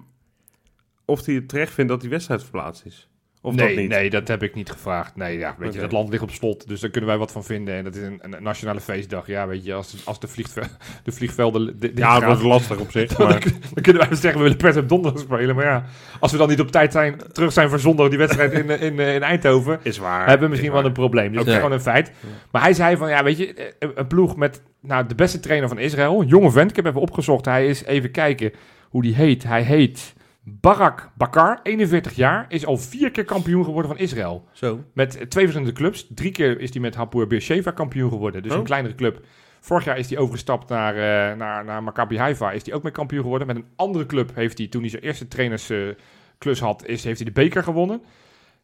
[1.05, 3.09] of hij het terecht vindt dat die wedstrijd verplaatst is?
[3.41, 3.89] Of nee, dat niet?
[3.89, 5.15] nee, dat heb ik niet gevraagd.
[5.15, 7.43] Nee, ja, weet je, dat land ligt op slot, dus daar kunnen wij wat van
[7.43, 7.75] vinden.
[7.75, 9.27] En dat is een, een nationale feestdag.
[9.27, 10.61] Ja, weet je, als, als de, vliegve
[11.03, 11.77] de vliegvelden...
[11.95, 13.09] Ja, dat is lastig op zich.
[13.15, 13.39] dan, Maar
[13.73, 15.55] dan kunnen wij zeggen, we willen per op donderdag spelen.
[15.55, 15.85] Maar ja,
[16.19, 18.81] als we dan niet op tijd zijn, terug zijn voor zondag die wedstrijd in, eh,
[18.81, 19.79] in, eh, in Eindhoven...
[19.83, 20.27] is waar.
[20.27, 21.27] hebben we misschien is wel een probleem.
[21.27, 21.61] Dus dat is Oké.
[21.61, 22.11] gewoon een feit.
[22.51, 25.39] Maar hij zei van, ja, weet je, eh, een, een ploeg met nou, de beste
[25.39, 26.21] trainer van Israël.
[26.21, 27.45] Een jonge vent, ik heb even opgezocht.
[27.45, 28.51] Hij is, even kijken
[28.89, 29.43] hoe die heet.
[29.43, 30.13] Hij heet
[30.61, 32.45] Barak Bakar, 41 jaar.
[32.49, 34.47] Is al vier keer kampioen geworden van Israël.
[34.51, 34.83] Zo.
[34.93, 36.07] Met eh, twee verschillende clubs.
[36.09, 38.43] Drie keer is hij met Hapoel Beersheva kampioen geworden.
[38.43, 38.57] Dus Oh.
[38.57, 39.21] een kleinere club.
[39.59, 42.51] Vorig jaar is hij overgestapt naar, eh, naar, naar Maccabi Haifa.
[42.51, 43.47] Is hij ook mee kampioen geworden.
[43.47, 47.27] Met een andere club heeft hij, toen hij zijn eerste trainersklus had, is, heeft hij
[47.27, 48.01] de beker gewonnen.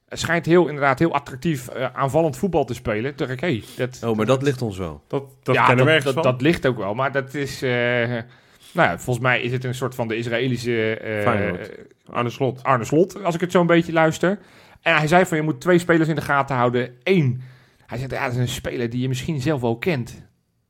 [0.10, 3.16] Het schijnt heel, inderdaad heel attractief eh, aanvallend voetbal te spelen.
[3.16, 5.02] Toen dacht ik, hey, dat, Oh, maar dat ligt ons wel.
[5.08, 6.32] Dat, dat ja, kennen we dat, ergens dat, van.
[6.34, 6.94] dat ligt ook wel.
[6.94, 7.62] Maar dat is...
[8.76, 10.98] nou ja, volgens mij is het een soort van de Israëlische...
[10.98, 11.72] eh, Feyenoord.
[12.06, 12.64] Arne Slot.
[12.64, 14.40] Arne Slot, als ik het zo een beetje luister.
[14.82, 16.90] En hij zei van, je moet twee spelers in de gaten houden.
[17.04, 17.42] Eén,
[17.86, 20.24] hij zegt, ja, dat is een speler die je misschien zelf wel kent.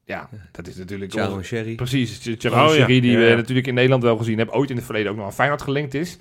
[0.03, 1.11] Ja, dat is natuurlijk...
[1.11, 1.75] Sharon Sherry.
[1.75, 2.73] Precies, Tjeroen Oh, ja.
[2.73, 3.35] Sherry, die Ja, we ja.
[3.35, 4.55] natuurlijk in Nederland wel gezien hebben.
[4.55, 6.17] Ooit in het verleden ook nog aan Feyenoord gelinkt is.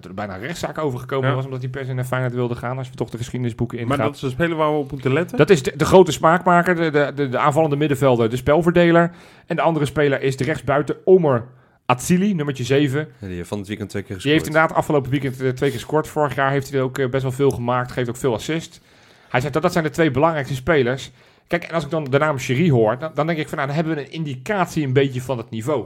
[0.00, 1.34] Toen er bijna een rechtszaak overgekomen Ja.
[1.34, 2.78] was, omdat hij per se naar Feyenoord wilde gaan.
[2.78, 3.96] Als we toch de geschiedenisboeken ingaan.
[3.98, 5.36] Maar dat is een speler waar we op moeten letten.
[5.38, 9.10] Dat is de, de grote smaakmaker, de, de, de, de aanvallende middenvelder, de spelverdeler.
[9.46, 11.44] En de andere speler is de rechtsbuiten Omer
[11.86, 13.08] Atsili, nummertje 7.
[13.20, 14.42] Ja, die heeft van het weekend twee keer Die gescoord.
[14.44, 16.08] heeft inderdaad afgelopen weekend eh, twee keer gescoord.
[16.08, 18.80] Vorig jaar heeft hij er ook eh, best wel veel gemaakt, geeft ook veel assist.
[19.28, 21.10] Hij zegt dat dat zijn de twee belangrijkste spelers.
[21.46, 23.68] Kijk, en als ik dan de naam Cherie hoor, dan, dan denk ik van nou,
[23.68, 25.84] dan hebben we een indicatie een beetje van het niveau.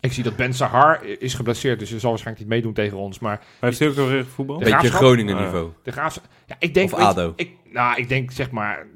[0.00, 3.18] Ik zie dat Ben Sahar is geblesseerd, dus hij zal waarschijnlijk niet meedoen tegen ons.
[3.18, 4.58] Maar Hij heeft ook alweer voetbal.
[4.58, 4.90] De Beetje?
[4.90, 5.70] Groningen niveau.
[5.82, 6.20] de Graafs...
[6.46, 6.92] Ja, ik denk...
[6.92, 7.32] Of ADO.
[7.36, 8.86] Ik, nou, ik denk zeg maar...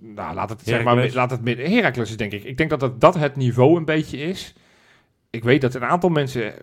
[0.00, 1.70] Nou, laat het, zeg maar, laat het midden...
[1.70, 2.44] Heracles is denk ik.
[2.44, 4.54] Ik denk dat, dat dat het niveau een beetje is.
[5.30, 6.54] Ik weet dat een aantal mensen...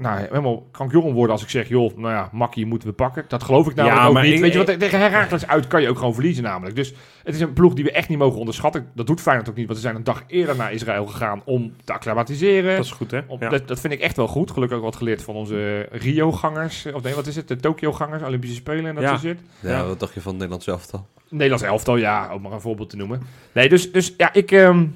[0.00, 1.68] Nou, helemaal kampioen worden als ik zeg...
[1.68, 3.24] joh, nou ja, makkie moeten we pakken.
[3.28, 4.34] Dat geloof ik namelijk Ja, ook maar niet.
[4.34, 6.76] ik- weet je wat, tegen Heracles uit kan je ook gewoon verliezen namelijk.
[6.76, 6.94] Dus
[7.24, 8.86] het is een ploeg die we echt niet mogen onderschatten.
[8.94, 11.42] Dat doet Feyenoord ook niet, want ze zijn een dag eerder naar Israël gegaan...
[11.44, 12.76] om te acclimatiseren.
[12.76, 13.20] Dat is goed, hè?
[13.26, 13.48] Op- Ja.
[13.48, 14.50] dat, dat vind ik echt wel goed.
[14.50, 16.86] Gelukkig ook wat geleerd van onze Rio-gangers.
[16.92, 17.48] Of nee, wat is het?
[17.48, 19.08] De Tokyo-gangers, Olympische Spelen en dat Ja.
[19.10, 19.38] soort shit.
[19.60, 19.86] Ja, Ja.
[19.86, 21.06] wat dacht je van Nederland zelf dan?
[21.28, 23.22] Nederlands elftal, ja, om maar een voorbeeld te noemen.
[23.52, 24.86] Nee, dus, dus ja, ik, ehm,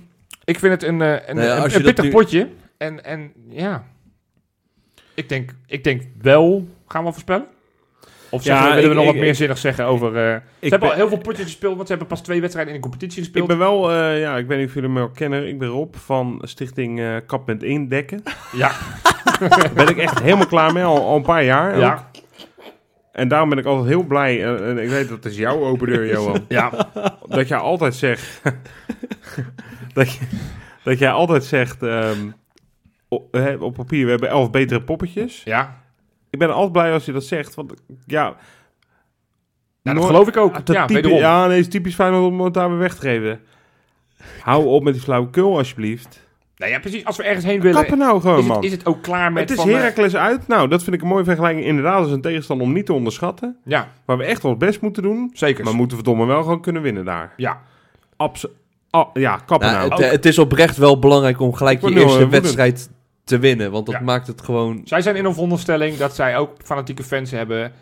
[0.44, 2.48] ik vind het een, eh, een, Nou een, pittig nu- potje.
[2.76, 3.84] En, en ja,
[5.14, 7.46] ik denk, ik denk wel, gaan we voorspellen?
[8.30, 10.08] Of Ja, we, willen we ik- nog wat ik- meer zinnig zeggen over...
[10.16, 12.40] eh, ze Ik hebben ben- al heel veel potjes gespeeld, want ze hebben pas twee
[12.40, 13.46] wedstrijden in de competitie Ik gespeeld.
[13.48, 15.48] ben wel, eh, ja, ik weet niet of jullie me al kennen.
[15.48, 18.22] Ik ben Rob van stichting eh Kap met Indekken.
[18.52, 18.72] Ja,
[19.38, 21.74] Daar ben ik echt helemaal klaar mee, al, al een paar jaar.
[21.74, 21.80] ook.
[21.80, 22.10] ja,
[23.12, 24.44] En daarom ben ik altijd heel blij.
[24.44, 26.44] en ik weet dat is jouw open deur, Johan.
[26.48, 26.90] ja,
[27.28, 28.40] dat jij altijd zegt...
[29.94, 30.20] dat, je,
[30.82, 31.82] dat jij altijd zegt...
[31.82, 32.18] ehm,
[33.14, 35.42] op, op papier, we hebben elf betere poppetjes.
[35.44, 35.82] ja.
[36.30, 37.54] Ik ben altijd blij als je dat zegt.
[37.54, 37.72] Want
[38.06, 38.36] ja,
[39.82, 40.66] Nou, dat geloof ik ook.
[40.66, 43.00] dat ja, typisch- ja, nee, het is typisch fijn om het daar weer weg te
[43.00, 43.40] geven.
[44.40, 46.22] Hou op met die flauwekul, alsjeblieft.
[46.56, 47.04] Nou ja, precies.
[47.04, 48.56] Als we ergens heen willen, Kappen nou gewoon, is man.
[48.56, 49.48] het, is het ook klaar met...
[49.50, 50.46] het is eh, Heracles uit.
[50.48, 51.66] Nou, dat vind ik een mooie vergelijking.
[51.66, 53.56] Inderdaad, als een tegenstander om niet te onderschatten.
[53.64, 55.30] ja, Waar we echt ons best moeten doen.
[55.32, 55.64] zeker.
[55.64, 57.32] Maar moeten we verdomme wel gewoon kunnen winnen daar.
[57.36, 57.60] ja,
[58.16, 58.46] Abs
[58.90, 60.02] ah, ja, kappen Nou, nou.
[60.02, 62.90] het, het is oprecht wel belangrijk om gelijk je eerste wedstrijd
[63.24, 63.70] te winnen.
[63.70, 64.00] Want dat Ja.
[64.00, 64.80] maakt het gewoon...
[64.84, 67.72] zij zijn in een veronderstelling dat zij ook fanatieke fans hebben.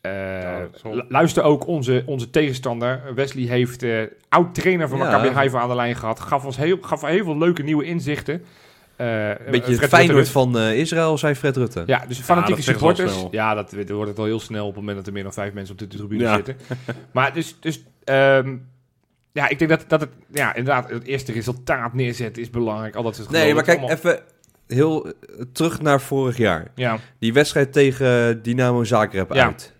[0.00, 0.68] Eh, Ja,
[1.08, 3.02] luister ook onze, onze tegenstander.
[3.14, 5.04] Wesley heeft eh oud-trainer van Ja.
[5.04, 6.20] Maccabi Haifa aan de lijn gehad.
[6.20, 8.44] Gaf ons heel, gaf heel veel leuke nieuwe inzichten.
[8.96, 11.82] Eh, Een beetje Fred het Feyenoord van eh, Israël, zei Fred Rutte.
[11.86, 13.24] Ja, dus fanatieke supporters.
[13.30, 15.32] Ja, dat, dat wordt het al heel snel op het moment dat er meer dan
[15.32, 16.34] vijf mensen op de tribune Ja.
[16.34, 16.56] zitten.
[17.12, 18.56] Maar dus, dus ehm,
[19.32, 22.94] ja, ik denk dat, dat het, ja, inderdaad, het eerste resultaat neerzetten is belangrijk.
[22.94, 24.20] Al dat soort Nee, maar kijk, allemaal- even
[24.72, 25.12] heel eh,
[25.52, 26.70] terug naar vorig jaar.
[26.74, 29.44] Ja, Die wedstrijd tegen Dynamo Zagreb Ja.
[29.44, 29.74] uit.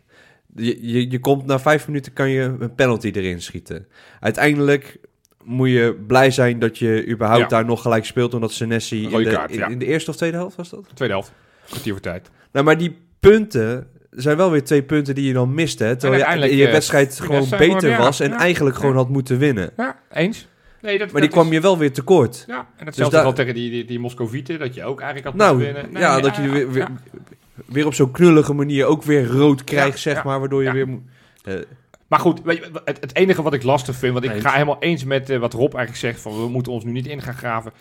[0.55, 3.86] Je, je, je komt na vijf minuten kan je een penalty erin schieten.
[4.20, 4.99] Uiteindelijk
[5.45, 7.49] moet je blij zijn dat je überhaupt Ja.
[7.49, 8.34] daar nog gelijk speelt...
[8.34, 9.66] omdat Senesi in de, kaart, in, ja.
[9.68, 10.88] in de eerste of tweede helft was dat?
[10.95, 11.32] tweede helft.
[11.66, 12.30] Kwartier voor tijd.
[12.53, 15.97] Nou, maar die punten zijn wel weer twee punten die je dan mist, hè?
[15.97, 18.20] Terwijl je, je eh, wedstrijd gewoon beter was...
[18.20, 19.70] en ja, eigenlijk gewoon had moeten winnen.
[19.76, 20.49] Ja, eens.
[20.83, 22.45] Nee, dat, Maar die kwam je wel weer tekort.
[22.47, 25.37] Ja, en hetzelfde Dus wel tegen die, die, die Moscovieten, dat je ook eigenlijk had
[25.47, 25.93] Nou, moeten winnen.
[25.93, 27.22] Nee, ja, dat je weer, weer, ja.
[27.66, 30.68] weer op zo'n knullige manier ook weer rood krijgt, Ja, zeg ja, maar, waardoor je
[30.68, 30.74] ja.
[30.74, 31.03] weer moet...
[31.45, 31.55] eh,
[32.09, 34.43] Maar goed, weet je, het, het enige wat ik lastig vind, want ik Eens.
[34.45, 37.07] ga helemaal eens met eh, wat Rob eigenlijk zegt, van we moeten ons nu niet
[37.07, 37.72] in gaan graven.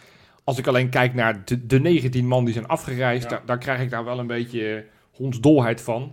[0.44, 3.90] Als ik alleen kijk naar de, de 19 man die zijn afgereisd, daar krijg ik
[3.90, 4.82] daar wel een beetje eh,
[5.12, 6.12] hondsdolheid van.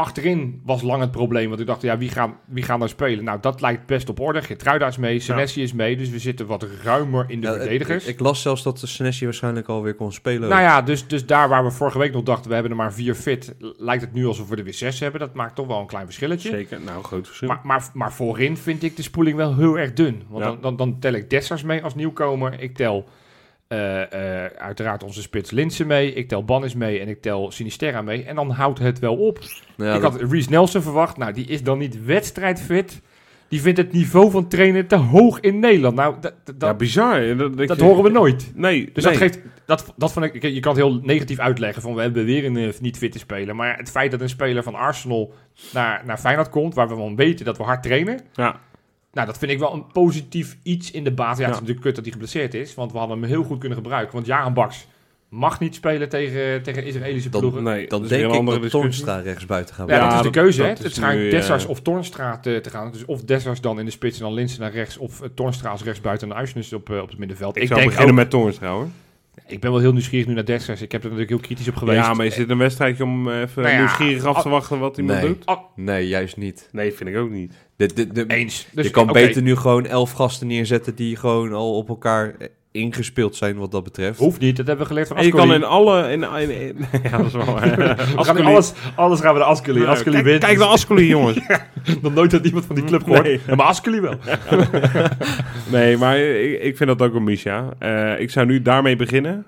[0.00, 3.24] Achterin was lang het probleem, want ik dacht, ja, wie gaan, wie gaan daar spelen?
[3.24, 4.42] Nou, dat lijkt best op orde.
[4.42, 8.04] Gertruida is mee, Senesi is mee, dus we zitten wat ruimer in de ja, verdedigers.
[8.04, 10.48] Ik, ik las zelfs dat Senesi waarschijnlijk alweer kon spelen.
[10.48, 12.92] Nou ja, dus, dus daar waar we vorige week nog dachten, we hebben er maar
[12.92, 15.20] vier fit, lijkt het nu alsof we er weer zes hebben.
[15.20, 16.48] Dat maakt toch wel een klein verschilletje.
[16.48, 17.48] Zeker, nou, groot verschil.
[17.48, 20.22] Maar, maar, maar voorin vind ik de spoeling wel heel erg dun.
[20.28, 20.50] Want Ja.
[20.50, 22.60] dan, dan, dan tel ik Dessers mee als nieuwkomer.
[22.60, 23.08] Ik tel
[23.68, 24.02] eh,
[24.44, 26.12] eh, uiteraard onze spits Linsen mee.
[26.12, 28.24] Ik tel Bannis mee en ik tel Sinisterra mee.
[28.24, 29.38] En dan houdt het wel op.
[29.76, 31.16] Ja, ik dat- had Reece Nelson verwacht.
[31.16, 33.00] Nou, die is dan niet wedstrijdfit.
[33.48, 35.94] Die vindt het niveau van trainen te hoog in Nederland.
[35.96, 37.36] Nou, dat, dat, ja, bizar.
[37.36, 38.52] Dat, dat horen we nooit.
[38.54, 39.12] Nee, Dus nee.
[39.12, 42.24] dat geeft, dat, dat vond ik, je kan het heel negatief uitleggen van we hebben
[42.24, 43.56] weer een eh, niet fitte speler.
[43.56, 45.32] Maar het feit dat een speler van Arsenal
[45.72, 48.20] naar, naar Feyenoord komt, waar we van weten dat we hard trainen.
[48.32, 48.60] Ja,
[49.16, 51.38] Nou, dat vind ik wel een positief iets in de basis.
[51.38, 53.58] Ja, het is natuurlijk kut dat hij geblesseerd is, want we hadden hem heel goed
[53.58, 54.14] kunnen gebruiken.
[54.14, 54.86] Want Jaan Baks
[55.28, 57.62] mag niet spelen tegen, tegen Israëlische Dan- ploegen.
[57.62, 57.86] nee.
[57.88, 58.80] dan denk ik andere dat discussie.
[58.80, 60.62] Toornstra rechts buiten gaan Ja, Ja, dat is de dat- keuze.
[60.62, 60.68] hè.
[60.68, 62.92] Het is schijnt nu, Dessers eh, of Tornstra te, te gaan.
[62.92, 64.96] Dus of Dessers dan in de spits en dan Linsen naar rechts.
[64.96, 67.56] Of uh, Tornstra als rechtsbuiten en Uisnes op, eh, op het middenveld.
[67.56, 68.86] Ik, Ik, zou denk beginnen ook, met Toornstra, hoor.
[69.46, 70.82] Ik ben wel heel nieuwsgierig nu naar Dexter.
[70.82, 71.98] Ik heb er natuurlijk heel kritisch op geweest.
[71.98, 74.50] Ja, maar is dit een wedstrijdje om eh, even Nou ja, nieuwsgierig af te al-
[74.50, 75.28] wachten wat iemand Nee.
[75.28, 75.44] doet?
[75.76, 76.68] Nee, juist niet.
[76.72, 77.52] Nee, vind ik ook niet.
[77.76, 78.66] De, de, de, Eens.
[78.72, 79.12] Dus, je kan oké.
[79.12, 83.70] beter nu gewoon elf gasten neerzetten die gewoon al op elkaar eh, ingespeeld zijn wat
[83.70, 84.18] dat betreft.
[84.18, 85.48] Hoeft niet, dat hebben we geleerd van En je Ascoli.
[85.48, 86.10] kan in alle...
[86.10, 87.58] In, in, in- ja, dat is wel...
[88.46, 89.78] Alles, alles gaan we de Ascoli.
[89.78, 90.44] Nou, Ascoli kijk, wint.
[90.44, 91.38] kijk naar Ascoli, jongens.
[92.02, 93.22] Nog nooit had iemand van die club gehoord.
[93.22, 93.40] Nee.
[93.46, 94.14] Ja, maar Ascoli wel.
[95.70, 97.68] Nee, maar ik, ik vind dat ook een misja.
[97.78, 99.46] Eh, ik zou nu daarmee beginnen.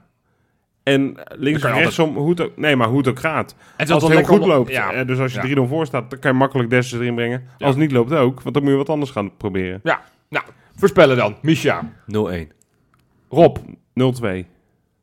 [0.82, 3.54] En links en rechtsom, hoe het ook, nee, maar hoe het ook gaat.
[3.76, 5.56] Het Als het heel goed loopt, Ja, eh, dus als je Ja.
[5.64, 7.42] 3-0 voor staat, dan kan je makkelijk Dessers erin brengen.
[7.58, 7.66] Ja.
[7.66, 9.80] Als het niet loopt ook, want dan moet je wat anders gaan proberen.
[10.76, 11.36] voorspellen dan.
[11.42, 12.52] Misha, 0-1.
[13.28, 13.56] Rob,
[14.22, 14.44] 0-2.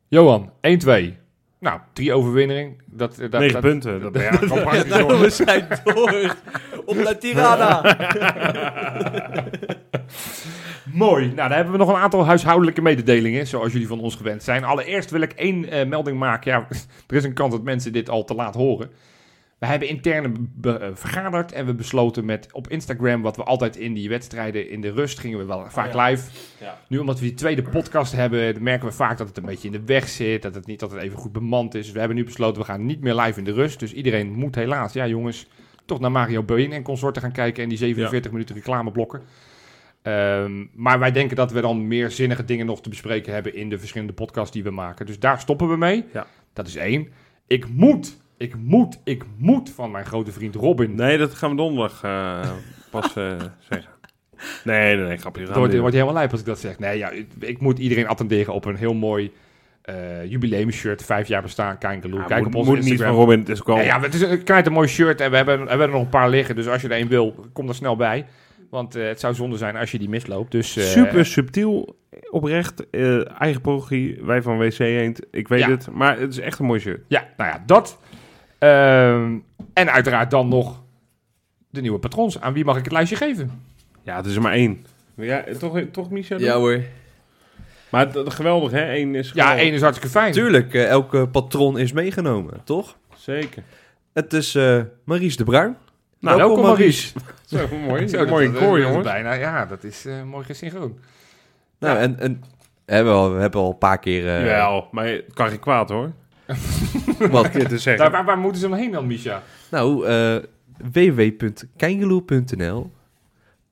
[0.07, 1.13] Johan, 1-2.
[1.59, 2.75] Nou, drie overwinningen.
[2.85, 4.01] Dat, dat, 9 dat- punten.
[4.01, 5.19] Dat, ja, dat kan praktisch door.
[5.19, 6.35] we zijn door.
[6.85, 7.81] Op La Tirana.
[10.93, 11.25] Mooi.
[11.25, 14.63] Nou, dan hebben we nog een aantal huishoudelijke mededelingen, zoals jullie van ons gewend zijn.
[14.63, 16.51] Allereerst wil ik één eh, melding maken.
[16.51, 16.67] Ja,
[17.07, 18.89] er is een kans dat mensen dit al te laat horen.
[19.65, 23.93] We hebben intern eh, vergaderd en we besloten met op Instagram, wat we altijd in
[23.93, 26.31] die wedstrijden in de rust gingen we wel vaak live.
[26.59, 26.77] Ja.
[26.87, 29.73] Nu omdat we die tweede podcast hebben, merken we vaak dat het een beetje in
[29.73, 31.83] de weg zit, dat het niet altijd even goed bemand is.
[31.83, 33.79] Dus we hebben nu besloten, we gaan niet meer live in de rust.
[33.79, 35.47] Dus iedereen moet helaas, ja jongens,
[35.85, 39.21] toch naar Mario Been en consorten gaan kijken en die 47 minuten reclameblokken.
[40.01, 43.69] Ehm, maar wij denken dat we dan meer zinnige dingen nog te bespreken hebben in
[43.69, 45.05] de verschillende podcasts die we maken.
[45.05, 46.05] Dus daar stoppen we mee.
[46.13, 46.27] Ja.
[46.53, 47.07] Dat is één.
[47.47, 50.95] Ik moet, ik moet, ik moet van mijn grote vriend Robin.
[50.95, 52.49] Nee, dat gaan we donderdag eh,
[52.91, 53.31] pas eh,
[53.69, 53.93] zeggen.
[54.63, 55.41] Nee, nee, nee, grapje.
[55.45, 56.79] Het wordt, wordt helemaal lijp als ik dat zeg.
[56.79, 59.31] Nee, ja, ik, ik moet iedereen attenderen op een heel mooi
[59.81, 61.03] eh jubileumshirt.
[61.03, 62.19] Vijf jaar bestaan, Kangaloo.
[62.19, 63.75] Ja, Kijk moet, op onze moet niet van Robin, het is ook wel...
[63.77, 66.01] Ja, ja, het is een een mooi shirt en we hebben, we hebben er nog
[66.01, 66.55] een paar liggen.
[66.55, 68.25] Dus als je er een wil, kom er snel bij.
[68.69, 70.51] Want het zou zonde zijn als je die misloopt.
[70.51, 71.95] Dus, Super subtiel,
[72.29, 75.69] oprecht, eh, eigen parochie, wij van WC Eend, ik weet Ja.
[75.69, 75.91] het.
[75.91, 77.01] Maar het is echt een mooi shirt.
[77.07, 77.99] Ja, nou ja, dat.
[78.69, 79.37] Ehm,
[79.73, 80.83] en uiteraard dan nog
[81.69, 82.41] de nieuwe patrons.
[82.41, 83.61] Aan wie mag ik het lijstje geven?
[84.03, 84.85] Ja, het is er maar één.
[85.15, 86.35] Ja, toch, toch Micha?
[86.37, 86.79] Ja hoor.
[87.89, 88.95] Maar het, geweldig, hè?
[88.95, 89.63] Eén is Ja, geweldig.
[89.65, 90.31] één is hartstikke fijn.
[90.31, 92.97] Tuurlijk, eh, elke patron is meegenomen, toch?
[93.15, 93.63] Zeker.
[94.13, 95.77] Het is eh Maries de Bruin.
[96.19, 97.13] Nou, welkom, Maurice.
[97.45, 98.07] Zo, mooi.
[98.07, 99.03] Zo, Mooie dat- koor, jongens.
[99.03, 100.99] Bijna, ja, dat is eh, mooi gesynchroon.
[101.79, 102.01] Nou, Ja.
[102.01, 102.43] en, en
[102.85, 104.27] we, hebben al, we hebben al een paar keer...
[104.27, 106.11] eh, Jawel, maar het kan geen kwaad, hoor.
[107.31, 109.43] wat, te Daar, waar, waar moeten ze dan heen dan, Misha?
[109.71, 110.37] Nou, eh
[110.91, 112.91] www.kangaloo.nl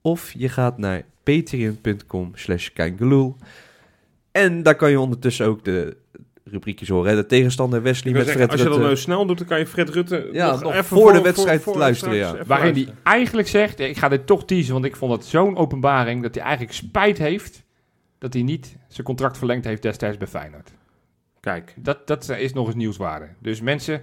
[0.01, 2.69] of je gaat naar patreon.com slash.
[4.31, 5.97] En daar kan je ondertussen ook de
[6.43, 7.09] rubriekjes horen.
[7.09, 7.15] Hè?
[7.15, 9.67] De tegenstander Wesley met zeggen, Fred als je dat nou snel doet, dan kan je
[9.67, 12.35] Fred Rutte Ja, nog, nog even voor de wedstrijd luisteren, ja.
[12.45, 16.21] Waarin hij eigenlijk zegt, ik ga dit toch teasen, want ik vond het zo'n openbaring,
[16.21, 17.63] dat hij eigenlijk spijt heeft
[18.17, 20.71] dat hij niet zijn contract verlengd heeft destijds bij Feyenoord.
[21.43, 23.27] Kijk, Dat, dat is nog eens nieuwswaarde.
[23.39, 24.01] Dus mensen,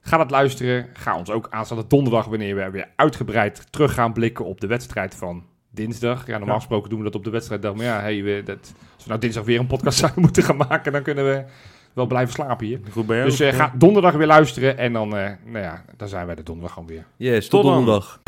[0.00, 0.86] ga dat luisteren.
[0.92, 5.14] Ga ons ook aanstaande donderdag, wanneer we weer uitgebreid terug gaan blikken op de wedstrijd
[5.14, 6.26] van dinsdag.
[6.26, 7.74] Ja, normaal gesproken doen we dat op de wedstrijddag.
[7.74, 8.58] Maar ja, hey, we, dat,
[8.94, 11.44] als we nou dinsdag weer een podcast zouden moeten gaan maken, dan kunnen we
[11.92, 12.80] wel blijven slapen hier.
[12.90, 13.28] goed bij jou.
[13.28, 16.42] Dus eh, ga donderdag weer luisteren en dan, eh, nou ja, dan zijn wij de
[16.42, 17.04] donderdag gewoon weer.
[17.16, 18.20] Yes, tot Tot donderdag.